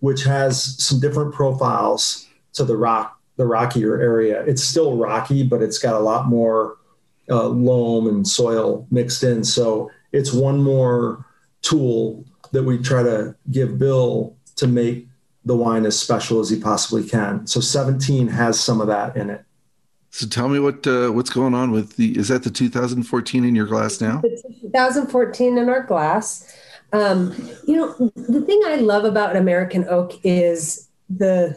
which 0.00 0.24
has 0.24 0.82
some 0.82 1.00
different 1.00 1.34
profiles 1.34 2.23
to 2.54 2.64
the 2.64 2.76
rock 2.76 3.20
the 3.36 3.46
rockier 3.46 4.00
area 4.00 4.42
it's 4.44 4.62
still 4.62 4.96
rocky 4.96 5.42
but 5.42 5.62
it's 5.62 5.78
got 5.78 5.94
a 5.94 5.98
lot 5.98 6.26
more 6.26 6.76
uh, 7.30 7.48
loam 7.48 8.06
and 8.06 8.26
soil 8.26 8.86
mixed 8.90 9.22
in 9.22 9.44
so 9.44 9.90
it's 10.12 10.32
one 10.32 10.62
more 10.62 11.26
tool 11.62 12.24
that 12.52 12.62
we 12.62 12.78
try 12.78 13.02
to 13.02 13.34
give 13.50 13.78
Bill 13.78 14.36
to 14.56 14.66
make 14.66 15.08
the 15.44 15.56
wine 15.56 15.84
as 15.84 15.98
special 15.98 16.40
as 16.40 16.48
he 16.48 16.58
possibly 16.58 17.06
can. 17.06 17.46
So 17.46 17.60
17 17.60 18.28
has 18.28 18.58
some 18.58 18.80
of 18.80 18.86
that 18.86 19.16
in 19.16 19.28
it. 19.28 19.44
So 20.10 20.28
tell 20.28 20.48
me 20.48 20.60
what 20.60 20.86
uh, 20.86 21.10
what's 21.10 21.30
going 21.30 21.54
on 21.54 21.72
with 21.72 21.96
the 21.96 22.16
is 22.16 22.28
that 22.28 22.44
the 22.44 22.50
2014 22.50 23.44
in 23.44 23.56
your 23.56 23.66
glass 23.66 24.00
now? 24.00 24.20
The 24.20 24.40
2014 24.62 25.58
in 25.58 25.68
our 25.68 25.82
glass. 25.82 26.54
Um, 26.92 27.34
you 27.66 27.76
know, 27.76 28.12
the 28.14 28.40
thing 28.42 28.62
I 28.66 28.76
love 28.76 29.04
about 29.04 29.34
American 29.34 29.84
oak 29.88 30.12
is 30.22 30.88
the 31.10 31.56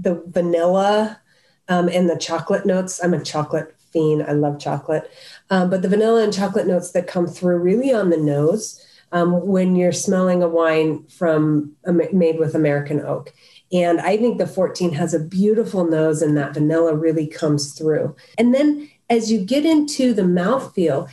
the 0.00 0.22
vanilla 0.26 1.20
um, 1.68 1.88
and 1.88 2.08
the 2.08 2.16
chocolate 2.16 2.66
notes. 2.66 3.02
I'm 3.02 3.14
a 3.14 3.22
chocolate 3.22 3.74
fiend. 3.92 4.22
I 4.22 4.32
love 4.32 4.58
chocolate, 4.58 5.10
um, 5.50 5.70
but 5.70 5.82
the 5.82 5.88
vanilla 5.88 6.22
and 6.22 6.32
chocolate 6.32 6.66
notes 6.66 6.90
that 6.92 7.06
come 7.06 7.26
through 7.26 7.58
really 7.58 7.92
on 7.92 8.10
the 8.10 8.16
nose 8.16 8.84
um, 9.12 9.46
when 9.46 9.76
you're 9.76 9.92
smelling 9.92 10.42
a 10.42 10.48
wine 10.48 11.06
from 11.06 11.72
made 11.86 12.38
with 12.38 12.54
American 12.54 13.00
oak. 13.00 13.32
And 13.72 14.00
I 14.00 14.16
think 14.16 14.38
the 14.38 14.46
14 14.46 14.92
has 14.92 15.12
a 15.12 15.20
beautiful 15.20 15.84
nose, 15.84 16.22
and 16.22 16.36
that 16.36 16.54
vanilla 16.54 16.94
really 16.94 17.26
comes 17.26 17.74
through. 17.74 18.16
And 18.38 18.54
then 18.54 18.88
as 19.10 19.30
you 19.30 19.44
get 19.44 19.64
into 19.64 20.14
the 20.14 20.22
mouthfeel, 20.22 21.08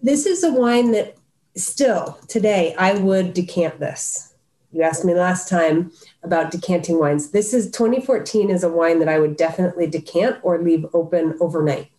this 0.00 0.26
is 0.26 0.42
a 0.42 0.52
wine 0.52 0.92
that 0.92 1.16
still 1.56 2.18
today 2.28 2.74
I 2.78 2.94
would 2.94 3.34
decant 3.34 3.78
this. 3.78 4.31
You 4.72 4.82
asked 4.82 5.04
me 5.04 5.14
last 5.14 5.48
time 5.48 5.92
about 6.22 6.50
decanting 6.50 6.98
wines. 6.98 7.30
This 7.30 7.52
is 7.52 7.70
2014 7.70 8.50
is 8.50 8.64
a 8.64 8.68
wine 8.68 8.98
that 9.00 9.08
I 9.08 9.18
would 9.18 9.36
definitely 9.36 9.86
decant 9.86 10.38
or 10.42 10.62
leave 10.62 10.86
open 10.94 11.36
overnight 11.40 11.90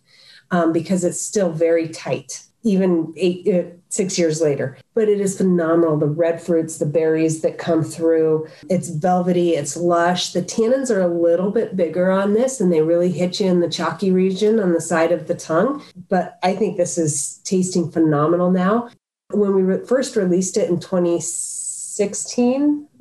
um, 0.50 0.72
because 0.72 1.04
it's 1.04 1.20
still 1.20 1.52
very 1.52 1.88
tight 1.88 2.44
even 2.64 3.12
eight, 3.16 3.46
uh, 3.46 3.68
six 3.90 4.18
years 4.18 4.40
later. 4.40 4.78
But 4.94 5.08
it 5.08 5.20
is 5.20 5.36
phenomenal. 5.36 5.98
The 5.98 6.06
red 6.06 6.42
fruits, 6.42 6.78
the 6.78 6.86
berries 6.86 7.42
that 7.42 7.58
come 7.58 7.84
through. 7.84 8.48
It's 8.70 8.88
velvety, 8.88 9.50
it's 9.50 9.76
lush. 9.76 10.32
The 10.32 10.42
tannins 10.42 10.90
are 10.90 11.02
a 11.02 11.06
little 11.08 11.50
bit 11.50 11.76
bigger 11.76 12.10
on 12.10 12.32
this 12.32 12.60
and 12.60 12.72
they 12.72 12.80
really 12.80 13.12
hit 13.12 13.38
you 13.38 13.46
in 13.46 13.60
the 13.60 13.68
chalky 13.68 14.10
region 14.10 14.58
on 14.58 14.72
the 14.72 14.80
side 14.80 15.12
of 15.12 15.28
the 15.28 15.34
tongue. 15.34 15.82
But 16.08 16.38
I 16.42 16.56
think 16.56 16.76
this 16.76 16.96
is 16.96 17.38
tasting 17.44 17.90
phenomenal 17.90 18.50
now. 18.50 18.88
When 19.30 19.54
we 19.54 19.62
re- 19.62 19.84
first 19.84 20.16
released 20.16 20.56
it 20.56 20.70
in 20.70 20.80
2016, 20.80 21.63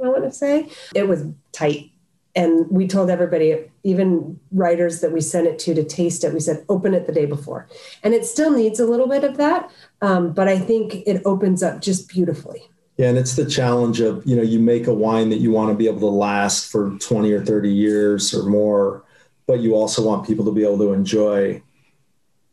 I 0.03 0.07
want 0.07 0.23
to 0.23 0.31
say, 0.31 0.69
it 0.95 1.07
was 1.07 1.25
tight. 1.51 1.91
And 2.35 2.67
we 2.71 2.87
told 2.87 3.11
everybody 3.11 3.69
even 3.83 4.39
writers 4.51 5.01
that 5.01 5.11
we 5.11 5.21
sent 5.21 5.45
it 5.45 5.59
to 5.59 5.75
to 5.75 5.83
taste 5.83 6.23
it 6.23 6.33
we 6.33 6.39
said 6.39 6.65
open 6.67 6.93
it 6.93 7.05
the 7.05 7.13
day 7.13 7.27
before. 7.27 7.67
And 8.01 8.13
it 8.13 8.25
still 8.25 8.51
needs 8.51 8.79
a 8.79 8.87
little 8.87 9.07
bit 9.07 9.23
of 9.23 9.37
that 9.37 9.69
um, 10.01 10.33
but 10.33 10.47
i 10.47 10.57
think 10.57 10.95
it 11.05 11.21
opens 11.25 11.61
up 11.63 11.81
just 11.81 12.09
beautifully. 12.09 12.61
Yeah 12.97 13.09
and 13.09 13.17
it's 13.17 13.35
the 13.35 13.45
challenge 13.45 13.99
of 14.01 14.25
you 14.25 14.35
know 14.35 14.41
you 14.41 14.59
make 14.59 14.87
a 14.87 14.93
wine 14.93 15.29
that 15.29 15.39
you 15.39 15.51
want 15.51 15.69
to 15.69 15.75
be 15.75 15.87
able 15.87 15.99
to 15.99 16.07
last 16.07 16.71
for 16.71 16.97
20 16.97 17.31
or 17.31 17.45
30 17.45 17.71
years 17.71 18.33
or 18.33 18.49
more 18.49 19.03
but 19.45 19.59
you 19.59 19.75
also 19.75 20.05
want 20.05 20.25
people 20.25 20.45
to 20.45 20.51
be 20.51 20.63
able 20.63 20.77
to 20.79 20.93
enjoy 20.93 21.61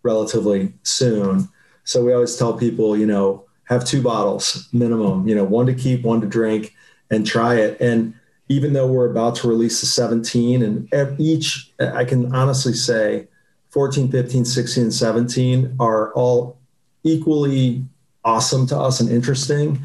relatively 0.02 0.72
soon. 0.82 1.48
So 1.84 2.04
we 2.04 2.12
always 2.12 2.36
tell 2.36 2.56
people 2.56 2.96
you 2.96 3.06
know 3.06 3.44
have 3.70 3.84
two 3.84 4.02
bottles 4.02 4.68
minimum 4.72 5.26
you 5.26 5.34
know 5.34 5.44
one 5.44 5.64
to 5.64 5.74
keep 5.74 6.02
one 6.02 6.20
to 6.20 6.26
drink 6.26 6.74
and 7.10 7.26
try 7.26 7.56
it. 7.56 7.80
And 7.80 8.14
even 8.48 8.72
though 8.72 8.86
we're 8.86 9.10
about 9.10 9.36
to 9.36 9.48
release 9.48 9.80
the 9.80 9.86
17 9.86 10.62
and 10.62 11.20
each, 11.20 11.72
I 11.78 12.04
can 12.04 12.34
honestly 12.34 12.72
say 12.72 13.28
14, 13.70 14.10
15, 14.10 14.44
16, 14.44 14.82
and 14.84 14.94
17 14.94 15.76
are 15.78 16.12
all 16.14 16.58
equally 17.04 17.84
awesome 18.24 18.66
to 18.68 18.78
us 18.78 19.00
and 19.00 19.08
interesting. 19.08 19.80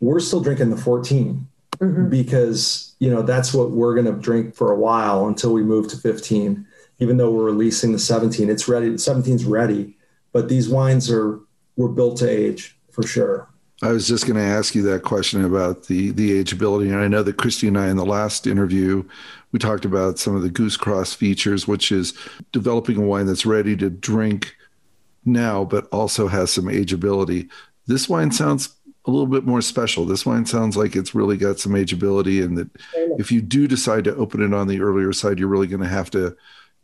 We're 0.00 0.20
still 0.20 0.40
drinking 0.40 0.70
the 0.70 0.76
14 0.76 1.46
mm-hmm. 1.78 2.08
because, 2.08 2.94
you 2.98 3.10
know, 3.10 3.22
that's 3.22 3.54
what 3.54 3.70
we're 3.70 3.94
going 3.94 4.12
to 4.12 4.20
drink 4.20 4.54
for 4.54 4.72
a 4.72 4.76
while 4.76 5.28
until 5.28 5.52
we 5.52 5.62
move 5.62 5.88
to 5.88 5.96
15. 5.96 6.66
Even 6.98 7.16
though 7.16 7.30
we're 7.30 7.44
releasing 7.44 7.92
the 7.92 7.98
17, 7.98 8.50
it's 8.50 8.68
ready. 8.68 8.90
17's 8.90 9.44
ready, 9.44 9.96
but 10.32 10.48
these 10.48 10.68
wines 10.68 11.10
are, 11.10 11.40
were 11.76 11.88
built 11.88 12.18
to 12.18 12.28
age 12.28 12.76
for 12.92 13.06
sure. 13.06 13.48
I 13.82 13.92
was 13.92 14.06
just 14.06 14.26
going 14.26 14.36
to 14.36 14.42
ask 14.42 14.74
you 14.74 14.82
that 14.82 15.02
question 15.02 15.44
about 15.44 15.84
the 15.84 16.10
the 16.10 16.42
ageability, 16.42 16.92
and 16.92 17.00
I 17.00 17.08
know 17.08 17.22
that 17.22 17.38
Christi 17.38 17.68
and 17.68 17.78
I 17.78 17.88
in 17.88 17.96
the 17.96 18.04
last 18.04 18.46
interview 18.46 19.04
we 19.52 19.58
talked 19.58 19.84
about 19.84 20.18
some 20.18 20.36
of 20.36 20.42
the 20.42 20.50
goose 20.50 20.76
cross 20.76 21.12
features, 21.12 21.66
which 21.66 21.90
is 21.90 22.14
developing 22.52 22.96
a 22.96 23.00
wine 23.00 23.26
that's 23.26 23.46
ready 23.46 23.76
to 23.76 23.90
drink 23.90 24.54
now, 25.24 25.64
but 25.64 25.86
also 25.88 26.28
has 26.28 26.52
some 26.52 26.66
ageability. 26.66 27.48
This 27.86 28.08
wine 28.08 28.30
sounds 28.30 28.76
a 29.06 29.10
little 29.10 29.26
bit 29.26 29.44
more 29.44 29.60
special. 29.60 30.04
This 30.04 30.24
wine 30.24 30.46
sounds 30.46 30.76
like 30.76 30.94
it's 30.94 31.14
really 31.14 31.36
got 31.36 31.58
some 31.58 31.72
ageability, 31.72 32.44
and 32.44 32.56
that 32.58 32.68
if 33.18 33.32
you 33.32 33.40
do 33.40 33.66
decide 33.66 34.04
to 34.04 34.14
open 34.16 34.42
it 34.42 34.54
on 34.54 34.68
the 34.68 34.80
earlier 34.80 35.12
side, 35.12 35.38
you're 35.38 35.48
really 35.48 35.66
going 35.66 35.82
to 35.82 35.88
have 35.88 36.10
to 36.10 36.36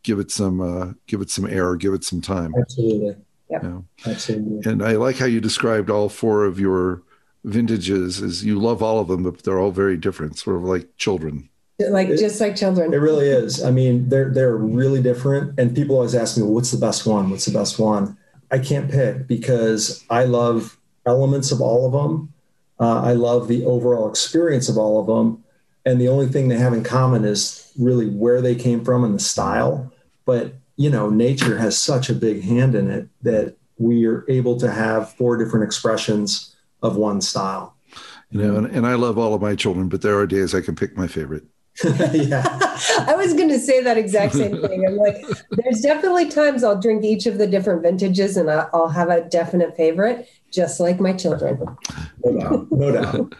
give 0.03 0.19
it 0.19 0.31
some 0.31 0.59
uh, 0.59 0.93
give 1.07 1.21
it 1.21 1.29
some 1.29 1.47
air, 1.47 1.75
give 1.75 1.93
it 1.93 2.03
some 2.03 2.21
time. 2.21 2.53
Absolutely. 2.59 3.15
Yeah, 3.49 3.79
absolutely. 4.05 4.69
And 4.69 4.83
I 4.83 4.93
like 4.93 5.17
how 5.17 5.25
you 5.25 5.39
described 5.39 5.89
all 5.89 6.09
four 6.09 6.45
of 6.45 6.59
your 6.59 7.01
vintages 7.43 8.21
as 8.21 8.43
you 8.43 8.59
love 8.59 8.83
all 8.83 8.99
of 8.99 9.07
them, 9.07 9.23
but 9.23 9.43
they're 9.43 9.59
all 9.59 9.71
very 9.71 9.95
different, 9.95 10.37
sort 10.37 10.57
of 10.57 10.63
like 10.63 10.89
children. 10.97 11.49
Like 11.79 12.09
it, 12.09 12.17
just 12.17 12.41
like 12.41 12.55
children. 12.55 12.93
It 12.93 12.97
really 12.97 13.27
is. 13.27 13.63
I 13.63 13.71
mean, 13.71 14.09
they're 14.09 14.31
they're 14.31 14.57
really 14.57 15.01
different. 15.01 15.59
And 15.59 15.75
people 15.75 15.95
always 15.95 16.15
ask 16.15 16.35
me, 16.35 16.43
well, 16.43 16.53
what's 16.53 16.71
the 16.71 16.77
best 16.77 17.05
one? 17.05 17.29
What's 17.29 17.45
the 17.45 17.57
best 17.57 17.79
one? 17.79 18.17
I 18.51 18.59
can't 18.59 18.89
pick 18.89 19.27
because 19.27 20.03
I 20.09 20.23
love 20.23 20.77
elements 21.05 21.51
of 21.51 21.61
all 21.61 21.85
of 21.85 21.93
them. 21.93 22.33
Uh, 22.79 23.01
I 23.01 23.13
love 23.13 23.47
the 23.47 23.65
overall 23.65 24.09
experience 24.09 24.69
of 24.69 24.77
all 24.77 24.99
of 24.99 25.07
them. 25.07 25.43
And 25.85 26.01
the 26.01 26.09
only 26.09 26.27
thing 26.27 26.47
they 26.47 26.57
have 26.57 26.73
in 26.73 26.83
common 26.83 27.23
is 27.23 27.71
really 27.79 28.09
where 28.09 28.41
they 28.41 28.55
came 28.55 28.83
from 28.83 29.03
and 29.03 29.15
the 29.15 29.19
style. 29.19 29.93
But 30.25 30.55
you 30.77 30.89
know, 30.89 31.09
nature 31.09 31.57
has 31.57 31.77
such 31.77 32.09
a 32.09 32.13
big 32.13 32.43
hand 32.43 32.75
in 32.75 32.89
it 32.89 33.09
that 33.23 33.57
we 33.77 34.05
are 34.05 34.25
able 34.29 34.57
to 34.59 34.71
have 34.71 35.11
four 35.13 35.35
different 35.35 35.65
expressions 35.65 36.55
of 36.81 36.95
one 36.95 37.19
style. 37.19 37.75
You 38.29 38.41
know, 38.41 38.57
and, 38.57 38.67
and 38.67 38.85
I 38.85 38.93
love 38.93 39.17
all 39.17 39.33
of 39.33 39.41
my 39.41 39.55
children, 39.55 39.89
but 39.89 40.01
there 40.01 40.17
are 40.17 40.27
days 40.27 40.53
I 40.53 40.61
can 40.61 40.75
pick 40.75 40.95
my 40.95 41.07
favorite. 41.07 41.43
yeah. 42.11 42.43
I 43.07 43.15
was 43.15 43.33
going 43.33 43.49
to 43.49 43.59
say 43.59 43.81
that 43.81 43.97
exact 43.97 44.33
same 44.33 44.61
thing. 44.67 44.85
I'm 44.85 44.97
like, 44.97 45.23
there's 45.51 45.81
definitely 45.81 46.29
times 46.29 46.63
I'll 46.63 46.79
drink 46.79 47.03
each 47.03 47.25
of 47.25 47.37
the 47.37 47.47
different 47.47 47.81
vintages 47.81 48.37
and 48.37 48.49
I'll 48.49 48.89
have 48.89 49.09
a 49.09 49.21
definite 49.29 49.75
favorite, 49.75 50.29
just 50.51 50.79
like 50.79 50.99
my 50.99 51.13
children. 51.13 51.59
No 52.23 52.39
doubt. 52.39 52.71
No 52.71 52.91
doubt. 52.91 53.35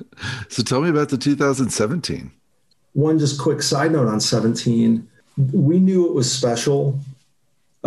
so 0.50 0.64
tell 0.64 0.82
me 0.82 0.90
about 0.90 1.10
the 1.10 1.18
2017. 1.18 2.32
One 2.94 3.20
just 3.20 3.40
quick 3.40 3.62
side 3.62 3.92
note 3.92 4.08
on 4.08 4.20
17. 4.20 5.08
We 5.52 5.80
knew 5.80 6.08
it 6.08 6.14
was 6.14 6.32
special 6.32 7.00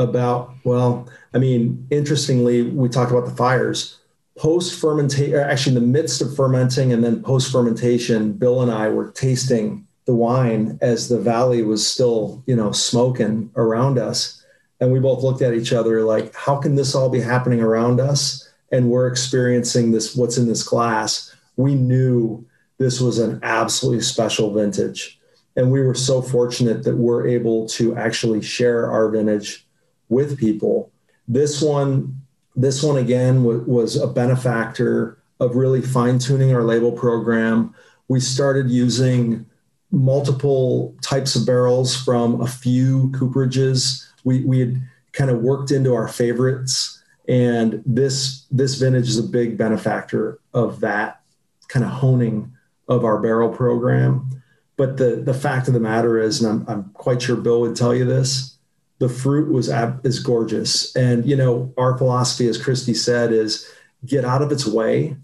about, 0.00 0.52
well, 0.64 1.08
I 1.34 1.38
mean, 1.38 1.86
interestingly, 1.90 2.62
we 2.62 2.88
talked 2.88 3.10
about 3.12 3.26
the 3.26 3.36
fires. 3.36 3.98
Post 4.38 4.80
fermentation, 4.80 5.34
actually, 5.34 5.76
in 5.76 5.82
the 5.82 5.88
midst 5.88 6.22
of 6.22 6.34
fermenting 6.34 6.92
and 6.92 7.04
then 7.04 7.22
post 7.22 7.52
fermentation, 7.52 8.32
Bill 8.32 8.62
and 8.62 8.70
I 8.70 8.88
were 8.88 9.10
tasting 9.10 9.86
the 10.06 10.14
wine 10.14 10.78
as 10.80 11.08
the 11.08 11.20
valley 11.20 11.62
was 11.62 11.86
still, 11.86 12.42
you 12.46 12.56
know, 12.56 12.72
smoking 12.72 13.50
around 13.56 13.98
us. 13.98 14.42
And 14.80 14.90
we 14.90 14.98
both 14.98 15.22
looked 15.22 15.42
at 15.42 15.54
each 15.54 15.72
other 15.72 16.02
like, 16.02 16.34
how 16.34 16.56
can 16.56 16.74
this 16.74 16.94
all 16.94 17.10
be 17.10 17.20
happening 17.20 17.60
around 17.60 18.00
us? 18.00 18.48
And 18.72 18.88
we're 18.88 19.08
experiencing 19.08 19.92
this, 19.92 20.16
what's 20.16 20.38
in 20.38 20.46
this 20.46 20.62
glass. 20.62 21.34
We 21.56 21.74
knew 21.74 22.46
this 22.78 23.00
was 23.00 23.18
an 23.18 23.40
absolutely 23.42 24.02
special 24.02 24.54
vintage. 24.54 25.20
And 25.56 25.70
we 25.70 25.82
were 25.82 25.94
so 25.94 26.22
fortunate 26.22 26.84
that 26.84 26.96
we're 26.96 27.26
able 27.26 27.68
to 27.70 27.94
actually 27.96 28.40
share 28.40 28.90
our 28.90 29.10
vintage 29.10 29.66
with 30.10 30.38
people. 30.38 30.92
This 31.26 31.62
one, 31.62 32.20
this 32.54 32.82
one 32.82 32.98
again 32.98 33.36
w- 33.36 33.64
was 33.66 33.96
a 33.96 34.06
benefactor 34.06 35.16
of 35.38 35.56
really 35.56 35.80
fine 35.80 36.18
tuning 36.18 36.54
our 36.54 36.62
label 36.62 36.92
program. 36.92 37.74
We 38.08 38.20
started 38.20 38.68
using 38.70 39.46
multiple 39.90 40.94
types 41.00 41.34
of 41.34 41.46
barrels 41.46 41.96
from 41.96 42.40
a 42.42 42.46
few 42.46 43.08
cooperages. 43.12 44.06
We, 44.24 44.44
we 44.44 44.60
had 44.60 44.82
kind 45.12 45.30
of 45.30 45.40
worked 45.40 45.70
into 45.70 45.94
our 45.94 46.08
favorites, 46.08 47.02
and 47.28 47.82
this 47.86 48.46
this 48.50 48.74
vintage 48.74 49.08
is 49.08 49.18
a 49.18 49.22
big 49.22 49.56
benefactor 49.56 50.40
of 50.52 50.80
that 50.80 51.22
kind 51.68 51.84
of 51.84 51.90
honing 51.90 52.52
of 52.88 53.04
our 53.04 53.20
barrel 53.20 53.48
program. 53.48 54.42
But 54.76 54.96
the 54.96 55.16
the 55.16 55.34
fact 55.34 55.68
of 55.68 55.74
the 55.74 55.80
matter 55.80 56.18
is, 56.18 56.42
and 56.42 56.50
I'm, 56.50 56.68
I'm 56.68 56.90
quite 56.90 57.22
sure 57.22 57.36
Bill 57.36 57.60
would 57.62 57.76
tell 57.76 57.94
you 57.94 58.04
this, 58.04 58.58
the 59.00 59.08
fruit 59.08 59.50
was 59.50 59.68
is 60.04 60.20
gorgeous. 60.20 60.94
And 60.94 61.26
you 61.26 61.34
know, 61.34 61.74
our 61.76 61.98
philosophy, 61.98 62.46
as 62.46 62.62
Christi 62.62 62.94
said, 62.94 63.32
is 63.32 63.68
get 64.06 64.24
out 64.24 64.42
of 64.42 64.52
its 64.52 64.66
way 64.66 65.16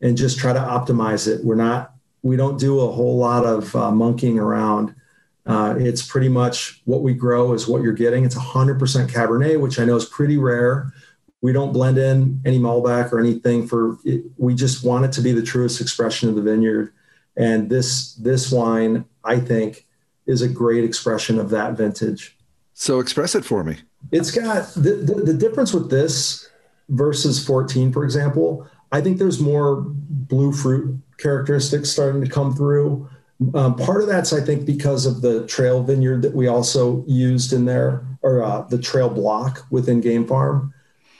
and 0.00 0.16
just 0.16 0.38
try 0.38 0.52
to 0.52 0.60
optimize 0.60 1.26
it. 1.26 1.44
We're 1.44 1.56
not 1.56 1.94
we 2.22 2.36
don't 2.36 2.60
do 2.60 2.80
a 2.80 2.92
whole 2.92 3.16
lot 3.16 3.44
of 3.44 3.74
uh, 3.74 3.90
monkeying 3.90 4.38
around. 4.38 4.94
Uh, 5.46 5.76
it's 5.78 6.02
pretty 6.02 6.28
much 6.28 6.82
what 6.84 7.02
we 7.02 7.14
grow 7.14 7.52
is 7.52 7.68
what 7.68 7.82
you're 7.82 7.92
getting. 7.92 8.24
It's 8.24 8.34
100% 8.34 8.78
Cabernet, 9.08 9.60
which 9.60 9.78
I 9.78 9.84
know 9.84 9.94
is 9.94 10.04
pretty 10.04 10.36
rare. 10.36 10.92
We 11.40 11.52
don't 11.52 11.72
blend 11.72 11.98
in 11.98 12.40
any 12.44 12.58
Malbec 12.58 13.12
or 13.12 13.20
anything 13.20 13.68
for 13.68 13.96
it. 14.04 14.24
We 14.36 14.54
just 14.54 14.84
want 14.84 15.04
it 15.04 15.12
to 15.12 15.20
be 15.20 15.30
the 15.30 15.42
truest 15.42 15.80
expression 15.80 16.28
of 16.28 16.34
the 16.34 16.42
vineyard. 16.42 16.92
And 17.36 17.70
this 17.70 18.14
this 18.14 18.50
wine, 18.50 19.04
I 19.22 19.38
think, 19.38 19.86
is 20.26 20.42
a 20.42 20.48
great 20.48 20.82
expression 20.82 21.38
of 21.38 21.50
that 21.50 21.74
vintage. 21.74 22.35
So 22.78 23.00
express 23.00 23.34
it 23.34 23.42
for 23.42 23.64
me. 23.64 23.78
It's 24.12 24.30
got 24.30 24.68
the, 24.74 24.92
the, 25.02 25.14
the 25.14 25.34
difference 25.34 25.72
with 25.72 25.90
this 25.90 26.46
versus 26.90 27.44
14, 27.44 27.90
for 27.90 28.04
example. 28.04 28.68
I 28.92 29.00
think 29.00 29.16
there's 29.16 29.40
more 29.40 29.82
blue 29.86 30.52
fruit 30.52 31.00
characteristics 31.16 31.88
starting 31.88 32.22
to 32.22 32.30
come 32.30 32.54
through. 32.54 33.08
Um, 33.54 33.76
part 33.76 34.02
of 34.02 34.08
that's, 34.08 34.34
I 34.34 34.42
think, 34.42 34.66
because 34.66 35.06
of 35.06 35.22
the 35.22 35.46
trail 35.46 35.82
vineyard 35.82 36.20
that 36.20 36.34
we 36.34 36.48
also 36.48 37.02
used 37.06 37.54
in 37.54 37.64
there, 37.64 38.06
or 38.20 38.42
uh, 38.42 38.60
the 38.68 38.78
trail 38.78 39.08
block 39.08 39.64
within 39.70 40.02
Game 40.02 40.26
Farm, 40.26 40.74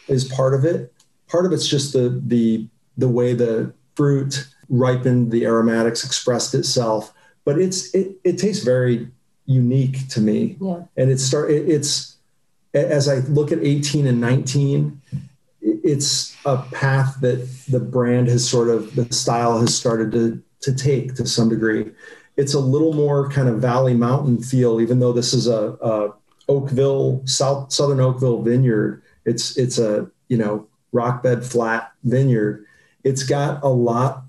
is 0.08 0.24
part 0.26 0.52
of 0.52 0.66
it. 0.66 0.92
Part 1.26 1.46
of 1.46 1.52
it's 1.52 1.66
just 1.66 1.94
the 1.94 2.22
the 2.26 2.68
the 2.98 3.08
way 3.08 3.32
the 3.32 3.72
fruit 3.94 4.46
ripened, 4.68 5.32
the 5.32 5.46
aromatics 5.46 6.04
expressed 6.04 6.54
itself. 6.54 7.14
But 7.46 7.58
it's 7.58 7.94
it, 7.94 8.16
it 8.24 8.36
tastes 8.36 8.62
very 8.62 9.08
unique 9.46 10.08
to 10.08 10.20
me. 10.20 10.56
Yeah. 10.60 10.82
And 10.96 11.10
it 11.10 11.18
start 11.18 11.50
it, 11.50 11.68
it's 11.68 12.16
as 12.74 13.08
I 13.08 13.16
look 13.20 13.52
at 13.52 13.58
18 13.60 14.06
and 14.06 14.20
19, 14.20 15.00
it's 15.62 16.36
a 16.44 16.58
path 16.72 17.20
that 17.20 17.48
the 17.68 17.80
brand 17.80 18.28
has 18.28 18.48
sort 18.48 18.68
of 18.68 18.94
the 18.94 19.12
style 19.12 19.60
has 19.60 19.74
started 19.74 20.12
to 20.12 20.42
to 20.60 20.74
take 20.74 21.14
to 21.14 21.26
some 21.26 21.48
degree. 21.48 21.90
It's 22.36 22.54
a 22.54 22.60
little 22.60 22.92
more 22.92 23.30
kind 23.30 23.48
of 23.48 23.60
valley 23.60 23.94
mountain 23.94 24.42
feel, 24.42 24.80
even 24.80 24.98
though 24.98 25.12
this 25.12 25.32
is 25.32 25.46
a, 25.46 25.76
a 25.80 26.12
Oakville 26.48 27.22
South 27.24 27.72
Southern 27.72 28.00
Oakville 28.00 28.42
vineyard. 28.42 29.02
It's 29.24 29.56
it's 29.56 29.78
a 29.78 30.10
you 30.28 30.36
know 30.36 30.68
rock 30.92 31.22
bed 31.22 31.44
flat 31.44 31.92
vineyard. 32.04 32.66
It's 33.04 33.22
got 33.22 33.62
a 33.62 33.68
lot 33.68 34.24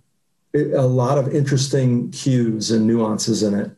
a 0.54 0.88
lot 0.88 1.18
of 1.18 1.34
interesting 1.34 2.12
cues 2.12 2.72
and 2.72 2.88
nuances 2.88 3.44
in 3.44 3.54
it. 3.54 3.72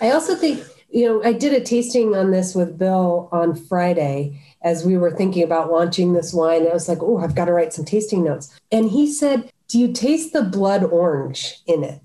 I 0.00 0.10
also 0.10 0.34
think, 0.34 0.64
you 0.90 1.06
know, 1.06 1.22
I 1.24 1.32
did 1.32 1.52
a 1.52 1.64
tasting 1.64 2.14
on 2.14 2.30
this 2.30 2.54
with 2.54 2.78
Bill 2.78 3.28
on 3.32 3.54
Friday 3.54 4.40
as 4.62 4.84
we 4.84 4.96
were 4.96 5.10
thinking 5.10 5.42
about 5.42 5.70
launching 5.70 6.12
this 6.12 6.32
wine. 6.32 6.66
I 6.66 6.72
was 6.72 6.88
like, 6.88 7.02
oh, 7.02 7.18
I've 7.18 7.34
got 7.34 7.46
to 7.46 7.52
write 7.52 7.72
some 7.72 7.84
tasting 7.84 8.24
notes. 8.24 8.58
And 8.70 8.90
he 8.90 9.10
said, 9.10 9.50
Do 9.68 9.78
you 9.78 9.92
taste 9.92 10.32
the 10.32 10.42
blood 10.42 10.84
orange 10.84 11.60
in 11.66 11.82
it? 11.82 12.00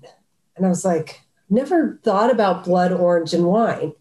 And 0.56 0.66
I 0.66 0.68
was 0.68 0.84
like, 0.84 1.20
never 1.50 2.00
thought 2.02 2.30
about 2.30 2.64
blood 2.64 2.92
orange 2.92 3.34
in 3.34 3.44
wine. 3.44 3.92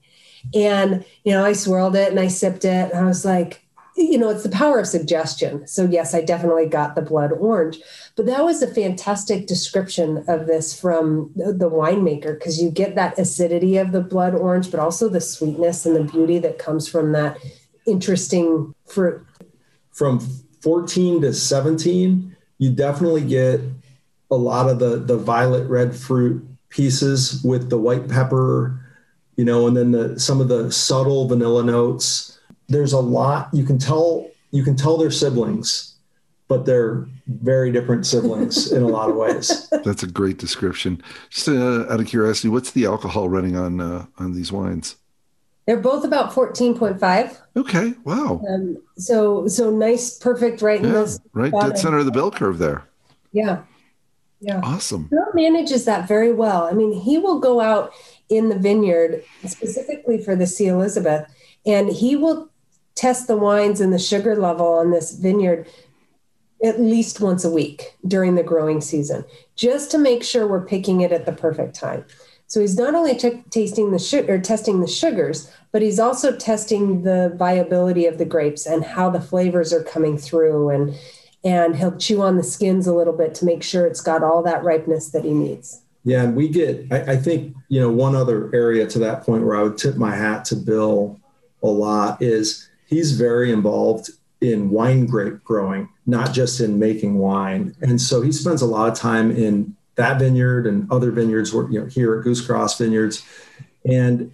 And, 0.56 1.06
you 1.24 1.34
know, 1.34 1.46
I 1.46 1.54
swirled 1.54 1.96
it 1.96 2.10
and 2.10 2.20
I 2.20 2.28
sipped 2.28 2.66
it 2.66 2.92
and 2.92 3.00
I 3.00 3.06
was 3.06 3.24
like, 3.24 3.62
you 4.10 4.18
know, 4.18 4.30
it's 4.30 4.44
the 4.44 4.50
power 4.50 4.80
of 4.80 4.88
suggestion. 4.88 5.68
So, 5.68 5.86
yes, 5.86 6.14
I 6.14 6.22
definitely 6.22 6.68
got 6.68 6.96
the 6.96 7.02
blood 7.02 7.32
orange. 7.32 7.80
But 8.16 8.26
that 8.26 8.44
was 8.44 8.62
a 8.62 8.74
fantastic 8.74 9.48
description 9.48 10.24
of 10.28 10.48
this 10.48 10.80
from 10.80 11.32
the 11.36 11.70
winemaker 11.70 12.38
because 12.38 12.62
you 12.62 12.72
get 12.72 12.96
that 12.96 13.18
acidity 13.18 13.78
of 13.78 13.92
the 13.92 14.02
blood 14.02 14.36
orange, 14.36 14.72
but 14.72 14.80
also 14.80 15.10
the 15.10 15.22
sweetness 15.22 15.86
and 15.86 15.96
the 15.96 16.04
beauty 16.04 16.40
that 16.40 16.58
comes 16.58 16.88
from 16.88 17.12
that 17.14 17.38
interesting 17.86 18.74
fruit. 18.86 19.26
From 19.92 20.20
14 20.62 21.22
to 21.22 21.34
17, 21.34 22.36
you 22.58 22.72
definitely 22.72 23.24
get 23.24 23.62
a 24.30 24.36
lot 24.36 24.70
of 24.70 24.80
the 24.80 24.98
the 24.98 25.18
violet 25.18 25.68
red 25.68 25.96
fruit 25.96 26.48
pieces 26.70 27.44
with 27.44 27.70
the 27.70 27.78
white 27.78 28.08
pepper, 28.08 28.80
you 29.36 29.44
know, 29.44 29.68
and 29.68 29.76
then 29.76 29.92
the 29.92 30.20
some 30.20 30.40
of 30.42 30.48
the 30.48 30.72
subtle 30.72 31.28
vanilla 31.28 31.64
notes. 31.64 32.40
There's 32.72 32.94
a 32.94 33.00
lot 33.00 33.50
you 33.54 33.64
can 33.64 33.78
tell 33.78 34.30
you 34.52 34.64
can 34.64 34.76
tell 34.76 34.98
they're 34.98 35.12
siblings, 35.12 35.96
but 36.48 36.66
they're 36.66 37.08
very 37.28 37.72
different 37.72 38.06
siblings 38.06 38.72
in 38.76 38.84
a 38.84 38.88
lot 38.88 39.10
of 39.10 39.16
ways. 39.16 39.70
That's 39.84 40.04
a 40.04 40.08
great 40.08 40.38
description. 40.38 41.02
Just 41.30 41.48
uh, 41.48 41.86
out 41.90 42.00
of 42.00 42.08
curiosity, 42.08 42.50
what's 42.50 42.72
the 42.72 42.86
alcohol 42.86 43.30
running 43.30 43.58
on 43.58 43.82
uh, 43.82 44.06
on 44.18 44.34
these 44.34 44.52
wines? 44.52 44.96
They're 45.68 45.80
both 45.80 46.04
about 46.04 46.34
14.5. 46.34 47.38
Okay. 47.56 47.94
Wow. 48.04 48.42
Um, 48.50 48.82
so 48.98 49.48
so 49.48 49.70
nice, 49.70 50.18
perfect, 50.18 50.62
right 50.62 50.82
in 50.82 50.92
this 50.92 51.20
right 51.34 51.52
dead 51.52 51.78
center 51.78 52.00
of 52.00 52.06
the 52.06 52.12
bell 52.12 52.32
curve 52.32 52.58
there. 52.58 52.84
Yeah. 53.32 53.64
Yeah. 54.42 54.60
Awesome. 54.64 55.08
Bill 55.08 55.28
manages 55.34 55.86
that 55.86 56.08
very 56.08 56.34
well. 56.34 56.64
I 56.64 56.72
mean, 56.72 56.92
he 56.92 57.20
will 57.20 57.40
go 57.40 57.62
out 57.62 57.94
in 58.30 58.50
the 58.50 58.58
vineyard 58.58 59.24
specifically 59.46 60.22
for 60.22 60.36
the 60.36 60.48
C. 60.48 60.68
Elizabeth, 60.68 61.32
and 61.66 61.90
he 61.90 62.16
will 62.16 62.50
test 62.96 63.28
the 63.28 63.38
wines 63.38 63.82
and 63.82 63.92
the 63.92 64.00
sugar 64.00 64.36
level 64.36 64.68
on 64.68 64.92
this 64.92 65.14
vineyard 65.14 65.68
at 66.64 66.80
least 66.80 67.20
once 67.20 67.44
a 67.44 67.50
week 67.50 67.98
during 68.08 68.36
the 68.36 68.44
growing 68.44 68.82
season, 68.82 69.26
just 69.56 69.90
to 69.92 69.98
make 69.98 70.24
sure 70.24 70.48
we're 70.48 70.66
picking 70.66 71.02
it 71.02 71.12
at 71.12 71.26
the 71.26 71.32
perfect 71.32 71.76
time. 71.76 72.06
So 72.48 72.60
he's 72.60 72.78
not 72.78 72.94
only 72.94 73.16
t- 73.16 73.44
tasting 73.50 73.92
the 73.92 73.98
sugar, 73.98 74.38
testing 74.40 74.82
the 74.82 74.88
sugars, 74.88 75.52
but 75.72 75.82
he's 75.82 76.00
also 76.00 76.36
testing 76.36 77.04
the 77.04 77.34
viability 77.38 78.06
of 78.06 78.18
the 78.18 78.26
grapes 78.26 78.66
and 78.66 78.84
how 78.84 79.10
the 79.10 79.22
flavors 79.22 79.72
are 79.74 79.84
coming 79.84 80.18
through 80.18 80.70
and 80.70 80.96
and 81.44 81.76
he'll 81.76 81.98
chew 81.98 82.22
on 82.22 82.38
the 82.38 82.44
skins 82.44 82.86
a 82.86 82.94
little 82.94 83.18
bit 83.18 83.34
to 83.34 83.46
make 83.46 83.64
sure 83.64 83.88
it's 83.88 84.02
got 84.02 84.22
all 84.22 84.44
that 84.44 84.64
ripeness 84.64 85.10
that 85.10 85.26
he 85.26 85.32
needs. 85.32 85.82
Yeah, 86.04 86.24
and 86.24 86.36
we 86.36 86.50
get, 86.50 86.86
I, 86.92 87.14
I 87.14 87.16
think, 87.16 87.56
you 87.68 87.80
know, 87.80 87.92
one 87.92 88.16
other 88.16 88.54
area 88.54 88.86
to 88.88 89.00
that 89.00 89.24
point 89.24 89.44
where 89.44 89.56
I 89.56 89.64
would 89.64 89.78
tip 89.78 89.96
my 89.96 90.16
hat 90.16 90.46
to 90.46 90.56
Bill 90.56 91.20
a 91.64 91.68
lot 91.68 92.22
is 92.22 92.70
he's 92.92 93.14
very 93.14 93.52
involved 93.52 94.12
in 94.42 94.70
wine 94.70 95.06
grape 95.06 95.44
growing, 95.44 95.90
not 96.06 96.34
just 96.34 96.60
in 96.60 96.78
making 96.78 97.18
wine. 97.18 97.76
And 97.82 98.00
so 98.00 98.22
he 98.22 98.32
spends 98.32 98.62
a 98.62 98.66
lot 98.66 98.92
of 98.92 98.98
time 98.98 99.32
in 99.32 99.76
that 99.96 100.20
vineyard 100.20 100.68
and 100.68 100.92
other 100.92 101.10
vineyards, 101.12 101.54
you 101.54 101.80
know, 101.80 101.86
here 101.86 102.18
at 102.18 102.24
Goose 102.24 102.46
Cross 102.46 102.78
Vineyards. 102.78 103.24
And 103.86 104.34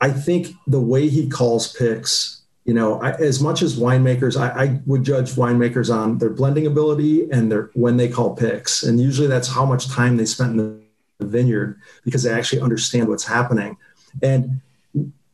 I 0.00 0.10
think 0.10 0.48
the 0.66 0.80
way 0.80 1.08
he 1.08 1.28
calls 1.28 1.72
picks, 1.76 2.42
you 2.64 2.72
know, 2.72 3.00
I, 3.02 3.10
as 3.12 3.42
much 3.42 3.60
as 3.60 3.78
winemakers, 3.78 4.40
I, 4.40 4.64
I 4.64 4.80
would 4.86 5.04
judge 5.04 5.32
winemakers 5.32 5.94
on 5.94 6.18
their 6.18 6.30
blending 6.30 6.66
ability 6.66 7.30
and 7.30 7.52
their 7.52 7.70
when 7.74 7.96
they 7.96 8.08
call 8.08 8.34
picks, 8.34 8.82
and 8.82 9.00
usually 9.00 9.28
that's 9.28 9.48
how 9.48 9.64
much 9.64 9.88
time 9.88 10.16
they 10.16 10.26
spent 10.26 10.52
in 10.52 10.80
the 11.18 11.26
vineyard 11.26 11.80
because 12.04 12.22
they 12.22 12.32
actually 12.32 12.62
understand 12.62 13.08
what's 13.08 13.24
happening. 13.24 13.76
And 14.22 14.60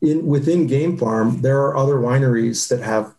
in 0.00 0.26
within 0.26 0.66
Game 0.66 0.96
Farm, 0.96 1.40
there 1.42 1.60
are 1.60 1.76
other 1.76 1.96
wineries 1.96 2.68
that 2.68 2.80
have 2.80 3.14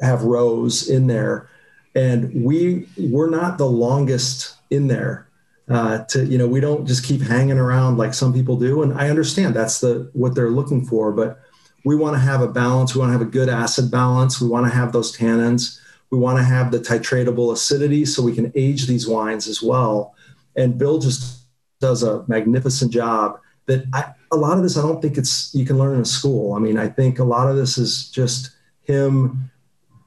have 0.00 0.22
rows 0.22 0.88
in 0.88 1.06
there, 1.06 1.48
and 1.94 2.44
we 2.44 2.88
we're 2.96 3.30
not 3.30 3.58
the 3.58 3.66
longest 3.66 4.56
in 4.70 4.88
there. 4.88 5.28
Uh, 5.68 6.04
to 6.04 6.24
you 6.26 6.36
know, 6.36 6.46
we 6.46 6.60
don't 6.60 6.86
just 6.86 7.04
keep 7.04 7.22
hanging 7.22 7.58
around 7.58 7.96
like 7.96 8.14
some 8.14 8.32
people 8.32 8.56
do, 8.56 8.82
and 8.82 8.92
I 8.94 9.08
understand 9.08 9.54
that's 9.54 9.80
the 9.80 10.10
what 10.12 10.34
they're 10.34 10.50
looking 10.50 10.84
for, 10.84 11.12
but 11.12 11.40
we 11.84 11.96
want 11.96 12.14
to 12.14 12.20
have 12.20 12.40
a 12.40 12.48
balance. 12.48 12.94
We 12.94 13.00
want 13.00 13.10
to 13.10 13.18
have 13.18 13.26
a 13.26 13.30
good 13.30 13.48
acid 13.48 13.90
balance. 13.90 14.40
We 14.40 14.48
want 14.48 14.66
to 14.66 14.72
have 14.72 14.92
those 14.92 15.16
tannins. 15.16 15.80
We 16.10 16.18
want 16.18 16.38
to 16.38 16.44
have 16.44 16.70
the 16.70 16.78
titratable 16.78 17.52
acidity 17.52 18.04
so 18.06 18.22
we 18.22 18.34
can 18.34 18.52
age 18.54 18.86
these 18.86 19.06
wines 19.06 19.46
as 19.46 19.62
well. 19.62 20.14
And 20.56 20.78
Bill 20.78 20.98
just 20.98 21.42
does 21.80 22.02
a 22.02 22.24
magnificent 22.26 22.92
job. 22.92 23.40
That 23.66 23.86
I, 23.92 24.12
a 24.34 24.36
lot 24.36 24.56
of 24.58 24.62
this, 24.62 24.76
I 24.76 24.82
don't 24.82 25.00
think 25.00 25.16
it's 25.16 25.54
you 25.54 25.64
can 25.64 25.78
learn 25.78 25.94
in 25.94 26.00
a 26.00 26.04
school. 26.04 26.52
I 26.54 26.58
mean, 26.58 26.76
I 26.76 26.88
think 26.88 27.18
a 27.18 27.24
lot 27.24 27.48
of 27.48 27.56
this 27.56 27.78
is 27.78 28.10
just 28.10 28.50
him 28.82 29.50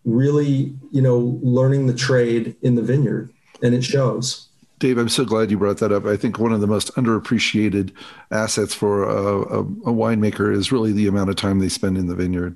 really, 0.05 0.75
you 0.91 1.01
know, 1.01 1.39
learning 1.41 1.87
the 1.87 1.93
trade 1.93 2.55
in 2.61 2.75
the 2.75 2.81
vineyard, 2.81 3.31
and 3.63 3.73
it 3.73 3.83
shows. 3.83 4.47
Dave, 4.79 4.97
I'm 4.99 5.09
so 5.09 5.25
glad 5.25 5.49
you 5.49 5.57
brought 5.57 5.77
that 5.79 5.91
up. 5.91 6.05
I 6.05 6.15
think 6.17 6.37
one 6.37 6.53
of 6.53 6.61
the 6.61 6.67
most 6.67 6.93
underappreciated 6.95 7.91
assets 8.29 8.75
for 8.75 9.03
a, 9.03 9.15
a, 9.41 9.59
a 9.61 9.93
winemaker 9.93 10.53
is 10.53 10.71
really 10.71 10.91
the 10.91 11.07
amount 11.07 11.31
of 11.31 11.35
time 11.35 11.57
they 11.59 11.69
spend 11.69 11.97
in 11.97 12.05
the 12.07 12.15
vineyard. 12.15 12.55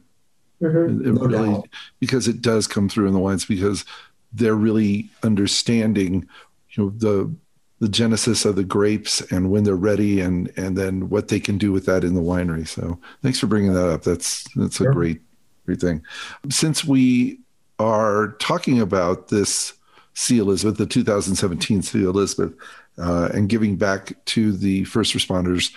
Mhm. 0.61 1.01
It- 1.01 1.07
it 1.07 1.13
No 1.13 1.25
really, 1.25 1.49
doubt. 1.49 1.67
because 1.99 2.27
it 2.27 2.41
does 2.41 2.67
come 2.67 2.87
through 2.87 3.07
in 3.07 3.13
the 3.13 3.19
wines 3.19 3.45
because 3.45 3.85
they're 4.33 4.53
really 4.55 5.09
understanding, 5.23 6.27
you 6.71 6.83
know, 6.83 6.89
the 6.95 7.31
the 7.81 7.89
genesis 7.89 8.45
of 8.45 8.55
the 8.55 8.63
grapes 8.63 9.21
and 9.31 9.49
when 9.49 9.63
they're 9.63 9.75
ready 9.75 10.21
and 10.21 10.53
and 10.55 10.77
then 10.77 11.09
what 11.09 11.27
they 11.27 11.39
can 11.39 11.57
do 11.57 11.71
with 11.71 11.87
that 11.87 12.03
in 12.03 12.13
the 12.13 12.21
winery. 12.21 12.65
So 12.65 12.99
thanks 13.23 13.39
for 13.39 13.47
bringing 13.47 13.73
that 13.73 13.89
up. 13.89 14.03
That's 14.03 14.47
that's 14.55 14.79
a 14.79 14.85
great 14.85 15.19
great 15.65 15.81
thing. 15.81 16.03
Since 16.49 16.85
we 16.85 17.39
are 17.79 18.33
talking 18.39 18.79
about 18.79 19.29
this 19.29 19.73
C. 20.13 20.37
Elizabeth, 20.37 20.77
the 20.77 20.85
2017 20.85 21.81
C. 21.81 22.03
Elizabeth, 22.03 22.53
uh, 22.99 23.29
and 23.33 23.49
giving 23.49 23.77
back 23.77 24.13
to 24.25 24.51
the 24.51 24.83
first 24.83 25.13
responders. 25.15 25.73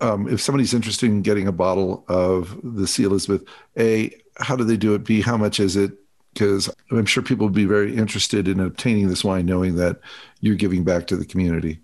Um, 0.00 0.28
if 0.28 0.42
somebody's 0.42 0.74
interested 0.74 1.06
in 1.06 1.22
getting 1.22 1.48
a 1.48 1.52
bottle 1.52 2.04
of 2.08 2.60
the 2.62 2.86
C. 2.86 3.04
Elizabeth, 3.04 3.48
A, 3.78 4.14
how 4.38 4.56
do 4.56 4.64
they 4.64 4.76
do 4.76 4.94
it? 4.94 5.04
B, 5.04 5.22
how 5.22 5.38
much 5.38 5.58
is 5.58 5.76
it? 5.76 5.92
Because 6.36 6.68
I'm 6.90 7.06
sure 7.06 7.22
people 7.22 7.46
would 7.46 7.54
be 7.54 7.64
very 7.64 7.96
interested 7.96 8.46
in 8.46 8.60
obtaining 8.60 9.08
this 9.08 9.24
wine, 9.24 9.46
knowing 9.46 9.76
that 9.76 10.00
you're 10.40 10.54
giving 10.54 10.84
back 10.84 11.06
to 11.06 11.16
the 11.16 11.24
community. 11.24 11.80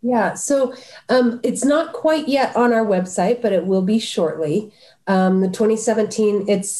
Yeah, 0.00 0.32
so 0.32 0.74
um, 1.10 1.40
it's 1.42 1.62
not 1.62 1.92
quite 1.92 2.26
yet 2.26 2.56
on 2.56 2.72
our 2.72 2.86
website, 2.86 3.42
but 3.42 3.52
it 3.52 3.66
will 3.66 3.82
be 3.82 3.98
shortly. 3.98 4.72
Um, 5.06 5.42
the 5.42 5.48
2017, 5.48 6.48
it's 6.48 6.72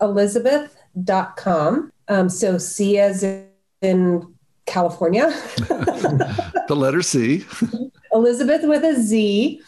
celizabeth.com. 0.00 1.92
Um, 2.06 2.28
so 2.28 2.58
C 2.58 2.98
as 2.98 3.24
in 3.82 4.34
California, 4.66 5.30
The 6.70 6.76
letter 6.76 7.02
C. 7.02 7.44
Elizabeth 8.12 8.62
with 8.62 8.84
a 8.84 8.94
Z, 8.94 9.60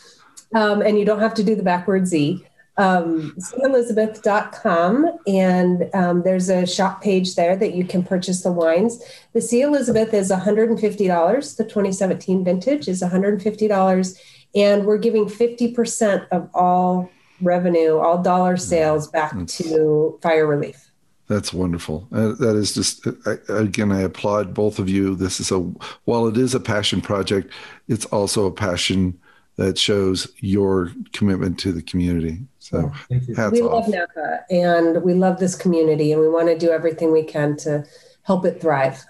um, 0.54 0.82
and 0.82 0.96
you 0.96 1.04
don't 1.04 1.18
have 1.18 1.34
to 1.34 1.42
do 1.42 1.56
the 1.56 1.64
backward 1.64 2.06
Z. 2.06 2.46
Um, 2.79 3.37
Elizabeth.com, 3.62 5.18
and 5.27 5.91
um, 5.95 6.23
there's 6.23 6.49
a 6.49 6.66
shop 6.66 7.03
page 7.03 7.35
there 7.35 7.55
that 7.57 7.75
you 7.75 7.85
can 7.85 8.03
purchase 8.03 8.43
the 8.43 8.53
wines. 8.53 9.03
The 9.35 9.43
C. 9.43 9.61
Elizabeth 9.61 10.14
is 10.14 10.31
$150. 10.31 11.57
The 11.57 11.64
2017 11.64 12.45
vintage 12.45 12.89
is 12.89 13.03
$150, 13.03 14.18
and 14.55 14.87
we're 14.87 14.99
giving 14.99 15.27
50% 15.27 16.29
of 16.31 16.49
all 16.55 17.11
revenue, 17.43 17.99
all 17.99 18.23
dollar 18.23 18.57
sales 18.57 19.09
back 19.09 19.35
to 19.47 20.18
fire 20.23 20.47
relief. 20.47 20.93
That's 21.29 21.53
wonderful. 21.53 22.09
Uh, 22.12 22.33
that 22.41 22.57
is 22.57 22.75
just 22.75 23.07
I, 23.27 23.37
again, 23.49 23.93
I 23.93 24.03
applaud 24.03 24.53
both 24.53 24.79
of 24.79 24.89
you. 24.89 25.14
This 25.14 25.41
is 25.41 25.51
a 25.51 25.61
while 26.05 26.27
it 26.27 26.37
is 26.37 26.55
a 26.55 26.61
passion 26.61 27.01
project, 27.01 27.53
it's 27.89 28.05
also 28.07 28.47
a 28.47 28.53
passion 28.53 29.18
that 29.57 29.78
shows 29.78 30.32
your 30.38 30.90
commitment 31.12 31.59
to 31.61 31.72
the 31.72 31.82
community. 31.82 32.38
So 32.59 32.90
oh, 32.92 32.98
Thank 33.09 33.28
you. 33.28 33.34
hats 33.34 33.53
we 33.53 33.62
off. 33.62 33.86
love 33.86 33.88
Napa 33.88 34.40
and 34.50 35.03
we 35.03 35.14
love 35.14 35.38
this 35.38 35.55
community 35.55 36.12
and 36.12 36.20
we 36.20 36.28
want 36.28 36.48
to 36.48 36.59
do 36.59 36.70
everything 36.70 37.12
we 37.12 37.22
can 37.22 37.57
to 37.59 37.84
help 38.22 38.44
it 38.44 38.61
thrive. 38.61 39.05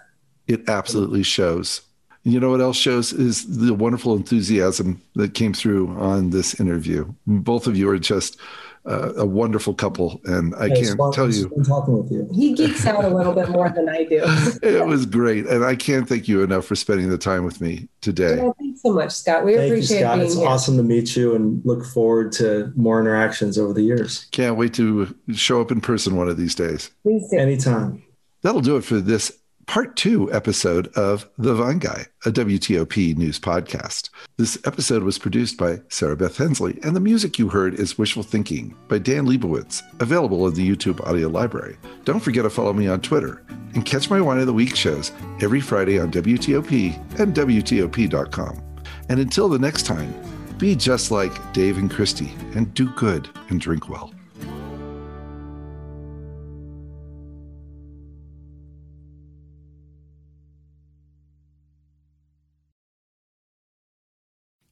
It 0.49 0.69
absolutely 0.69 1.23
shows. 1.23 1.83
You 2.25 2.39
know 2.39 2.51
what 2.51 2.61
else 2.61 2.77
shows 2.77 3.13
is 3.13 3.59
the 3.59 3.75
wonderful 3.75 4.15
enthusiasm 4.15 5.01
that 5.17 5.35
came 5.35 5.53
through 5.53 5.89
on 5.99 6.31
this 6.31 6.59
interview. 6.61 7.13
Both 7.27 7.67
of 7.67 7.77
you 7.77 7.89
are 7.89 7.99
just 7.99 8.39
uh, 8.85 9.13
a 9.17 9.25
wonderful 9.27 9.75
couple, 9.75 10.21
and 10.25 10.55
I 10.57 10.67
Yeah, 10.67 10.75
can't 10.75 10.99
fun- 10.99 11.13
tell 11.13 11.31
you 11.33 11.49
talking 11.65 11.97
with 12.03 12.11
you. 12.11 12.29
He 12.35 12.53
geeks 12.55 12.85
out 12.87 13.05
a 13.05 13.09
little 13.09 13.33
bit 13.33 13.49
more 13.49 13.69
than 13.71 13.89
I 13.89 14.05
do. 14.05 14.21
it 14.63 14.85
was 14.87 15.07
great, 15.07 15.47
and 15.47 15.65
I 15.65 15.77
can't 15.77 16.09
thank 16.09 16.27
you 16.29 16.43
enough 16.43 16.65
for 16.65 16.75
spending 16.75 17.09
the 17.09 17.19
time 17.19 17.45
with 17.45 17.61
me 17.61 17.89
today. 18.01 18.37
Well, 18.41 18.57
thanks 18.59 18.83
so 18.83 18.93
much, 18.93 19.13
Scott. 19.13 19.45
We 19.45 19.55
Thank 19.55 19.69
you, 19.69 19.75
appreciate 19.75 20.01
Scott. 20.01 20.15
being 20.17 20.27
It's 20.27 20.37
here. 20.37 20.47
awesome 20.49 20.77
to 20.79 20.83
meet 20.83 21.15
you 21.15 21.35
and 21.37 21.63
look 21.65 21.85
forward 21.85 22.33
to 22.33 22.73
more 22.75 23.01
interactions 23.01 23.57
over 23.59 23.73
the 23.73 23.83
years. 23.83 24.27
Can't 24.33 24.57
wait 24.57 24.75
to 24.75 25.15
show 25.33 25.61
up 25.61 25.71
in 25.71 25.81
person 25.81 26.17
one 26.17 26.29
of 26.29 26.37
these 26.37 26.55
days. 26.57 26.91
Please 27.05 27.29
do. 27.31 27.39
Anytime. 27.39 28.03
That'll 28.43 28.61
do 28.61 28.77
it 28.77 28.83
for 28.83 28.97
this 29.01 29.39
part 29.67 29.97
two 29.97 30.33
episode 30.33 30.89
of 30.89 31.29
The 31.39 31.55
Vine 31.55 31.79
Guy, 31.79 32.07
a 32.27 32.31
WTOP 32.31 33.17
news 33.17 33.39
podcast. 33.39 34.11
This 34.37 34.59
episode 34.65 35.03
was 35.03 35.19
produced 35.19 35.57
by 35.57 35.81
Sarah 35.89 36.17
Beth 36.17 36.37
Hensley, 36.37 36.79
and 36.83 36.95
the 36.97 37.01
music 37.01 37.39
you 37.39 37.49
heard 37.49 37.75
is 37.75 37.99
Wishful 37.99 38.23
Thinking 38.23 38.77
by 38.89 38.99
Dan 38.99 39.27
Lebowitz, 39.27 39.83
available 40.01 40.47
in 40.47 40.55
the 40.55 40.69
YouTube 40.69 41.01
audio 41.07 41.29
library. 41.29 41.77
Don't 42.05 42.21
forget 42.21 42.45
to 42.45 42.51
follow 42.51 42.73
me 42.73 42.89
on 42.89 43.01
Twitter 43.01 43.45
and 43.75 43.87
catch 43.87 44.11
my 44.11 44.21
Wine 44.21 44.39
of 44.41 44.47
the 44.47 44.53
Week 44.53 44.77
shows 44.77 45.13
every 45.41 45.61
Friday 45.61 45.99
on 45.99 46.11
WTOP 46.11 47.21
and 47.21 47.35
WTOP.com. 47.35 48.63
And 49.09 49.21
until 49.21 49.49
the 49.49 49.59
next 49.59 49.87
time, 49.87 50.15
be 50.59 50.77
just 50.77 51.11
like 51.11 51.53
Dave 51.53 51.79
and 51.79 51.91
Christi 51.91 52.33
and 52.55 52.73
do 52.75 52.89
good 52.91 53.29
and 53.49 53.61
drink 53.61 53.89
well. 53.89 54.12